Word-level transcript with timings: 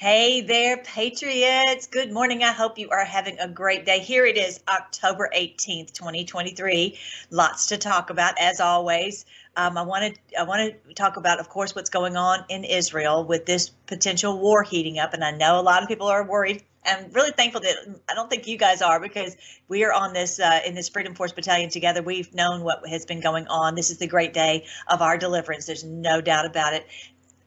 Hey 0.00 0.42
there, 0.42 0.76
Patriots. 0.76 1.88
Good 1.88 2.12
morning. 2.12 2.44
I 2.44 2.52
hope 2.52 2.78
you 2.78 2.88
are 2.90 3.04
having 3.04 3.36
a 3.40 3.48
great 3.48 3.84
day. 3.84 3.98
Here 3.98 4.24
it 4.26 4.36
is, 4.36 4.60
October 4.68 5.28
18th, 5.36 5.92
2023. 5.92 6.96
Lots 7.32 7.66
to 7.66 7.78
talk 7.78 8.10
about, 8.10 8.34
as 8.38 8.60
always. 8.60 9.26
Um, 9.56 9.76
I 9.76 9.82
want 9.82 10.14
to 10.14 10.38
I 10.38 10.44
want 10.44 10.72
to 10.86 10.94
talk 10.94 11.16
about, 11.16 11.40
of 11.40 11.48
course, 11.48 11.74
what's 11.74 11.90
going 11.90 12.16
on 12.16 12.44
in 12.48 12.62
Israel 12.62 13.24
with 13.24 13.44
this 13.44 13.70
potential 13.88 14.38
war 14.38 14.62
heating 14.62 15.00
up. 15.00 15.14
And 15.14 15.24
I 15.24 15.32
know 15.32 15.58
a 15.58 15.62
lot 15.62 15.82
of 15.82 15.88
people 15.88 16.06
are 16.06 16.22
worried. 16.22 16.62
I'm 16.86 17.10
really 17.10 17.32
thankful 17.32 17.62
that 17.62 18.00
I 18.08 18.14
don't 18.14 18.30
think 18.30 18.46
you 18.46 18.56
guys 18.56 18.82
are 18.82 19.00
because 19.00 19.36
we 19.66 19.82
are 19.82 19.92
on 19.92 20.12
this 20.12 20.38
uh, 20.38 20.60
in 20.64 20.76
this 20.76 20.88
Freedom 20.88 21.16
Force 21.16 21.32
Battalion 21.32 21.70
together. 21.70 22.02
We've 22.02 22.32
known 22.32 22.62
what 22.62 22.88
has 22.88 23.04
been 23.04 23.20
going 23.20 23.48
on. 23.48 23.74
This 23.74 23.90
is 23.90 23.98
the 23.98 24.06
great 24.06 24.32
day 24.32 24.64
of 24.86 25.02
our 25.02 25.18
deliverance. 25.18 25.66
There's 25.66 25.82
no 25.82 26.20
doubt 26.20 26.46
about 26.46 26.74
it. 26.74 26.86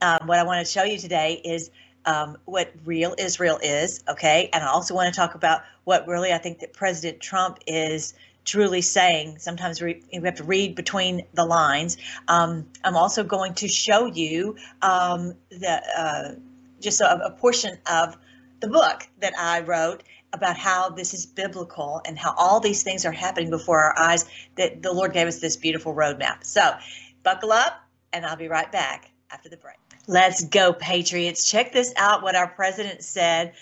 Um, 0.02 0.26
what 0.26 0.38
I 0.38 0.42
want 0.42 0.66
to 0.66 0.70
show 0.70 0.82
you 0.82 0.98
today 0.98 1.40
is 1.44 1.70
um, 2.04 2.36
what 2.44 2.72
real 2.84 3.14
Israel 3.18 3.58
is, 3.62 4.02
okay? 4.08 4.48
And 4.52 4.62
I 4.62 4.68
also 4.68 4.94
want 4.94 5.12
to 5.12 5.18
talk 5.18 5.34
about 5.34 5.62
what 5.84 6.06
really 6.06 6.32
I 6.32 6.38
think 6.38 6.60
that 6.60 6.72
President 6.72 7.20
Trump 7.20 7.58
is 7.66 8.14
truly 8.44 8.80
saying. 8.80 9.38
Sometimes 9.38 9.80
we, 9.80 10.02
we 10.12 10.24
have 10.24 10.36
to 10.36 10.44
read 10.44 10.74
between 10.74 11.26
the 11.34 11.44
lines. 11.44 11.96
Um, 12.28 12.66
I'm 12.84 12.96
also 12.96 13.22
going 13.22 13.54
to 13.54 13.68
show 13.68 14.06
you 14.06 14.56
um, 14.80 15.34
the 15.50 15.82
uh, 15.96 16.34
just 16.80 17.00
a, 17.00 17.26
a 17.26 17.30
portion 17.30 17.78
of 17.90 18.16
the 18.60 18.68
book 18.68 19.06
that 19.20 19.34
I 19.38 19.60
wrote 19.60 20.02
about 20.32 20.56
how 20.56 20.88
this 20.88 21.14
is 21.14 21.26
biblical 21.26 22.00
and 22.06 22.18
how 22.18 22.34
all 22.36 22.58
these 22.58 22.82
things 22.82 23.04
are 23.04 23.12
happening 23.12 23.50
before 23.50 23.82
our 23.82 23.98
eyes. 23.98 24.28
That 24.56 24.82
the 24.82 24.92
Lord 24.92 25.12
gave 25.12 25.28
us 25.28 25.38
this 25.38 25.56
beautiful 25.56 25.94
roadmap. 25.94 26.44
So, 26.44 26.74
buckle 27.22 27.52
up, 27.52 27.80
and 28.12 28.26
I'll 28.26 28.36
be 28.36 28.48
right 28.48 28.70
back 28.72 29.10
after 29.30 29.48
the 29.48 29.56
break. 29.56 29.76
Let's 30.06 30.44
go, 30.44 30.72
Patriots. 30.72 31.48
Check 31.48 31.72
this 31.72 31.92
out 31.96 32.22
what 32.22 32.34
our 32.34 32.48
president 32.48 33.02
said 33.04 33.54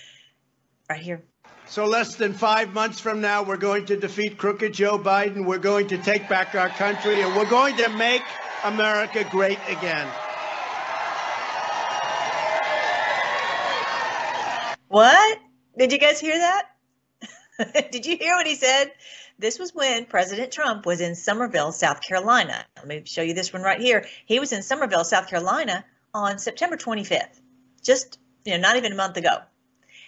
right 0.89 1.01
here. 1.01 1.23
So, 1.67 1.85
less 1.85 2.17
than 2.17 2.33
five 2.33 2.73
months 2.73 2.99
from 2.99 3.21
now, 3.21 3.45
we're 3.45 3.57
going 3.57 3.87
to 3.87 3.97
defeat 3.97 4.39
crooked 4.39 4.73
Joe 4.73 4.99
Biden. 4.99 5.45
We're 5.45 5.59
going 5.59 5.87
to 5.89 5.99
take 5.99 6.29
back 6.29 6.55
our 6.55 6.69
country, 6.69 7.21
and 7.21 7.37
we're 7.37 7.49
going 7.49 7.77
to 7.77 7.89
make 7.91 8.23
America 8.65 9.25
great 9.31 9.59
again. 9.69 10.09
What? 14.89 15.39
Did 15.79 15.93
you 15.93 15.99
guys 15.99 16.19
hear 16.19 16.37
that? 16.37 16.67
Did 17.93 18.05
you 18.07 18.17
hear 18.17 18.35
what 18.35 18.47
he 18.47 18.57
said? 18.57 18.91
This 19.39 19.59
was 19.59 19.73
when 19.73 20.07
President 20.07 20.53
Trump 20.53 20.85
was 20.85 21.01
in 21.01 21.15
Summerville, 21.15 21.71
South 21.71 22.01
Carolina. 22.03 22.65
Let 22.77 22.89
me 22.89 23.03
show 23.05 23.23
you 23.23 23.35
this 23.35 23.53
one 23.53 23.63
right 23.63 23.81
here. 23.81 24.07
He 24.27 24.41
was 24.41 24.53
in 24.53 24.63
Summerville, 24.63 25.05
South 25.05 25.29
Carolina 25.29 25.85
on 26.15 26.39
September 26.39 26.77
25th, 26.77 27.41
just 27.83 28.19
you 28.45 28.53
know, 28.53 28.59
not 28.59 28.77
even 28.77 28.93
a 28.93 28.97
month 28.97 29.17
ago. 29.17 29.39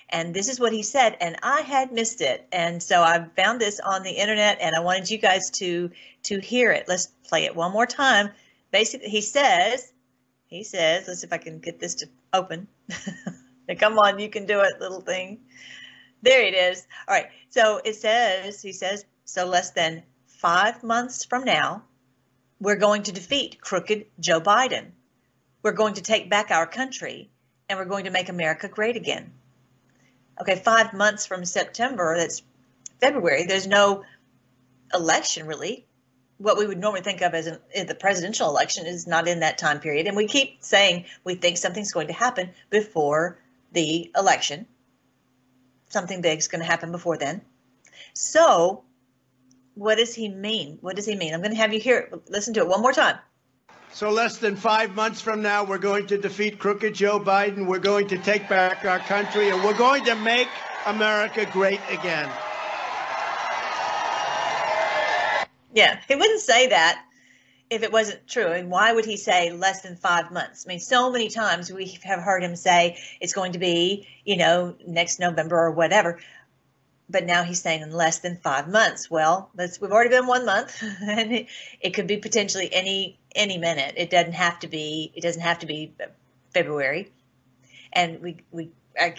And 0.09 0.35
this 0.35 0.49
is 0.49 0.61
what 0.61 0.73
he 0.73 0.83
said, 0.83 1.17
and 1.21 1.37
I 1.43 1.63
had 1.63 1.91
missed 1.91 2.21
it. 2.21 2.47
And 2.53 2.83
so 2.83 3.03
I 3.03 3.25
found 3.35 3.61
this 3.61 3.81
on 3.81 4.03
the 4.03 4.11
internet, 4.11 4.59
and 4.61 4.77
I 4.77 4.81
wanted 4.81 5.11
you 5.11 5.19
guys 5.19 5.51
to 5.53 5.91
to 6.25 6.39
hear 6.39 6.71
it. 6.71 6.85
Let's 6.87 7.07
play 7.29 7.45
it 7.45 7.57
one 7.57 7.73
more 7.73 7.87
time. 7.87 8.31
Basically, 8.71 9.09
he 9.09 9.23
says, 9.23 9.93
he 10.47 10.65
says, 10.65 11.09
let's 11.09 11.21
see 11.21 11.27
if 11.27 11.33
I 11.33 11.39
can 11.39 11.61
get 11.61 11.81
this 11.81 11.95
to 11.97 12.07
open. 12.33 12.69
Come 13.79 13.99
on, 13.99 14.19
you 14.19 14.29
can 14.29 14.45
do 14.45 14.61
it, 14.61 14.81
little 14.81 15.01
thing. 15.01 15.41
There 16.21 16.43
it 16.43 16.55
is. 16.55 16.87
All 17.09 17.15
right. 17.15 17.29
So 17.49 17.81
it 17.83 17.97
says, 17.97 18.61
he 18.61 18.73
says, 18.73 19.05
so 19.25 19.47
less 19.47 19.71
than 19.71 20.03
five 20.27 20.83
months 20.83 21.25
from 21.25 21.45
now, 21.45 21.85
we're 22.61 22.77
going 22.77 23.05
to 23.05 23.13
defeat 23.13 23.61
crooked 23.61 24.07
Joe 24.21 24.41
Biden. 24.41 24.93
We're 25.63 25.73
going 25.73 25.95
to 25.95 26.03
take 26.03 26.29
back 26.29 26.51
our 26.51 26.67
country 26.67 27.31
and 27.69 27.79
we're 27.79 27.85
going 27.85 28.05
to 28.05 28.11
make 28.11 28.29
America 28.29 28.69
great 28.69 28.97
again. 28.97 29.33
Okay, 30.41 30.57
five 30.57 30.93
months 30.93 31.27
from 31.27 31.45
September, 31.45 32.17
that's 32.17 32.43
February, 33.01 33.45
there's 33.45 33.67
no 33.67 34.05
election 34.93 35.47
really. 35.47 35.87
What 36.39 36.59
we 36.59 36.67
would 36.67 36.79
normally 36.79 37.03
think 37.03 37.21
of 37.21 37.35
as 37.35 37.47
an, 37.47 37.61
the 37.87 37.95
presidential 37.95 38.49
election 38.49 38.87
is 38.87 39.07
not 39.07 39.29
in 39.29 39.41
that 39.41 39.59
time 39.59 39.79
period. 39.79 40.07
And 40.09 40.17
we 40.17 40.27
keep 40.27 40.63
saying 40.65 41.05
we 41.23 41.37
think 41.37 41.57
something's 41.57 41.93
going 41.93 42.09
to 42.09 42.13
happen 42.13 42.51
before 42.69 43.39
the 43.71 44.11
election. 44.17 44.67
Something 45.89 46.21
big 46.21 46.39
is 46.39 46.49
going 46.49 46.61
to 46.61 46.67
happen 46.67 46.91
before 46.91 47.17
then. 47.17 47.43
So, 48.15 48.83
what 49.75 49.99
does 49.99 50.15
he 50.15 50.29
mean? 50.29 50.79
What 50.81 50.97
does 50.97 51.07
he 51.07 51.15
mean? 51.15 51.33
I'm 51.33 51.41
going 51.41 51.53
to 51.53 51.57
have 51.59 51.73
you 51.73 51.81
hear. 51.81 52.11
Listen 52.29 52.55
to 52.55 52.61
it 52.61 52.69
one 52.69 52.83
more 52.83 52.93
time. 52.93 53.19
So, 53.95 54.11
less 54.11 54.39
than 54.39 54.57
five 54.57 54.95
months 54.95 55.21
from 55.21 55.43
now, 55.43 55.65
we're 55.65 55.77
going 55.77 56.07
to 56.07 56.17
defeat 56.17 56.59
crooked 56.59 56.95
Joe 56.95 57.21
Biden. 57.21 57.67
We're 57.67 57.79
going 57.79 58.09
to 58.09 58.17
take 58.17 58.49
back 58.49 58.87
our 58.87 59.01
country, 59.01 59.51
and 59.51 59.63
we're 59.63 59.77
going 59.77 60.03
to 60.07 60.15
make 60.15 60.49
America 60.87 61.47
great 61.53 61.81
again. 61.91 62.31
Yeah, 65.75 66.01
he 66.09 66.15
wouldn't 66.15 66.41
say 66.41 66.69
that 66.69 67.05
if 67.69 67.83
it 67.83 67.93
wasn't 67.93 68.27
true. 68.27 68.47
And 68.47 68.71
why 68.71 68.93
would 68.93 69.05
he 69.05 69.19
say 69.19 69.53
less 69.53 69.83
than 69.83 69.97
five 69.97 70.33
months? 70.33 70.65
I 70.67 70.69
mean, 70.69 70.81
so 70.81 71.11
many 71.11 71.29
times 71.29 71.71
we 71.71 71.99
have 72.05 72.21
heard 72.21 72.43
him 72.43 72.57
say 72.57 72.97
it's 73.21 73.35
going 73.35 73.53
to 73.53 73.59
be, 73.59 74.09
you 74.25 74.39
know, 74.39 74.75
next 74.87 75.21
November 75.21 75.59
or 75.59 75.71
whatever 75.71 76.19
but 77.13 77.27
now 77.27 77.45
he's 77.45 77.61
saying 77.61 77.83
in 77.83 77.93
less 77.93 78.21
than 78.21 78.39
five 78.39 78.69
months. 78.69 79.11
Well, 79.11 79.51
we've 79.57 79.93
already 79.93 80.11
been 80.11 80.27
one 80.27 80.47
month, 80.47 80.83
and 81.03 81.33
it, 81.33 81.47
it, 81.81 81.91
could 81.91 82.07
be 82.07 82.17
potentially 82.17 82.73
any 82.73 83.19
any 83.35 83.59
minute. 83.59 83.95
It 83.97 84.11
doesn't 84.11 84.35
have 84.35 84.59
to 84.61 84.69
be. 84.69 85.13
It 85.15 85.23
doesn't 85.23 85.43
have 85.43 85.59
to 85.61 85.67
be 85.67 85.93
February. 86.53 87.11
And 87.93 88.21
we 88.21 88.37
we 88.51 88.71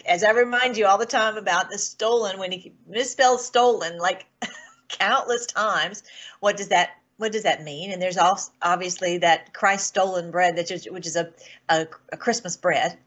as 0.08 0.24
I 0.24 0.32
remind 0.32 0.78
you 0.78 0.86
all 0.86 0.98
the 0.98 1.06
time 1.06 1.38
about 1.38 1.70
the 1.70 1.78
stolen 1.78 2.38
when 2.38 2.52
he 2.52 2.74
misspells 2.90 3.40
stolen 3.40 3.98
like 3.98 4.26
countless 4.88 5.46
times. 5.48 6.04
What 6.40 6.58
does 6.58 6.70
that 6.70 6.92
what 7.18 7.32
does 7.32 7.44
that 7.44 7.64
mean? 7.64 7.92
And 7.92 8.02
there's 8.02 8.18
also 8.18 8.52
obviously 8.62 9.20
that 9.20 9.54
Christ 9.54 9.88
stolen 9.88 10.32
bread, 10.32 10.58
that 10.58 10.68
just, 10.68 10.92
which 10.92 11.06
is 11.08 11.16
a, 11.16 11.32
a, 11.70 11.88
a 12.12 12.18
Christmas 12.18 12.58
bread 12.58 12.98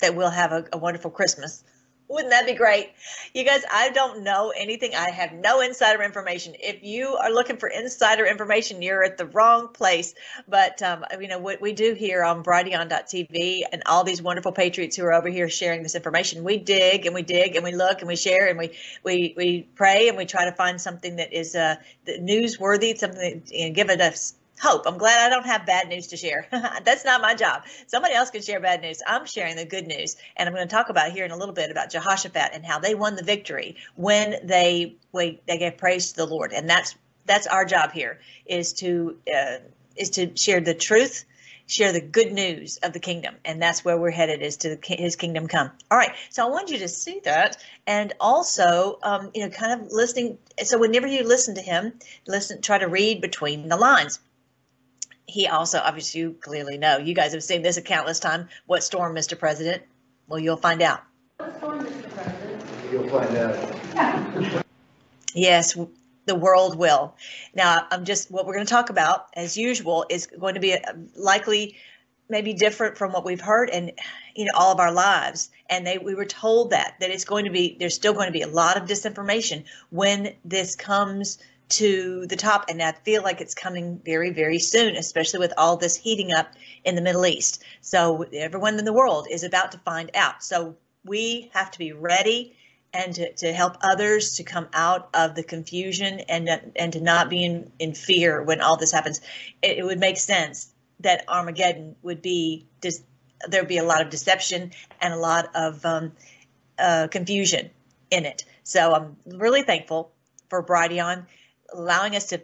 that 0.00 0.14
we'll 0.14 0.30
have 0.30 0.52
a, 0.52 0.64
a 0.72 0.78
wonderful 0.78 1.10
Christmas. 1.10 1.64
Wouldn't 2.12 2.30
that 2.30 2.44
be 2.44 2.52
great? 2.52 2.90
You 3.32 3.42
guys, 3.42 3.62
I 3.72 3.88
don't 3.88 4.22
know 4.22 4.52
anything. 4.54 4.94
I 4.94 5.08
have 5.08 5.32
no 5.32 5.62
insider 5.62 6.02
information. 6.02 6.54
If 6.60 6.84
you 6.84 7.16
are 7.16 7.30
looking 7.30 7.56
for 7.56 7.70
insider 7.70 8.26
information, 8.26 8.82
you're 8.82 9.02
at 9.02 9.16
the 9.16 9.24
wrong 9.24 9.68
place. 9.68 10.14
But, 10.46 10.82
um, 10.82 11.06
you 11.18 11.28
know, 11.28 11.38
what 11.38 11.62
we 11.62 11.72
do 11.72 11.94
here 11.94 12.22
on 12.22 12.44
Brighteon.tv 12.44 13.62
and 13.72 13.82
all 13.86 14.04
these 14.04 14.20
wonderful 14.20 14.52
patriots 14.52 14.94
who 14.94 15.04
are 15.04 15.14
over 15.14 15.30
here 15.30 15.48
sharing 15.48 15.82
this 15.82 15.94
information, 15.94 16.44
we 16.44 16.58
dig 16.58 17.06
and 17.06 17.14
we 17.14 17.22
dig 17.22 17.56
and 17.56 17.64
we 17.64 17.72
look 17.74 18.00
and 18.00 18.08
we 18.08 18.16
share 18.16 18.48
and 18.48 18.58
we, 18.58 18.72
we, 19.02 19.32
we 19.34 19.66
pray 19.74 20.08
and 20.08 20.18
we 20.18 20.26
try 20.26 20.44
to 20.44 20.52
find 20.52 20.78
something 20.78 21.16
that 21.16 21.32
is 21.32 21.56
uh, 21.56 21.76
newsworthy, 22.06 22.94
something 22.94 23.42
that 23.46 23.50
you 23.50 23.68
know, 23.68 23.74
give 23.74 23.88
it 23.88 24.02
us 24.02 24.34
hope. 24.62 24.86
I'm 24.86 24.96
glad 24.96 25.26
I 25.26 25.28
don't 25.28 25.44
have 25.44 25.66
bad 25.66 25.88
news 25.88 26.06
to 26.08 26.16
share. 26.16 26.46
That's 26.84 27.04
not 27.04 27.20
my 27.20 27.34
job. 27.34 27.64
Somebody 27.88 28.14
else 28.14 28.30
can 28.30 28.42
share 28.42 28.60
bad 28.60 28.80
news. 28.80 29.02
I'm 29.06 29.26
sharing 29.26 29.56
the 29.56 29.64
good 29.64 29.86
news. 29.86 30.16
And 30.36 30.48
I'm 30.48 30.54
going 30.54 30.66
to 30.66 30.72
talk 30.72 30.88
about 30.88 31.10
here 31.10 31.24
in 31.24 31.32
a 31.32 31.36
little 31.36 31.54
bit 31.54 31.70
about 31.70 31.90
Jehoshaphat 31.90 32.50
and 32.52 32.64
how 32.64 32.78
they 32.78 32.94
won 32.94 33.16
the 33.16 33.24
victory 33.24 33.76
when 33.96 34.36
they 34.46 34.96
they 35.12 35.58
gave 35.58 35.76
praise 35.76 36.12
to 36.12 36.16
the 36.16 36.26
Lord. 36.26 36.52
And 36.52 36.70
that's 36.70 36.94
that's 37.26 37.46
our 37.48 37.64
job 37.64 37.92
here 37.92 38.20
is 38.46 38.72
to 38.74 39.16
uh, 39.34 39.56
is 39.96 40.10
to 40.10 40.36
share 40.36 40.60
the 40.60 40.74
truth 40.74 41.24
share 41.68 41.92
the 41.92 42.00
good 42.00 42.32
news 42.32 42.78
of 42.78 42.92
the 42.92 42.98
kingdom 42.98 43.34
and 43.44 43.62
that's 43.62 43.84
where 43.84 43.96
we're 43.96 44.10
headed 44.10 44.42
is 44.42 44.56
to 44.58 44.76
his 44.84 45.14
kingdom 45.16 45.46
come 45.46 45.70
all 45.90 45.96
right 45.96 46.10
so 46.28 46.44
i 46.44 46.50
want 46.50 46.70
you 46.70 46.78
to 46.78 46.88
see 46.88 47.20
that 47.24 47.56
and 47.86 48.12
also 48.20 48.98
um, 49.04 49.30
you 49.32 49.42
know 49.42 49.48
kind 49.48 49.80
of 49.80 49.92
listening 49.92 50.36
so 50.64 50.76
whenever 50.76 51.06
you 51.06 51.22
listen 51.22 51.54
to 51.54 51.62
him 51.62 51.92
listen 52.26 52.60
try 52.60 52.78
to 52.78 52.88
read 52.88 53.20
between 53.20 53.68
the 53.68 53.76
lines 53.76 54.18
he 55.32 55.46
also, 55.46 55.78
obviously, 55.78 56.20
you 56.20 56.36
clearly 56.40 56.76
know. 56.76 56.98
You 56.98 57.14
guys 57.14 57.32
have 57.32 57.42
seen 57.42 57.62
this 57.62 57.78
a 57.78 57.82
countless 57.82 58.20
time. 58.20 58.50
What 58.66 58.84
storm, 58.84 59.14
Mr. 59.14 59.38
President? 59.38 59.82
Well, 60.28 60.38
you'll 60.38 60.58
find 60.58 60.82
out. 60.82 61.02
What 61.38 61.56
storm, 61.56 61.80
Mr. 61.80 62.10
President? 62.10 62.64
You'll 62.92 63.08
find 63.08 63.36
out. 63.38 64.64
yes, 65.34 65.74
the 66.26 66.34
world 66.34 66.76
will. 66.76 67.16
Now, 67.54 67.86
I'm 67.90 68.04
just 68.04 68.30
what 68.30 68.44
we're 68.46 68.52
going 68.52 68.66
to 68.66 68.70
talk 68.70 68.90
about, 68.90 69.28
as 69.32 69.56
usual, 69.56 70.04
is 70.10 70.26
going 70.26 70.52
to 70.54 70.60
be 70.60 70.72
a, 70.72 70.82
likely 71.16 71.76
maybe 72.28 72.52
different 72.52 72.98
from 72.98 73.12
what 73.12 73.24
we've 73.24 73.40
heard 73.40 73.68
and 73.70 73.92
you 74.34 74.44
know 74.44 74.52
all 74.54 74.72
of 74.72 74.80
our 74.80 74.92
lives 74.92 75.50
and 75.68 75.86
they 75.86 75.98
we 75.98 76.14
were 76.14 76.24
told 76.24 76.70
that 76.70 76.94
that 76.98 77.10
it's 77.10 77.26
going 77.26 77.44
to 77.44 77.50
be 77.50 77.76
there's 77.78 77.94
still 77.94 78.14
going 78.14 78.26
to 78.26 78.32
be 78.32 78.40
a 78.40 78.46
lot 78.46 78.78
of 78.78 78.88
disinformation 78.88 79.64
when 79.90 80.32
this 80.42 80.74
comes 80.74 81.36
to 81.72 82.26
the 82.26 82.36
top. 82.36 82.66
And 82.68 82.82
I 82.82 82.92
feel 82.92 83.22
like 83.22 83.40
it's 83.40 83.54
coming 83.54 84.00
very, 84.04 84.30
very 84.30 84.58
soon, 84.58 84.96
especially 84.96 85.40
with 85.40 85.52
all 85.56 85.76
this 85.76 85.96
heating 85.96 86.32
up 86.32 86.52
in 86.84 86.94
the 86.94 87.02
Middle 87.02 87.26
East. 87.26 87.62
So 87.80 88.24
everyone 88.32 88.78
in 88.78 88.84
the 88.84 88.92
world 88.92 89.26
is 89.30 89.44
about 89.44 89.72
to 89.72 89.78
find 89.78 90.10
out. 90.14 90.42
So 90.42 90.76
we 91.04 91.50
have 91.54 91.70
to 91.72 91.78
be 91.78 91.92
ready 91.92 92.56
and 92.94 93.14
to, 93.14 93.32
to 93.32 93.52
help 93.52 93.78
others 93.82 94.36
to 94.36 94.42
come 94.42 94.68
out 94.74 95.08
of 95.14 95.34
the 95.34 95.42
confusion 95.42 96.20
and 96.28 96.48
and 96.76 96.92
to 96.92 97.00
not 97.00 97.30
be 97.30 97.42
in, 97.42 97.72
in 97.78 97.94
fear 97.94 98.42
when 98.42 98.60
all 98.60 98.76
this 98.76 98.92
happens. 98.92 99.20
It, 99.62 99.78
it 99.78 99.84
would 99.84 99.98
make 99.98 100.18
sense 100.18 100.70
that 101.00 101.24
Armageddon 101.28 101.96
would 102.02 102.20
be 102.20 102.66
just 102.82 103.02
there'd 103.48 103.66
be 103.66 103.78
a 103.78 103.84
lot 103.84 104.02
of 104.02 104.10
deception 104.10 104.72
and 105.00 105.14
a 105.14 105.16
lot 105.16 105.48
of 105.54 105.84
um, 105.84 106.12
uh, 106.78 107.08
confusion 107.10 107.70
in 108.10 108.26
it. 108.26 108.44
So 108.62 108.92
I'm 108.92 109.16
really 109.26 109.62
thankful 109.62 110.12
for 110.48 110.62
Brighteon 110.62 111.26
allowing 111.74 112.16
us 112.16 112.26
to 112.26 112.42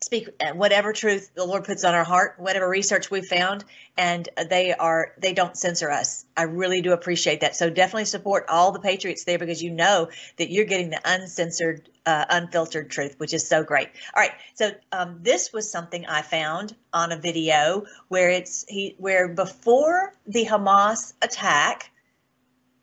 speak 0.00 0.28
whatever 0.54 0.92
truth 0.92 1.30
the 1.34 1.44
Lord 1.44 1.64
puts 1.64 1.84
on 1.84 1.94
our 1.94 2.04
heart, 2.04 2.36
whatever 2.38 2.68
research 2.68 3.10
we 3.10 3.20
found, 3.20 3.64
and 3.96 4.28
they 4.48 4.72
are 4.72 5.12
they 5.18 5.32
don't 5.32 5.56
censor 5.56 5.90
us. 5.90 6.24
I 6.36 6.42
really 6.42 6.82
do 6.82 6.92
appreciate 6.92 7.40
that. 7.40 7.56
So 7.56 7.68
definitely 7.68 8.04
support 8.04 8.46
all 8.48 8.72
the 8.72 8.80
patriots 8.80 9.24
there 9.24 9.38
because 9.38 9.62
you 9.62 9.70
know 9.70 10.08
that 10.36 10.50
you're 10.50 10.66
getting 10.66 10.90
the 10.90 11.00
uncensored, 11.04 11.88
uh, 12.06 12.24
unfiltered 12.30 12.90
truth, 12.90 13.16
which 13.18 13.34
is 13.34 13.48
so 13.48 13.64
great. 13.64 13.88
All 14.14 14.22
right, 14.22 14.32
so 14.54 14.70
um, 14.92 15.20
this 15.22 15.52
was 15.52 15.70
something 15.70 16.06
I 16.06 16.22
found 16.22 16.74
on 16.92 17.12
a 17.12 17.18
video 17.18 17.84
where 18.08 18.30
it's 18.30 18.64
he 18.68 18.94
where 18.98 19.28
before 19.28 20.14
the 20.26 20.44
Hamas 20.44 21.14
attack. 21.22 21.90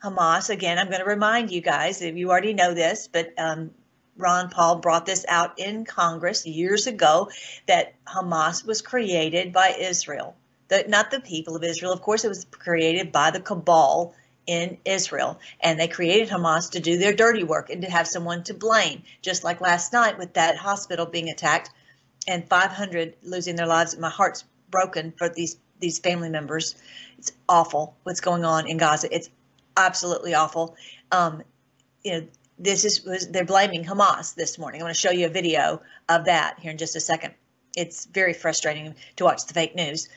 Hamas, 0.04 0.52
again, 0.52 0.78
I'm 0.78 0.88
going 0.88 1.00
to 1.00 1.06
remind 1.06 1.50
you 1.50 1.62
guys, 1.62 2.04
if 2.04 2.16
you 2.16 2.30
already 2.30 2.54
know 2.54 2.76
this, 2.76 3.08
but 3.12 3.34
um, 3.40 3.72
Ron 4.18 4.50
Paul 4.50 4.78
brought 4.78 5.06
this 5.06 5.26
out 5.28 5.60
in 5.60 5.86
Congress 5.86 6.46
years 6.46 6.88
ago 6.88 7.30
that 7.68 7.96
Hamas 8.06 8.66
was 8.66 8.82
created 8.82 9.52
by 9.52 9.76
Israel. 9.80 10.36
The, 10.68 10.86
not 10.88 11.12
the 11.12 11.20
people 11.20 11.56
of 11.56 11.64
Israel. 11.64 11.92
Of 11.92 12.02
course, 12.02 12.24
it 12.24 12.30
was 12.30 12.46
created 12.46 13.12
by 13.12 13.32
the 13.32 13.40
cabal 13.40 14.16
in 14.48 14.78
Israel. 14.86 15.40
And 15.60 15.80
they 15.80 15.88
created 15.88 16.30
Hamas 16.30 16.72
to 16.72 16.80
do 16.80 16.98
their 16.98 17.14
dirty 17.14 17.44
work 17.44 17.70
and 17.70 17.82
to 17.82 17.90
have 17.90 18.08
someone 18.08 18.44
to 18.44 18.54
blame, 18.54 19.04
just 19.22 19.44
like 19.44 19.62
last 19.62 19.94
night 19.94 20.18
with 20.18 20.34
that 20.34 20.58
hospital 20.58 21.06
being 21.06 21.30
attacked 21.30 21.70
and 22.28 22.48
500 22.48 23.16
losing 23.24 23.56
their 23.56 23.68
lives. 23.68 23.98
My 23.98 24.10
heart's 24.10 24.44
broken 24.70 25.14
for 25.18 25.30
these 25.30 25.58
these 25.80 26.00
family 26.00 26.30
members. 26.30 26.76
It's 27.18 27.34
awful 27.50 27.96
what's 28.04 28.22
going 28.22 28.46
on 28.46 28.68
in 28.68 28.78
Gaza. 28.78 29.14
It's 29.14 29.30
absolutely 29.76 30.34
awful. 30.34 30.76
Um, 31.12 31.44
you 32.04 32.14
know, 32.14 32.28
this 32.58 32.86
is 32.86 33.04
was 33.04 33.28
they're 33.30 33.46
blaming 33.46 33.84
Hamas 33.84 34.36
this 34.36 34.58
morning. 34.58 34.82
I'm 34.82 34.86
going 34.86 34.94
to 34.94 35.00
show 35.00 35.12
you 35.12 35.26
a 35.26 35.30
video 35.30 35.82
of 36.08 36.26
that 36.26 36.60
here 36.60 36.72
in 36.72 36.78
just 36.78 36.96
a 36.96 37.02
second. 37.02 37.34
It's 37.76 38.06
very 38.06 38.34
frustrating 38.34 38.96
to 39.18 39.24
watch 39.26 39.46
the 39.46 39.54
fake 39.54 39.76
news, 39.76 40.08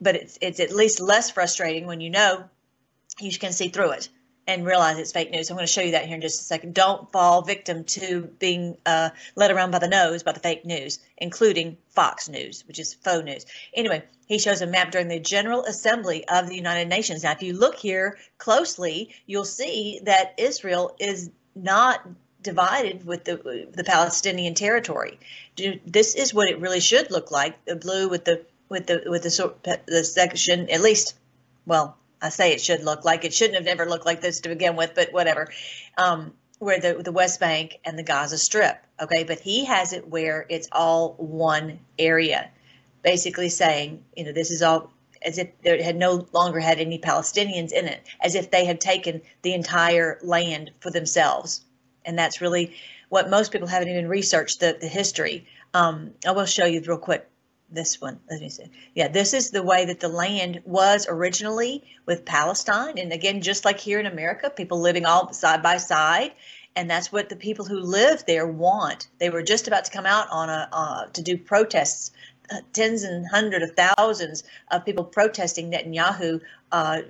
but 0.00 0.16
it's 0.16 0.38
it's 0.40 0.60
at 0.60 0.72
least 0.72 1.00
less 1.00 1.30
frustrating 1.30 1.86
when 1.86 2.00
you 2.00 2.10
know 2.10 2.44
you 3.20 3.36
can 3.38 3.52
see 3.52 3.68
through 3.68 3.90
it 3.90 4.08
and 4.46 4.66
realize 4.66 4.98
it's 4.98 5.12
fake 5.12 5.30
news. 5.30 5.50
I'm 5.50 5.56
going 5.56 5.66
to 5.66 5.72
show 5.72 5.82
you 5.82 5.92
that 5.92 6.06
here 6.06 6.16
in 6.16 6.20
just 6.20 6.40
a 6.40 6.44
second. 6.44 6.74
Don't 6.74 7.10
fall 7.12 7.42
victim 7.42 7.84
to 7.84 8.22
being 8.38 8.76
uh, 8.84 9.10
led 9.36 9.50
around 9.50 9.70
by 9.70 9.78
the 9.78 9.86
nose 9.86 10.22
by 10.22 10.32
the 10.32 10.40
fake 10.40 10.64
news, 10.64 10.98
including 11.18 11.76
Fox 11.90 12.28
News, 12.28 12.64
which 12.66 12.80
is 12.80 12.94
faux 12.94 13.24
news. 13.24 13.46
Anyway, 13.74 14.02
he 14.26 14.38
shows 14.38 14.60
a 14.60 14.66
map 14.66 14.90
during 14.90 15.08
the 15.08 15.20
General 15.20 15.64
Assembly 15.64 16.26
of 16.26 16.48
the 16.48 16.56
United 16.56 16.88
Nations. 16.88 17.22
Now, 17.22 17.32
if 17.32 17.42
you 17.42 17.52
look 17.52 17.76
here 17.76 18.18
closely, 18.38 19.14
you'll 19.26 19.44
see 19.44 20.00
that 20.04 20.34
Israel 20.38 20.96
is 20.98 21.30
not 21.54 22.06
divided 22.42 23.06
with 23.06 23.24
the 23.24 23.68
the 23.72 23.84
Palestinian 23.84 24.54
territory. 24.54 25.18
This 25.86 26.14
is 26.14 26.34
what 26.34 26.48
it 26.48 26.60
really 26.60 26.80
should 26.80 27.10
look 27.10 27.30
like. 27.30 27.64
The 27.64 27.76
blue 27.76 28.08
with 28.08 28.24
the 28.24 28.44
with 28.68 28.86
the 28.86 29.02
with 29.06 29.22
the 29.22 29.80
the 29.86 30.04
section 30.04 30.68
at 30.70 30.80
least. 30.80 31.14
Well, 31.64 31.96
I 32.20 32.30
say 32.30 32.52
it 32.52 32.60
should 32.60 32.82
look 32.82 33.04
like 33.04 33.24
it 33.24 33.34
shouldn't 33.34 33.56
have 33.56 33.64
never 33.64 33.88
looked 33.88 34.06
like 34.06 34.20
this 34.20 34.40
to 34.40 34.48
begin 34.48 34.76
with, 34.76 34.92
but 34.94 35.12
whatever. 35.12 35.48
Um, 35.96 36.32
where 36.58 36.78
the 36.78 36.94
the 37.02 37.12
West 37.12 37.40
Bank 37.40 37.78
and 37.84 37.98
the 37.98 38.02
Gaza 38.02 38.38
Strip. 38.38 38.76
Okay, 39.00 39.24
but 39.24 39.40
he 39.40 39.64
has 39.64 39.92
it 39.92 40.08
where 40.08 40.46
it's 40.48 40.68
all 40.70 41.14
one 41.18 41.80
area, 41.98 42.50
basically 43.02 43.48
saying, 43.48 44.04
you 44.16 44.24
know, 44.24 44.32
this 44.32 44.50
is 44.50 44.62
all 44.62 44.92
as 45.24 45.38
if 45.38 45.48
there 45.62 45.82
had 45.82 45.96
no 45.96 46.26
longer 46.32 46.60
had 46.60 46.78
any 46.78 46.98
Palestinians 46.98 47.72
in 47.72 47.86
it, 47.86 48.02
as 48.20 48.34
if 48.34 48.50
they 48.50 48.64
had 48.64 48.80
taken 48.80 49.22
the 49.42 49.54
entire 49.54 50.18
land 50.22 50.70
for 50.80 50.90
themselves. 50.90 51.62
And 52.04 52.18
that's 52.18 52.40
really 52.40 52.74
what 53.08 53.30
most 53.30 53.52
people 53.52 53.68
haven't 53.68 53.88
even 53.88 54.08
researched 54.08 54.60
the, 54.60 54.76
the 54.80 54.88
history. 54.88 55.46
Um, 55.74 56.12
I 56.26 56.32
will 56.32 56.46
show 56.46 56.64
you 56.64 56.80
real 56.80 56.98
quick 56.98 57.28
this 57.70 58.00
one. 58.00 58.20
Let 58.30 58.40
me 58.40 58.48
see. 58.48 58.70
Yeah, 58.94 59.08
this 59.08 59.32
is 59.32 59.50
the 59.50 59.62
way 59.62 59.86
that 59.86 60.00
the 60.00 60.08
land 60.08 60.60
was 60.64 61.06
originally 61.08 61.84
with 62.06 62.24
Palestine. 62.24 62.98
And 62.98 63.12
again, 63.12 63.40
just 63.40 63.64
like 63.64 63.80
here 63.80 63.98
in 63.98 64.06
America, 64.06 64.50
people 64.50 64.80
living 64.80 65.06
all 65.06 65.32
side 65.32 65.62
by 65.62 65.78
side. 65.78 66.32
And 66.74 66.88
that's 66.88 67.12
what 67.12 67.28
the 67.28 67.36
people 67.36 67.64
who 67.64 67.80
live 67.80 68.24
there 68.26 68.46
want. 68.46 69.08
They 69.18 69.30
were 69.30 69.42
just 69.42 69.68
about 69.68 69.84
to 69.86 69.90
come 69.90 70.06
out 70.06 70.28
on 70.30 70.48
a 70.48 70.68
uh, 70.72 71.06
to 71.06 71.22
do 71.22 71.36
protests 71.36 72.12
tens 72.72 73.02
and 73.04 73.26
hundreds 73.26 73.70
of 73.70 73.76
thousands 73.76 74.44
of 74.70 74.84
people 74.84 75.04
protesting 75.04 75.70
Netanyahu 75.70 76.40
uh, 76.70 77.02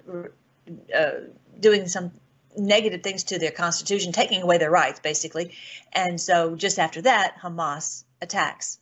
uh, 0.95 1.11
doing 1.59 1.89
some 1.89 2.13
negative 2.57 3.03
things 3.03 3.25
to 3.25 3.39
their 3.39 3.51
constitution, 3.51 4.13
taking 4.13 4.43
away 4.43 4.59
their 4.59 4.71
rights, 4.71 5.01
basically. 5.01 5.55
And 5.93 6.21
so 6.21 6.55
just 6.55 6.79
after 6.79 7.03
that, 7.03 7.37
Hamas 7.41 8.05
attacks. 8.21 8.79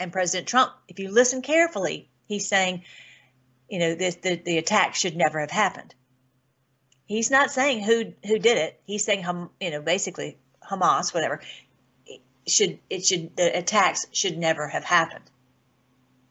And 0.00 0.12
President 0.12 0.48
Trump, 0.48 0.72
if 0.88 0.98
you 0.98 1.10
listen 1.10 1.42
carefully, 1.42 2.08
he's 2.26 2.48
saying, 2.48 2.84
you 3.68 3.78
know, 3.78 3.94
this, 3.94 4.16
the, 4.16 4.36
the 4.36 4.58
attack 4.58 4.94
should 4.94 5.16
never 5.16 5.40
have 5.40 5.50
happened. 5.50 5.94
He's 7.06 7.30
not 7.30 7.50
saying 7.50 7.82
who 7.82 8.12
who 8.26 8.38
did 8.38 8.58
it. 8.58 8.80
He's 8.84 9.04
saying, 9.04 9.24
you 9.60 9.70
know, 9.70 9.80
basically 9.80 10.36
Hamas, 10.62 11.14
whatever, 11.14 11.40
should 12.46 12.78
it 12.90 13.06
should 13.06 13.34
the 13.34 13.56
attacks 13.56 14.06
should 14.12 14.36
never 14.36 14.68
have 14.68 14.84
happened 14.84 15.24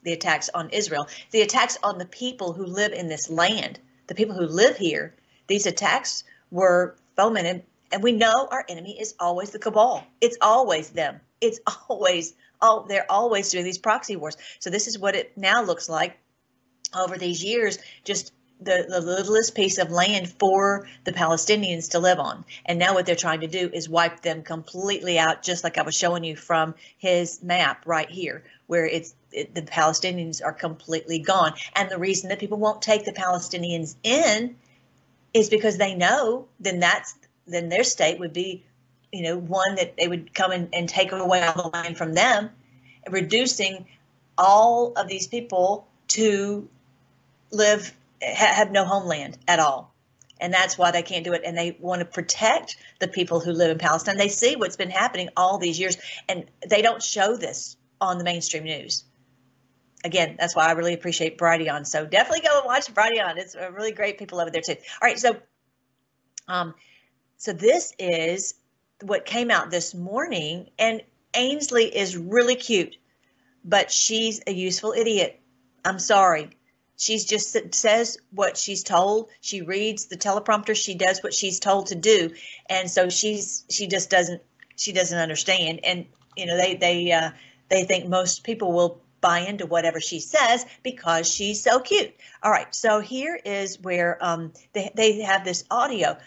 the 0.08 0.14
attacks 0.14 0.50
on 0.54 0.70
Israel, 0.70 1.06
the 1.32 1.42
attacks 1.42 1.78
on 1.84 1.98
the 1.98 2.06
people 2.06 2.54
who 2.54 2.66
live 2.66 2.94
in 2.94 3.10
this 3.10 3.30
land, 3.30 3.78
the 4.08 4.16
people 4.16 4.36
who 4.36 4.48
live 4.48 4.78
here. 4.78 5.14
These 5.48 5.66
attacks 5.66 6.24
were 6.50 6.96
fomented, 7.18 7.64
and 7.92 8.02
we 8.02 8.14
know 8.14 8.48
our 8.50 8.64
enemy 8.70 8.98
is 8.98 9.16
always 9.20 9.50
the 9.50 9.60
cabal. 9.60 10.06
It's 10.22 10.38
always 10.42 10.92
them. 10.92 11.20
It's 11.42 11.60
always 11.90 12.34
oh, 12.62 12.86
they're 12.88 13.12
always 13.12 13.52
doing 13.52 13.66
these 13.66 13.78
proxy 13.78 14.16
wars. 14.16 14.38
So 14.60 14.70
this 14.70 14.88
is 14.88 14.98
what 14.98 15.16
it 15.16 15.38
now 15.38 15.62
looks 15.62 15.90
like 15.90 16.18
over 16.98 17.18
these 17.18 17.44
years, 17.44 17.78
just 18.06 18.32
the, 18.60 18.86
the 18.90 19.02
littlest 19.02 19.56
piece 19.56 19.78
of 19.78 19.92
land 19.92 20.34
for 20.40 20.88
the 21.04 21.12
Palestinians 21.12 21.92
to 21.92 22.00
live 22.00 22.20
on. 22.20 22.46
And 22.66 22.80
now 22.80 22.94
what 22.94 23.06
they're 23.06 23.16
trying 23.16 23.42
to 23.42 23.48
do 23.48 23.70
is 23.72 23.88
wipe 23.88 24.22
them 24.22 24.42
completely 24.42 25.20
out, 25.20 25.44
just 25.44 25.64
like 25.64 25.78
I 25.78 25.84
was 25.84 25.96
showing 25.96 26.24
you 26.24 26.36
from 26.36 26.74
his 26.98 27.44
map 27.44 27.84
right 27.86 28.10
here, 28.10 28.44
where 28.66 28.86
it's 28.86 29.14
the 29.32 29.62
Palestinians 29.62 30.44
are 30.44 30.54
completely 30.54 31.20
gone. 31.20 31.54
And 31.76 31.90
the 31.90 31.98
reason 31.98 32.30
that 32.30 32.40
people 32.40 32.58
won't 32.58 32.82
take 32.82 33.06
the 33.06 33.14
Palestinians 33.14 33.96
in 34.04 34.56
is 35.34 35.50
because 35.50 35.78
they 35.78 35.96
know 35.96 36.48
then 36.60 36.80
that's 36.80 37.16
then 37.46 37.70
their 37.70 37.84
state 37.84 38.20
would 38.20 38.34
be, 38.34 38.64
you 39.12 39.24
know, 39.24 39.38
one 39.38 39.76
that 39.76 39.96
they 39.98 40.08
would 40.08 40.34
come 40.34 40.52
in 40.52 40.70
and 40.74 40.90
take 40.90 41.12
away 41.12 41.42
all 41.42 41.70
the 41.70 41.70
land 41.70 41.98
from 41.98 42.14
them, 42.14 42.50
reducing 43.10 43.86
all 44.38 44.94
of 44.98 45.08
these 45.08 45.28
people 45.28 45.88
to 46.10 46.68
live 47.52 47.94
ha- 48.22 48.54
have 48.54 48.72
no 48.72 48.86
homeland 48.86 49.38
at 49.48 49.60
all. 49.60 49.94
And 50.40 50.54
that's 50.54 50.78
why 50.78 50.92
they 50.92 51.02
can't 51.02 51.24
do 51.24 51.34
it. 51.34 51.42
And 51.46 51.58
they 51.58 51.78
want 51.80 52.00
to 52.00 52.06
protect 52.06 52.78
the 53.00 53.08
people 53.08 53.40
who 53.40 53.52
live 53.52 53.72
in 53.72 53.80
Palestine. 53.80 54.18
They 54.18 54.28
see 54.28 54.56
what's 54.56 54.76
been 54.76 54.92
happening 54.92 55.30
all 55.36 55.58
these 55.58 55.80
years, 55.80 55.98
and 56.30 56.46
they 56.68 56.82
don't 56.82 57.02
show 57.02 57.38
this 57.38 57.76
on 58.00 58.18
the 58.18 58.24
mainstream 58.24 58.64
news. 58.64 59.04
Again, 60.04 60.36
that's 60.40 60.56
why 60.56 60.68
I 60.68 60.72
really 60.74 60.94
appreciate 60.94 61.38
Brighteon. 61.38 61.86
So 61.86 62.06
definitely 62.06 62.48
go 62.48 62.60
and 62.60 62.66
watch 62.66 62.94
Brighteon. 62.94 63.38
It's 63.38 63.56
a 63.56 63.72
really 63.72 63.92
great 63.92 64.18
people 64.18 64.40
over 64.40 64.52
there 64.52 64.62
too. 64.62 64.76
All 65.02 65.08
right, 65.08 65.20
so 65.20 65.38
um, 66.48 66.76
so 67.38 67.54
this 67.54 67.94
is 68.00 68.56
what 69.02 69.26
came 69.26 69.52
out 69.52 69.70
this 69.70 69.94
morning, 69.94 70.70
and 70.80 71.02
Ainsley 71.34 71.86
is 71.86 72.18
really 72.18 72.56
cute, 72.56 72.96
but 73.64 73.92
she's 73.92 74.42
a 74.48 74.52
useful 74.52 74.94
idiot. 74.94 75.40
I'm 75.84 76.00
sorry. 76.00 76.50
She's 76.98 77.26
just 77.26 77.76
says 77.76 78.18
what 78.32 78.58
she's 78.58 78.84
told. 78.84 79.30
She 79.40 79.62
reads 79.62 80.08
the 80.08 80.18
teleprompter. 80.18 80.76
She 80.76 80.96
does 80.96 81.22
what 81.22 81.34
she's 81.34 81.60
told 81.60 81.88
to 81.88 81.96
do, 81.96 82.34
and 82.68 82.90
so 82.90 83.10
she's 83.10 83.66
she 83.70 83.88
just 83.88 84.10
doesn't 84.10 84.42
she 84.76 84.94
doesn't 84.94 85.18
understand. 85.18 85.82
And 85.84 86.08
you 86.36 86.48
know 86.48 86.58
they 86.58 86.76
they 86.76 87.12
uh, 87.12 87.32
they 87.70 87.84
think 87.84 88.08
most 88.10 88.44
people 88.44 88.72
will 88.72 89.02
buy 89.22 89.40
into 89.40 89.66
whatever 89.66 90.00
she 90.00 90.20
says 90.20 90.66
because 90.84 91.32
she's 91.32 91.64
so 91.64 91.80
cute. 91.80 92.14
All 92.44 92.52
right, 92.52 92.74
so 92.74 93.00
here 93.00 93.40
is 93.44 93.80
where 93.80 94.18
um, 94.22 94.54
they 94.74 94.92
they 94.96 95.22
have 95.22 95.44
this 95.44 95.64
audio. 95.72 96.18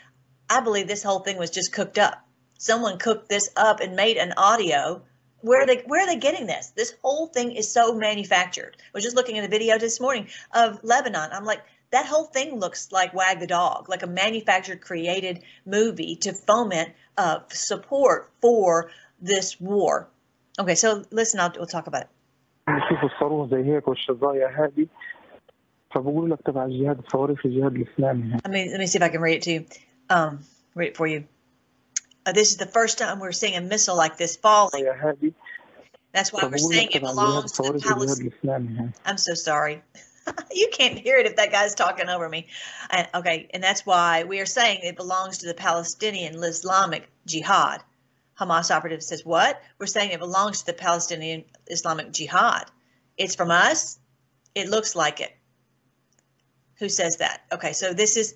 I 0.49 0.61
believe 0.61 0.89
this 0.89 1.03
whole 1.03 1.21
thing 1.21 1.39
was 1.39 1.51
just 1.51 1.73
cooked 1.73 1.99
up. 1.99 2.27
Someone 2.59 2.99
cooked 2.99 3.29
this 3.29 3.51
up 3.57 3.81
and 3.81 3.97
made 3.97 4.17
an 4.17 4.35
audio 4.37 5.03
where 5.43 5.63
are 5.63 5.67
they 5.67 5.83
where 5.87 6.03
are 6.03 6.07
they 6.07 6.17
getting 6.17 6.47
this? 6.47 6.73
This 6.77 6.95
whole 7.03 7.27
thing 7.27 7.53
is 7.53 7.73
so 7.73 7.95
manufactured. 7.95 8.77
I 8.79 8.91
was 8.93 9.05
just 9.05 9.17
looking 9.17 9.39
at 9.39 9.45
a 9.45 9.49
video 9.49 9.79
this 9.79 10.01
morning 10.01 10.29
of 10.53 10.83
Lebanon. 10.83 11.31
I'm 11.33 11.45
like, 11.45 11.63
that 11.91 12.07
whole 12.07 12.25
thing 12.25 12.59
looks 12.59 12.93
like 12.93 13.15
Wag 13.15 13.41
the 13.41 13.47
Dog, 13.47 13.89
like 13.89 14.03
a 14.03 14.07
manufactured, 14.07 14.81
created 14.81 15.43
movie 15.67 16.17
to 16.17 16.33
foment 16.33 16.91
uh, 17.17 17.41
support 17.51 18.31
for 18.41 18.91
this 19.21 19.61
war. 19.61 20.09
Okay, 20.59 20.75
so 20.75 21.05
listen, 21.11 21.41
I'll, 21.41 21.53
we'll 21.57 21.67
talk 21.67 21.87
about 21.87 22.03
it. 22.03 22.09
نشوف 22.90 23.04
الصاروخ 23.14 23.50
زي 23.50 23.64
هيك 23.76 23.88
والشظايا 23.88 24.48
هذه 24.48 24.88
فبقول 25.96 26.32
لك 26.32 26.40
تبع 26.46 26.66
الجهاد 26.66 26.98
الثوري 27.00 27.36
في 27.36 27.46
الجهاد 27.46 27.76
الإسلامي 27.76 28.30
يعني. 28.30 28.42
Let 28.42 28.52
me 28.52 28.72
let 28.74 28.80
me 28.80 28.88
see 28.88 28.98
if 28.98 29.04
I 29.04 29.10
can 29.10 29.22
read 29.22 29.36
it 29.38 29.42
to 29.44 29.52
you. 29.52 29.66
Um, 30.10 30.40
read 30.76 30.88
it 30.90 30.98
for 30.98 31.08
you. 31.08 31.24
Uh, 32.26 32.32
this 32.32 32.50
is 32.52 32.58
the 32.58 32.66
first 32.78 32.98
time 32.98 33.20
we're 33.20 33.32
seeing 33.32 33.56
a 33.56 33.62
missile 33.62 33.96
like 33.96 34.18
this 34.18 34.36
falling. 34.36 34.84
يا 34.84 34.94
هادي 34.94 35.34
That's 36.14 36.32
why 36.34 36.44
we're 36.44 36.58
فبقول 36.58 36.74
saying 36.74 36.88
لك 36.88 36.96
it 36.96 37.00
تبع 37.00 37.10
الجهاد 37.10 37.44
belongs 37.44 37.52
to 37.52 37.62
the 37.64 37.70
الثوري 37.76 37.80
في 37.80 37.86
الجهاد 37.92 38.08
Palestinians. 38.08 38.22
الإسلامي 38.22 38.76
يعني. 38.76 38.92
I'm 39.06 39.18
so 39.18 39.34
sorry. 39.34 39.82
you 40.52 40.70
can't 40.72 40.98
hear 40.98 41.18
it 41.18 41.26
if 41.28 41.36
that 41.36 41.52
guy's 41.52 41.76
talking 41.76 42.10
over 42.10 42.28
me. 42.28 42.48
And, 42.90 43.08
okay, 43.14 43.48
and 43.54 43.64
that's 43.64 43.86
why 43.86 44.24
we 44.24 44.40
are 44.40 44.48
saying 44.48 44.80
it 44.82 44.96
belongs 44.96 45.38
to 45.40 45.46
the 45.46 45.54
Palestinian 45.54 46.34
Islamic 46.44 47.04
Jihad. 47.28 47.82
Hamas 48.40 48.70
operative 48.76 49.04
says 49.04 49.24
what? 49.24 49.62
We're 49.80 49.94
saying 49.98 50.10
it 50.12 50.20
belongs 50.20 50.56
to 50.62 50.66
the 50.66 50.74
Palestinian 50.74 51.46
Islamic 51.68 52.12
Jihad. 52.12 52.66
It's 53.21 53.35
from 53.35 53.51
us. 53.51 53.99
It 54.55 54.71
looks 54.71 54.97
like 54.97 55.21
it. 55.21 55.37
Who 56.79 56.89
says 56.89 57.19
that? 57.19 57.43
Okay, 57.53 57.75
so 57.75 57.93
this 57.93 58.17
is 58.17 58.35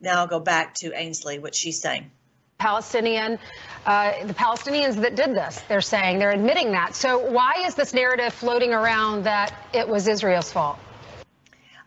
now 0.00 0.18
I'll 0.18 0.26
go 0.26 0.40
back 0.40 0.74
to 0.74 0.92
Ainsley, 0.92 1.38
what 1.38 1.54
she's 1.54 1.80
saying. 1.80 2.10
Palestinian, 2.58 3.38
uh, 3.86 4.26
the 4.26 4.34
Palestinians 4.34 4.96
that 4.96 5.14
did 5.14 5.36
this. 5.36 5.60
They're 5.68 5.80
saying 5.80 6.18
they're 6.18 6.32
admitting 6.32 6.72
that. 6.72 6.96
So 6.96 7.18
why 7.30 7.62
is 7.64 7.76
this 7.76 7.94
narrative 7.94 8.34
floating 8.34 8.72
around 8.72 9.22
that 9.24 9.54
it 9.72 9.88
was 9.88 10.08
Israel's 10.08 10.50
fault? 10.50 10.78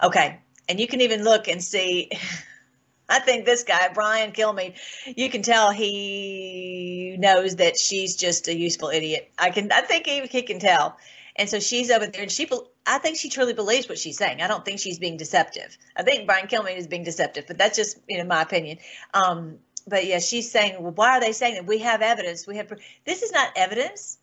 Okay, 0.01 0.39
and 0.69 0.79
you 0.79 0.87
can 0.87 1.01
even 1.01 1.25
look 1.25 1.49
and 1.49 1.61
see. 1.61 2.11
I 3.09 3.19
think 3.19 3.45
this 3.45 3.63
guy, 3.63 3.89
Brian 3.93 4.31
Kilmeade, 4.31 4.75
you 5.17 5.29
can 5.29 5.41
tell 5.41 5.71
he 5.71 7.15
knows 7.19 7.57
that 7.57 7.77
she's 7.77 8.15
just 8.15 8.47
a 8.47 8.55
useful 8.55 8.89
idiot. 8.89 9.31
I 9.37 9.49
can, 9.49 9.71
I 9.71 9.81
think 9.81 10.05
he, 10.05 10.21
he 10.27 10.41
can 10.43 10.59
tell. 10.59 10.97
And 11.37 11.47
so 11.47 11.59
she's 11.59 11.91
over 11.91 12.07
there, 12.07 12.23
and 12.23 12.31
she, 12.31 12.49
I 12.85 12.97
think 12.97 13.17
she 13.17 13.29
truly 13.29 13.53
believes 13.53 13.87
what 13.87 13.99
she's 13.99 14.17
saying. 14.17 14.41
I 14.41 14.47
don't 14.47 14.65
think 14.65 14.79
she's 14.79 14.97
being 14.97 15.17
deceptive. 15.17 15.77
I 15.95 16.01
think 16.01 16.25
Brian 16.25 16.47
Kilmeade 16.47 16.77
is 16.77 16.87
being 16.87 17.03
deceptive, 17.03 17.45
but 17.47 17.57
that's 17.57 17.77
just, 17.77 17.99
you 18.07 18.17
know, 18.17 18.23
my 18.23 18.41
opinion. 18.41 18.79
Um, 19.13 19.59
but 19.87 20.05
yeah, 20.05 20.19
she's 20.19 20.51
saying, 20.51 20.81
well, 20.81 20.91
why 20.91 21.17
are 21.17 21.21
they 21.21 21.31
saying 21.31 21.55
that? 21.55 21.65
We 21.65 21.79
have 21.79 22.01
evidence. 22.01 22.45
We 22.45 22.57
have. 22.57 22.71
This 23.05 23.21
is 23.21 23.31
not 23.31 23.51
evidence, 23.55 24.17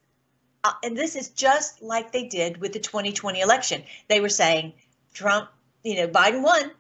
uh, 0.63 0.73
and 0.83 0.97
this 0.97 1.17
is 1.17 1.31
just 1.31 1.83
like 1.83 2.13
they 2.13 2.25
did 2.25 2.59
with 2.59 2.73
the 2.73 2.81
2020 2.81 3.41
election. 3.41 3.83
They 4.09 4.21
were 4.21 4.29
saying 4.29 4.75
Trump, 5.15 5.49
you 5.83 5.97
know, 5.97 6.09
Biden 6.09 6.43
won. 6.43 6.71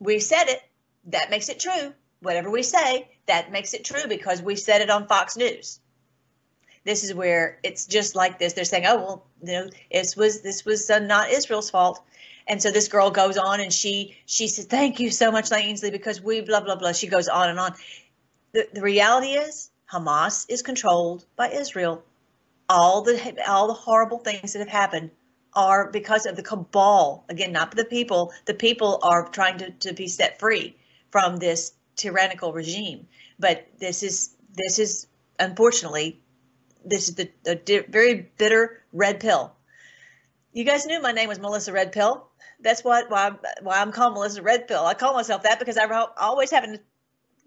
We 0.00 0.18
said 0.18 0.44
it. 0.48 0.60
That 1.06 1.30
makes 1.30 1.48
it 1.48 1.60
true. 1.60 1.92
Whatever 2.20 2.50
we 2.50 2.64
say, 2.64 3.08
that 3.26 3.52
makes 3.52 3.72
it 3.74 3.84
true 3.84 4.08
because 4.08 4.42
we 4.42 4.56
said 4.56 4.80
it 4.80 4.90
on 4.90 5.06
Fox 5.06 5.36
News. 5.36 5.78
This 6.84 7.04
is 7.04 7.14
where 7.14 7.58
it's 7.62 7.86
just 7.86 8.16
like 8.16 8.38
this. 8.38 8.54
They're 8.54 8.64
saying, 8.64 8.86
"Oh 8.86 8.96
well, 8.96 9.26
you 9.42 9.52
know, 9.52 9.70
this 9.90 10.16
was 10.16 10.42
this 10.42 10.64
was 10.64 10.88
uh, 10.90 10.98
not 10.98 11.30
Israel's 11.30 11.70
fault," 11.70 12.02
and 12.46 12.62
so 12.62 12.70
this 12.70 12.88
girl 12.88 13.10
goes 13.10 13.36
on 13.36 13.60
and 13.60 13.72
she 13.72 14.16
she 14.26 14.48
says, 14.48 14.66
"Thank 14.66 15.00
you 15.00 15.10
so 15.10 15.30
much, 15.30 15.50
Ainsley, 15.52 15.90
because 15.90 16.20
we 16.20 16.40
blah 16.40 16.60
blah 16.60 16.76
blah." 16.76 16.92
She 16.92 17.06
goes 17.06 17.28
on 17.28 17.48
and 17.50 17.58
on. 17.58 17.74
The 18.52 18.68
the 18.72 18.82
reality 18.82 19.32
is, 19.32 19.70
Hamas 19.92 20.46
is 20.48 20.62
controlled 20.62 21.24
by 21.36 21.50
Israel. 21.50 22.02
All 22.68 23.02
the 23.02 23.42
all 23.48 23.68
the 23.68 23.74
horrible 23.74 24.18
things 24.18 24.52
that 24.52 24.60
have 24.60 24.68
happened 24.68 25.10
are 25.54 25.90
because 25.90 26.26
of 26.26 26.36
the 26.36 26.42
cabal. 26.42 27.24
Again, 27.28 27.52
not 27.52 27.74
the 27.74 27.84
people. 27.84 28.32
The 28.44 28.54
people 28.54 29.00
are 29.02 29.28
trying 29.28 29.58
to, 29.58 29.70
to 29.70 29.92
be 29.92 30.08
set 30.08 30.38
free 30.38 30.76
from 31.10 31.36
this 31.36 31.72
tyrannical 31.96 32.52
regime. 32.52 33.06
But 33.38 33.66
this 33.78 34.02
is 34.02 34.34
this 34.54 34.78
is 34.78 35.06
unfortunately 35.38 36.20
this 36.90 37.08
is 37.08 37.14
the, 37.14 37.30
the 37.44 37.54
di- 37.54 37.86
very 37.88 38.30
bitter 38.38 38.82
red 38.92 39.20
pill. 39.20 39.52
You 40.52 40.64
guys 40.64 40.86
knew 40.86 41.00
my 41.00 41.12
name 41.12 41.28
was 41.28 41.38
Melissa 41.38 41.72
Red 41.72 41.92
Pill. 41.92 42.26
That's 42.60 42.82
what 42.82 43.10
why 43.10 43.32
why 43.62 43.80
I'm 43.80 43.92
called 43.92 44.14
Melissa 44.14 44.42
Red 44.42 44.66
Pill. 44.66 44.84
I 44.84 44.94
call 44.94 45.14
myself 45.14 45.42
that 45.44 45.58
because 45.58 45.78
I'm 45.78 45.90
always 46.16 46.50
having 46.50 46.72
to 46.74 46.80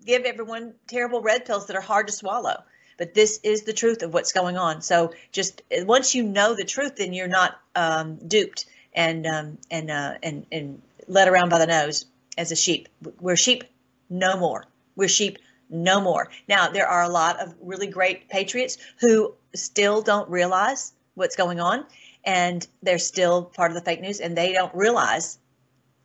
give 0.05 0.23
everyone 0.23 0.73
terrible 0.87 1.21
red 1.21 1.45
pills 1.45 1.67
that 1.67 1.75
are 1.75 1.81
hard 1.81 2.07
to 2.07 2.13
swallow. 2.13 2.63
But 2.97 3.13
this 3.13 3.39
is 3.43 3.63
the 3.63 3.73
truth 3.73 4.03
of 4.03 4.13
what's 4.13 4.31
going 4.31 4.57
on. 4.57 4.81
So 4.81 5.13
just 5.31 5.61
once 5.71 6.13
you 6.13 6.23
know 6.23 6.55
the 6.55 6.63
truth, 6.63 6.97
then 6.97 7.13
you're 7.13 7.27
not 7.27 7.59
um, 7.75 8.15
duped 8.27 8.65
and 8.93 9.25
um, 9.25 9.57
and 9.69 9.89
uh, 9.89 10.13
and 10.21 10.45
and 10.51 10.81
led 11.07 11.27
around 11.27 11.49
by 11.49 11.59
the 11.59 11.67
nose 11.67 12.05
as 12.37 12.51
a 12.51 12.55
sheep. 12.55 12.87
We're 13.19 13.35
sheep 13.35 13.63
no 14.09 14.37
more. 14.37 14.65
We're 14.95 15.07
sheep 15.07 15.39
no 15.71 16.01
more. 16.01 16.29
Now 16.47 16.69
there 16.69 16.87
are 16.87 17.03
a 17.03 17.09
lot 17.09 17.39
of 17.39 17.55
really 17.61 17.87
great 17.87 18.29
patriots 18.29 18.77
who 18.99 19.33
still 19.55 20.01
don't 20.01 20.29
realize 20.29 20.93
what's 21.15 21.35
going 21.35 21.59
on, 21.59 21.85
and 22.23 22.65
they're 22.83 22.99
still 22.99 23.43
part 23.43 23.71
of 23.71 23.75
the 23.75 23.81
fake 23.81 24.01
news, 24.01 24.19
and 24.19 24.37
they 24.37 24.53
don't 24.53 24.73
realize 24.75 25.39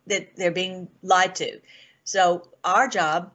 that 0.07 0.37
they're 0.37 0.53
being 0.53 0.89
lied 1.03 1.35
to. 1.37 1.61
So 2.05 2.49
our 2.65 2.89
job 2.89 3.33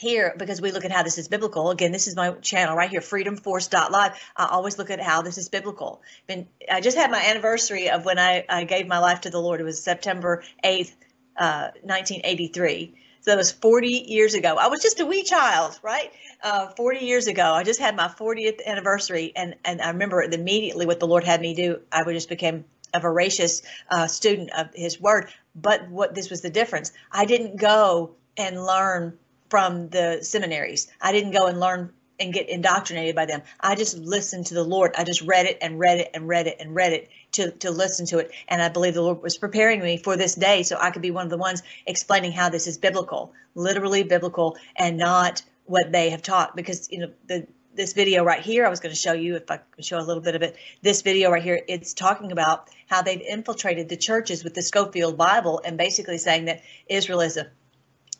here 0.00 0.34
because 0.38 0.60
we 0.60 0.72
look 0.72 0.84
at 0.84 0.90
how 0.90 1.02
this 1.02 1.18
is 1.18 1.28
biblical. 1.28 1.70
Again, 1.70 1.92
this 1.92 2.08
is 2.08 2.16
my 2.16 2.30
channel 2.32 2.74
right 2.74 2.90
here, 2.90 3.00
freedomforce.live. 3.00 4.12
I 4.36 4.46
always 4.46 4.78
look 4.78 4.90
at 4.90 5.00
how 5.00 5.22
this 5.22 5.38
is 5.38 5.48
biblical. 5.48 6.02
Been, 6.26 6.48
I 6.70 6.80
just 6.80 6.96
had 6.96 7.10
my 7.10 7.22
anniversary 7.22 7.90
of 7.90 8.04
when 8.04 8.18
I, 8.18 8.44
I 8.48 8.64
gave 8.64 8.86
my 8.86 8.98
life 8.98 9.22
to 9.22 9.30
the 9.30 9.40
Lord. 9.40 9.60
It 9.60 9.64
was 9.64 9.82
September 9.82 10.42
8th, 10.64 10.92
uh, 11.36 11.70
1983. 11.82 12.94
So 13.20 13.30
that 13.32 13.36
was 13.36 13.52
40 13.52 13.88
years 13.88 14.34
ago. 14.34 14.56
I 14.58 14.68
was 14.68 14.82
just 14.82 14.98
a 15.00 15.06
wee 15.06 15.22
child, 15.22 15.78
right? 15.82 16.10
Uh, 16.42 16.68
40 16.68 17.04
years 17.04 17.26
ago. 17.26 17.52
I 17.52 17.64
just 17.64 17.78
had 17.78 17.94
my 17.94 18.08
40th 18.08 18.64
anniversary. 18.64 19.32
And, 19.36 19.56
and 19.64 19.82
I 19.82 19.88
remember 19.90 20.22
immediately 20.22 20.86
what 20.86 21.00
the 21.00 21.06
Lord 21.06 21.24
had 21.24 21.40
me 21.40 21.54
do. 21.54 21.80
I 21.92 22.02
just 22.04 22.30
became 22.30 22.64
a 22.94 23.00
voracious 23.00 23.62
uh, 23.90 24.06
student 24.06 24.50
of 24.56 24.68
his 24.74 25.00
word. 25.00 25.30
But 25.54 25.88
what 25.90 26.14
this 26.14 26.30
was 26.30 26.40
the 26.40 26.50
difference. 26.50 26.92
I 27.12 27.26
didn't 27.26 27.56
go 27.56 28.12
and 28.36 28.64
learn 28.64 29.18
from 29.50 29.88
the 29.90 30.20
seminaries. 30.22 30.88
I 31.00 31.12
didn't 31.12 31.32
go 31.32 31.46
and 31.46 31.60
learn 31.60 31.92
and 32.20 32.32
get 32.32 32.48
indoctrinated 32.48 33.16
by 33.16 33.26
them. 33.26 33.42
I 33.60 33.74
just 33.74 33.96
listened 33.98 34.46
to 34.46 34.54
the 34.54 34.62
Lord. 34.62 34.94
I 34.96 35.04
just 35.04 35.22
read 35.22 35.46
it 35.46 35.58
and 35.60 35.78
read 35.78 35.98
it 35.98 36.10
and 36.14 36.28
read 36.28 36.46
it 36.46 36.56
and 36.60 36.74
read 36.74 36.92
it 36.92 37.08
to, 37.32 37.50
to 37.52 37.70
listen 37.70 38.06
to 38.06 38.18
it. 38.18 38.30
And 38.48 38.62
I 38.62 38.68
believe 38.68 38.94
the 38.94 39.02
Lord 39.02 39.22
was 39.22 39.38
preparing 39.38 39.80
me 39.80 39.96
for 39.96 40.16
this 40.16 40.34
day 40.34 40.62
so 40.62 40.76
I 40.80 40.90
could 40.90 41.02
be 41.02 41.10
one 41.10 41.26
of 41.26 41.30
the 41.30 41.36
ones 41.36 41.62
explaining 41.86 42.32
how 42.32 42.48
this 42.48 42.66
is 42.66 42.78
biblical, 42.78 43.32
literally 43.54 44.02
biblical, 44.02 44.56
and 44.76 44.96
not 44.96 45.42
what 45.64 45.92
they 45.92 46.10
have 46.10 46.22
taught. 46.22 46.56
Because 46.56 46.88
you 46.90 46.98
know 47.00 47.10
the 47.26 47.46
this 47.72 47.92
video 47.92 48.24
right 48.24 48.42
here, 48.42 48.66
I 48.66 48.68
was 48.68 48.80
going 48.80 48.94
to 48.94 49.00
show 49.00 49.12
you 49.12 49.36
if 49.36 49.50
I 49.50 49.58
can 49.58 49.82
show 49.82 49.98
a 49.98 50.02
little 50.02 50.22
bit 50.22 50.34
of 50.34 50.42
it. 50.42 50.56
This 50.82 51.02
video 51.02 51.30
right 51.30 51.42
here, 51.42 51.60
it's 51.68 51.94
talking 51.94 52.32
about 52.32 52.68
how 52.88 53.02
they've 53.02 53.20
infiltrated 53.20 53.88
the 53.88 53.96
churches 53.96 54.42
with 54.42 54.54
the 54.54 54.62
Scofield 54.62 55.16
Bible 55.16 55.62
and 55.64 55.78
basically 55.78 56.18
saying 56.18 56.46
that 56.46 56.62
Israel 56.88 57.20
is 57.20 57.36
a 57.36 57.50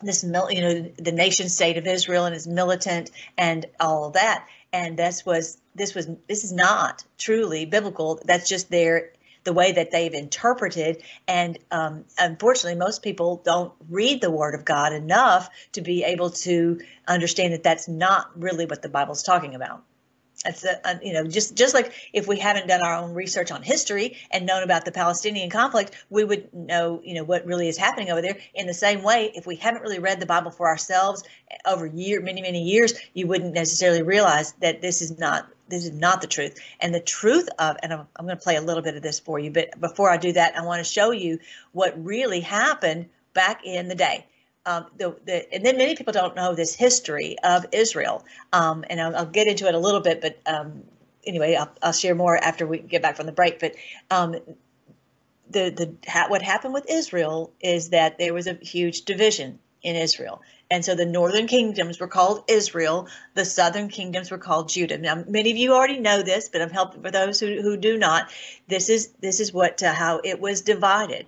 this 0.03 0.23
you 0.25 0.63
know 0.63 0.91
the 0.97 1.13
nation 1.13 1.49
state 1.49 1.77
of 1.77 1.87
Israel 1.87 2.25
and 2.25 2.35
is 2.35 2.47
militant 2.47 3.11
and 3.37 3.67
all 3.79 4.07
of 4.07 4.15
that 4.15 4.47
and 4.73 4.97
this 4.97 5.27
was 5.27 5.60
this 5.75 5.95
was 5.95 6.09
this 6.29 6.45
is 6.45 6.53
not 6.53 7.05
truly 7.19 7.65
biblical. 7.65 8.21
That's 8.25 8.49
just 8.49 8.71
their 8.71 9.13
the 9.45 9.53
way 9.53 9.73
that 9.73 9.91
they've 9.91 10.13
interpreted. 10.13 11.03
And 11.27 11.59
um, 11.71 12.05
unfortunately 12.19 12.79
most 12.79 13.03
people 13.03 13.41
don't 13.45 13.73
read 13.89 14.21
the 14.21 14.31
word 14.31 14.55
of 14.55 14.65
God 14.65 14.93
enough 14.93 15.49
to 15.73 15.81
be 15.81 16.05
able 16.05 16.31
to 16.31 16.81
understand 17.09 17.55
that 17.55 17.63
that's 17.63 17.89
not 17.89 18.39
really 18.39 18.67
what 18.67 18.83
the 18.83 18.89
Bible's 18.89 19.23
talking 19.23 19.55
about 19.55 19.83
that's 20.45 20.65
a, 20.65 20.81
a, 20.85 20.99
you 21.03 21.13
know 21.13 21.27
just 21.27 21.55
just 21.55 21.75
like 21.75 21.93
if 22.13 22.27
we 22.27 22.39
haven't 22.39 22.67
done 22.67 22.83
our 22.83 22.95
own 22.95 23.13
research 23.13 23.51
on 23.51 23.63
history 23.63 24.17
and 24.31 24.47
known 24.47 24.63
about 24.63 24.85
the 24.85 24.93
Palestinian 24.93 25.51
conflict, 25.51 25.93
we 26.09 26.25
would 26.25 26.53
know 26.55 27.01
you 27.05 27.15
know 27.15 27.25
what 27.25 27.45
really 27.45 27.69
is 27.69 27.77
happening 27.77 28.11
over 28.11 28.23
there. 28.23 28.39
In 28.55 28.67
the 28.67 28.75
same 28.75 29.03
way, 29.03 29.33
if 29.35 29.47
we 29.47 29.57
haven't 29.57 29.83
really 29.83 29.99
read 29.99 30.21
the 30.21 30.27
Bible 30.27 30.51
for 30.51 30.69
ourselves 30.69 31.25
over 31.67 31.87
year 31.87 32.21
many 32.21 32.41
many 32.41 32.63
years, 32.63 32.95
you 33.13 33.27
wouldn't 33.27 33.55
necessarily 33.55 34.03
realize 34.03 34.53
that 34.61 34.81
this 34.81 35.03
is 35.03 35.19
not 35.19 35.49
this 35.69 35.85
is 35.85 35.93
not 35.93 36.21
the 36.21 36.27
truth. 36.27 36.59
And 36.81 36.95
the 36.95 37.01
truth 37.01 37.49
of 37.59 37.77
and 37.83 37.93
I'm, 37.93 38.07
I'm 38.17 38.27
going 38.27 38.37
to 38.37 38.43
play 38.43 38.57
a 38.57 38.63
little 38.63 38.83
bit 38.83 38.97
of 38.97 39.03
this 39.03 39.21
for 39.21 39.39
you, 39.39 39.51
but 39.51 39.79
before 39.79 40.11
I 40.11 40.17
do 40.17 40.33
that, 40.33 40.57
I 40.57 40.65
want 40.65 40.85
to 40.85 40.91
show 40.91 41.11
you 41.11 41.39
what 41.73 42.03
really 42.03 42.41
happened 42.41 43.11
back 43.35 43.61
in 43.65 43.89
the 43.89 43.95
day 43.95 44.27
um, 44.67 44.87
the, 44.97 45.17
the, 45.25 45.53
and 45.55 45.65
then 45.65 45.77
many 45.79 45.95
people 45.95 46.13
don't 46.13 46.37
know 46.37 46.55
this 46.55 46.75
history 46.75 47.37
of 47.43 47.67
Israel. 47.73 48.25
Um, 48.53 48.85
and 48.91 49.01
I'll, 49.01 49.17
I'll, 49.17 49.27
get 49.27 49.47
into 49.47 49.67
it 49.67 49.75
a 49.75 49.79
little 49.79 50.01
bit, 50.01 50.21
but 50.21 50.39
um, 50.47 50.85
anyway, 51.27 51.55
I'll, 51.55 51.71
I'll, 51.83 51.93
share 51.93 52.15
more 52.15 52.37
after 52.37 52.67
we 52.67 52.79
get 52.79 53.03
back 53.03 53.17
from 53.17 53.27
the 53.27 53.33
break. 53.33 53.59
But 53.59 53.75
um, 54.11 54.33
the, 55.51 55.71
the 55.71 55.95
what 56.29 56.43
happened 56.43 56.75
with 56.75 56.87
Israel 56.89 57.53
is 57.61 57.91
that 57.91 58.19
there 58.19 58.35
was 58.35 58.47
a 58.47 58.55
huge 58.55 59.03
division 59.03 59.59
in 59.83 59.97
Israel. 59.97 60.43
And 60.71 60.85
so 60.85 60.95
the 60.95 61.07
northern 61.07 61.47
kingdoms 61.47 61.99
were 61.99 62.07
called 62.07 62.45
Israel, 62.47 63.09
the 63.35 63.45
southern 63.45 63.89
kingdoms 63.89 64.31
were 64.31 64.39
called 64.39 64.69
Judah. 64.69 64.99
Now, 64.99 65.25
many 65.27 65.51
of 65.51 65.57
you 65.57 65.75
already 65.75 65.99
know 65.99 66.23
this, 66.23 66.49
but 66.49 66.63
I'm 66.63 66.71
helping 66.71 67.03
for 67.03 67.11
those 67.11 67.41
who, 67.41 67.61
who 67.61 67.77
do 67.77 67.99
not. 67.99 68.31
This 68.69 68.89
is 68.89 69.09
this 69.21 69.41
is 69.41 69.53
what 69.53 69.83
uh, 69.83 69.93
how 69.93 70.21
it 70.23 70.41
was 70.41 70.61
divided. 70.61 71.27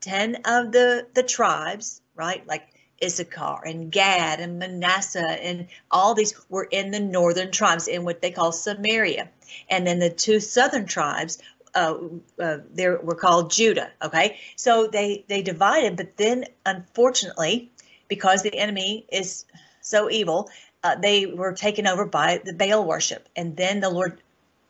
Ten 0.00 0.36
of 0.44 0.72
the 0.72 1.06
the 1.14 1.22
tribes, 1.22 2.02
right, 2.14 2.46
like 2.46 2.68
Issachar 3.02 3.62
and 3.64 3.90
Gad 3.90 4.40
and 4.40 4.58
Manasseh 4.58 5.42
and 5.42 5.66
all 5.90 6.14
these 6.14 6.34
were 6.48 6.68
in 6.70 6.90
the 6.90 7.00
northern 7.00 7.50
tribes 7.50 7.88
in 7.88 8.04
what 8.04 8.22
they 8.22 8.30
call 8.30 8.52
Samaria. 8.52 9.28
And 9.68 9.86
then 9.86 9.98
the 9.98 10.10
two 10.10 10.40
southern 10.40 10.86
tribes 10.86 11.38
uh, 11.74 11.96
uh, 12.38 12.58
they 12.74 12.88
were 12.88 13.14
called 13.14 13.50
Judah. 13.50 13.90
Okay, 14.02 14.38
so 14.56 14.86
they 14.86 15.24
they 15.28 15.42
divided, 15.42 15.96
but 15.96 16.16
then 16.16 16.44
unfortunately, 16.66 17.70
because 18.08 18.42
the 18.42 18.56
enemy 18.56 19.06
is 19.10 19.44
so 19.80 20.10
evil, 20.10 20.50
uh, 20.84 20.96
they 20.96 21.26
were 21.26 21.52
taken 21.52 21.86
over 21.86 22.04
by 22.04 22.40
the 22.44 22.52
Baal 22.52 22.84
worship, 22.84 23.28
and 23.36 23.56
then 23.56 23.80
the 23.80 23.90
Lord 23.90 24.21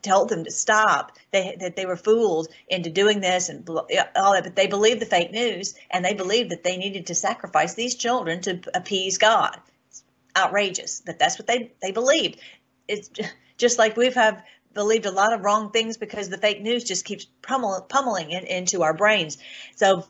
told 0.03 0.29
them 0.29 0.45
to 0.45 0.51
stop. 0.51 1.13
They 1.31 1.57
that 1.61 1.77
they 1.77 1.87
were 1.87 1.97
fooled 1.97 2.49
into 2.69 2.91
doing 2.91 3.21
this 3.21 3.49
and 3.49 3.69
all 3.69 4.33
that, 4.33 4.45
but 4.45 4.57
they 4.57 4.67
believed 4.67 5.01
the 5.01 5.07
fake 5.07 5.33
news, 5.33 5.75
and 5.91 6.05
they 6.05 6.15
believed 6.15 6.51
that 6.51 6.65
they 6.65 6.77
needed 6.77 7.07
to 7.07 7.15
sacrifice 7.15 7.75
these 7.75 7.95
children 7.95 8.41
to 8.43 8.61
appease 8.75 9.19
God. 9.19 9.59
It's 9.89 10.05
outrageous, 10.37 11.03
but 11.05 11.19
that's 11.19 11.39
what 11.39 11.47
they 11.47 11.73
they 11.81 11.93
believed. 11.93 12.41
It's 12.89 13.11
just 13.57 13.79
like 13.79 13.97
we've 13.97 14.15
have 14.15 14.43
believed 14.75 15.07
a 15.07 15.11
lot 15.11 15.33
of 15.33 15.43
wrong 15.43 15.71
things 15.71 15.97
because 15.97 16.29
the 16.29 16.39
fake 16.39 16.63
news 16.63 16.85
just 16.85 17.05
keeps 17.05 17.27
pummel, 17.43 17.85
pummeling 17.89 18.31
in, 18.31 18.45
into 18.47 18.83
our 18.83 18.95
brains. 18.95 19.39
So 19.77 20.07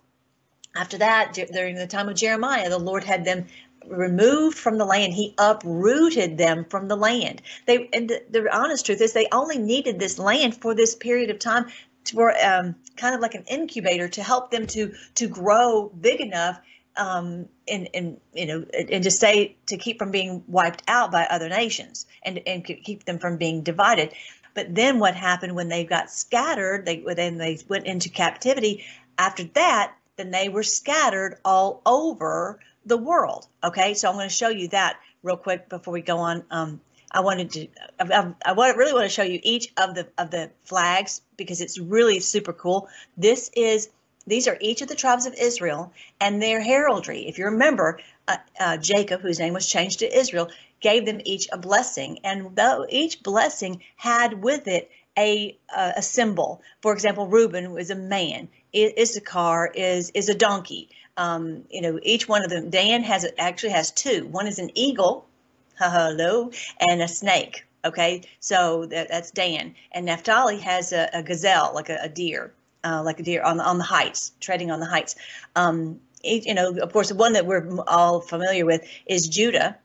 after 0.75 0.99
that, 0.99 1.35
during 1.53 1.75
the 1.75 1.87
time 1.87 2.09
of 2.09 2.17
Jeremiah, 2.17 2.71
the 2.71 2.79
Lord 2.79 3.05
had 3.05 3.25
them 3.25 3.47
removed 3.87 4.59
from 4.59 4.79
the 4.79 4.85
land. 4.85 5.13
He 5.13 5.35
uprooted 5.39 6.39
them 6.39 6.65
from 6.65 6.89
the 6.89 6.97
land. 6.97 7.43
They 7.67 7.89
and 7.93 8.09
the, 8.09 8.23
the 8.31 8.57
honest 8.57 8.87
truth 8.87 9.01
is 9.01 9.13
they 9.13 9.29
only 9.33 9.59
needed 9.59 9.99
this 9.99 10.19
land 10.19 10.57
for 10.57 10.75
this 10.75 10.95
period 10.95 11.31
of 11.31 11.39
time 11.39 11.67
for 12.11 12.35
um, 12.45 12.75
kind 12.97 13.15
of 13.15 13.21
like 13.21 13.35
an 13.35 13.45
incubator 13.49 14.09
to 14.09 14.23
help 14.23 14.51
them 14.51 14.67
to 14.69 14.93
to 15.15 15.29
grow 15.29 15.91
big 16.01 16.21
enough 16.21 16.61
um, 16.97 17.49
and, 17.69 17.89
and 17.95 18.21
you 18.35 18.47
know 18.47 18.65
and 18.91 19.05
to 19.05 19.11
stay 19.11 19.57
to 19.67 19.77
keep 19.77 19.99
from 19.99 20.11
being 20.11 20.45
wiped 20.47 20.83
out 20.89 21.11
by 21.11 21.27
other 21.27 21.49
nations 21.49 22.07
and 22.23 22.41
and 22.47 22.65
keep 22.65 23.05
them 23.05 23.19
from 23.19 23.37
being 23.37 23.63
divided. 23.63 24.13
But 24.55 24.75
then 24.75 24.99
what 24.99 25.15
happened 25.15 25.55
when 25.55 25.69
they 25.69 25.85
got 25.85 26.11
scattered? 26.11 26.85
They 26.85 27.03
then 27.15 27.39
they 27.39 27.59
went 27.69 27.87
into 27.87 28.11
captivity. 28.11 28.85
After 29.19 29.45
that, 29.55 29.95
then 30.17 30.31
they 30.31 30.49
were 30.49 30.63
scattered 30.63 31.39
all 31.45 31.81
over 31.87 32.61
the 32.87 32.97
world. 32.97 33.47
Okay, 33.63 33.95
so 33.95 34.09
I'm 34.09 34.17
going 34.17 34.29
to 34.29 34.35
show 34.35 34.49
you 34.49 34.69
that 34.69 34.99
real 35.23 35.37
quick 35.37 35.69
before 35.69 35.93
we 35.93 36.03
go 36.03 36.19
on. 36.19 36.45
Um, 36.51 36.81
I 37.11 37.21
wanted 37.21 37.51
to, 37.53 37.69
I, 38.01 38.33
I, 38.45 38.53
I 38.53 38.71
really 38.71 38.93
want 38.93 39.05
to 39.05 39.11
show 39.11 39.23
you 39.23 39.39
each 39.43 39.73
of 39.77 39.95
the 39.95 40.09
of 40.17 40.31
the 40.31 40.51
flags 40.65 41.21
because 41.37 41.61
it's 41.61 41.79
really 41.79 42.21
super 42.21 42.53
cool. 42.53 42.89
This 43.17 43.51
is 43.55 43.91
these 44.27 44.49
are 44.49 44.57
each 44.61 44.83
of 44.83 44.89
the 44.89 44.95
tribes 44.95 45.27
of 45.27 45.35
Israel 45.35 45.93
and 46.21 46.41
their 46.41 46.61
heraldry. 46.61 47.29
If 47.29 47.39
you 47.39 47.47
remember, 47.47 47.99
uh, 48.29 48.37
uh, 48.59 48.77
Jacob, 48.77 49.21
whose 49.21 49.41
name 49.41 49.53
was 49.53 49.69
changed 49.69 49.99
to 49.99 50.17
Israel, 50.19 50.49
gave 50.81 51.05
them 51.05 51.21
each 51.25 51.49
a 51.53 51.59
blessing, 51.59 52.21
and 52.25 52.57
though 52.57 52.87
each 52.89 53.23
blessing 53.23 53.83
had 53.97 54.43
with 54.43 54.69
it 54.69 54.91
a 55.19 55.59
uh, 55.75 55.93
a 55.97 56.03
symbol. 56.03 56.63
For 56.81 56.93
example, 56.93 57.27
Reuben 57.27 57.73
was 57.73 57.91
a 57.91 57.95
man. 57.95 58.49
Issachar 58.75 59.71
is 59.75 60.11
is 60.15 60.29
a 60.29 60.35
donkey. 60.35 60.89
Um, 61.17 61.65
you 61.71 61.83
know, 61.83 61.99
each 62.03 62.29
one 62.29 62.45
of 62.45 62.51
them. 62.51 62.71
Dan 62.71 63.03
has 63.03 63.27
actually 63.39 63.73
has 63.73 63.91
two. 63.91 64.27
One 64.27 64.47
is 64.47 64.59
an 64.59 64.71
eagle, 64.75 65.27
hello, 65.79 66.51
and 66.81 67.03
a 67.03 67.09
snake. 67.09 67.65
Okay, 67.85 68.23
so 68.39 68.87
that, 68.87 69.09
that's 69.09 69.31
Dan. 69.33 69.75
And 69.91 70.07
Naphtali 70.07 70.59
has 70.59 70.93
a, 70.93 71.11
a 71.13 71.23
gazelle, 71.23 71.73
like 71.75 71.89
a, 71.89 71.99
a 72.03 72.09
deer, 72.09 72.53
uh, 72.85 73.03
like 73.05 73.19
a 73.19 73.23
deer 73.25 73.43
on 73.43 73.57
the 73.57 73.65
on 73.65 73.79
the 73.79 73.85
heights, 73.85 74.33
treading 74.41 74.71
on 74.71 74.81
the 74.81 74.87
heights. 74.87 75.17
Um, 75.57 76.01
you 76.23 76.55
know, 76.55 76.77
of 76.79 76.93
course, 76.93 77.09
the 77.09 77.17
one 77.17 77.33
that 77.33 77.47
we're 77.47 77.67
all 77.87 78.21
familiar 78.21 78.65
with 78.65 78.87
is 79.07 79.27
Judah. 79.27 79.77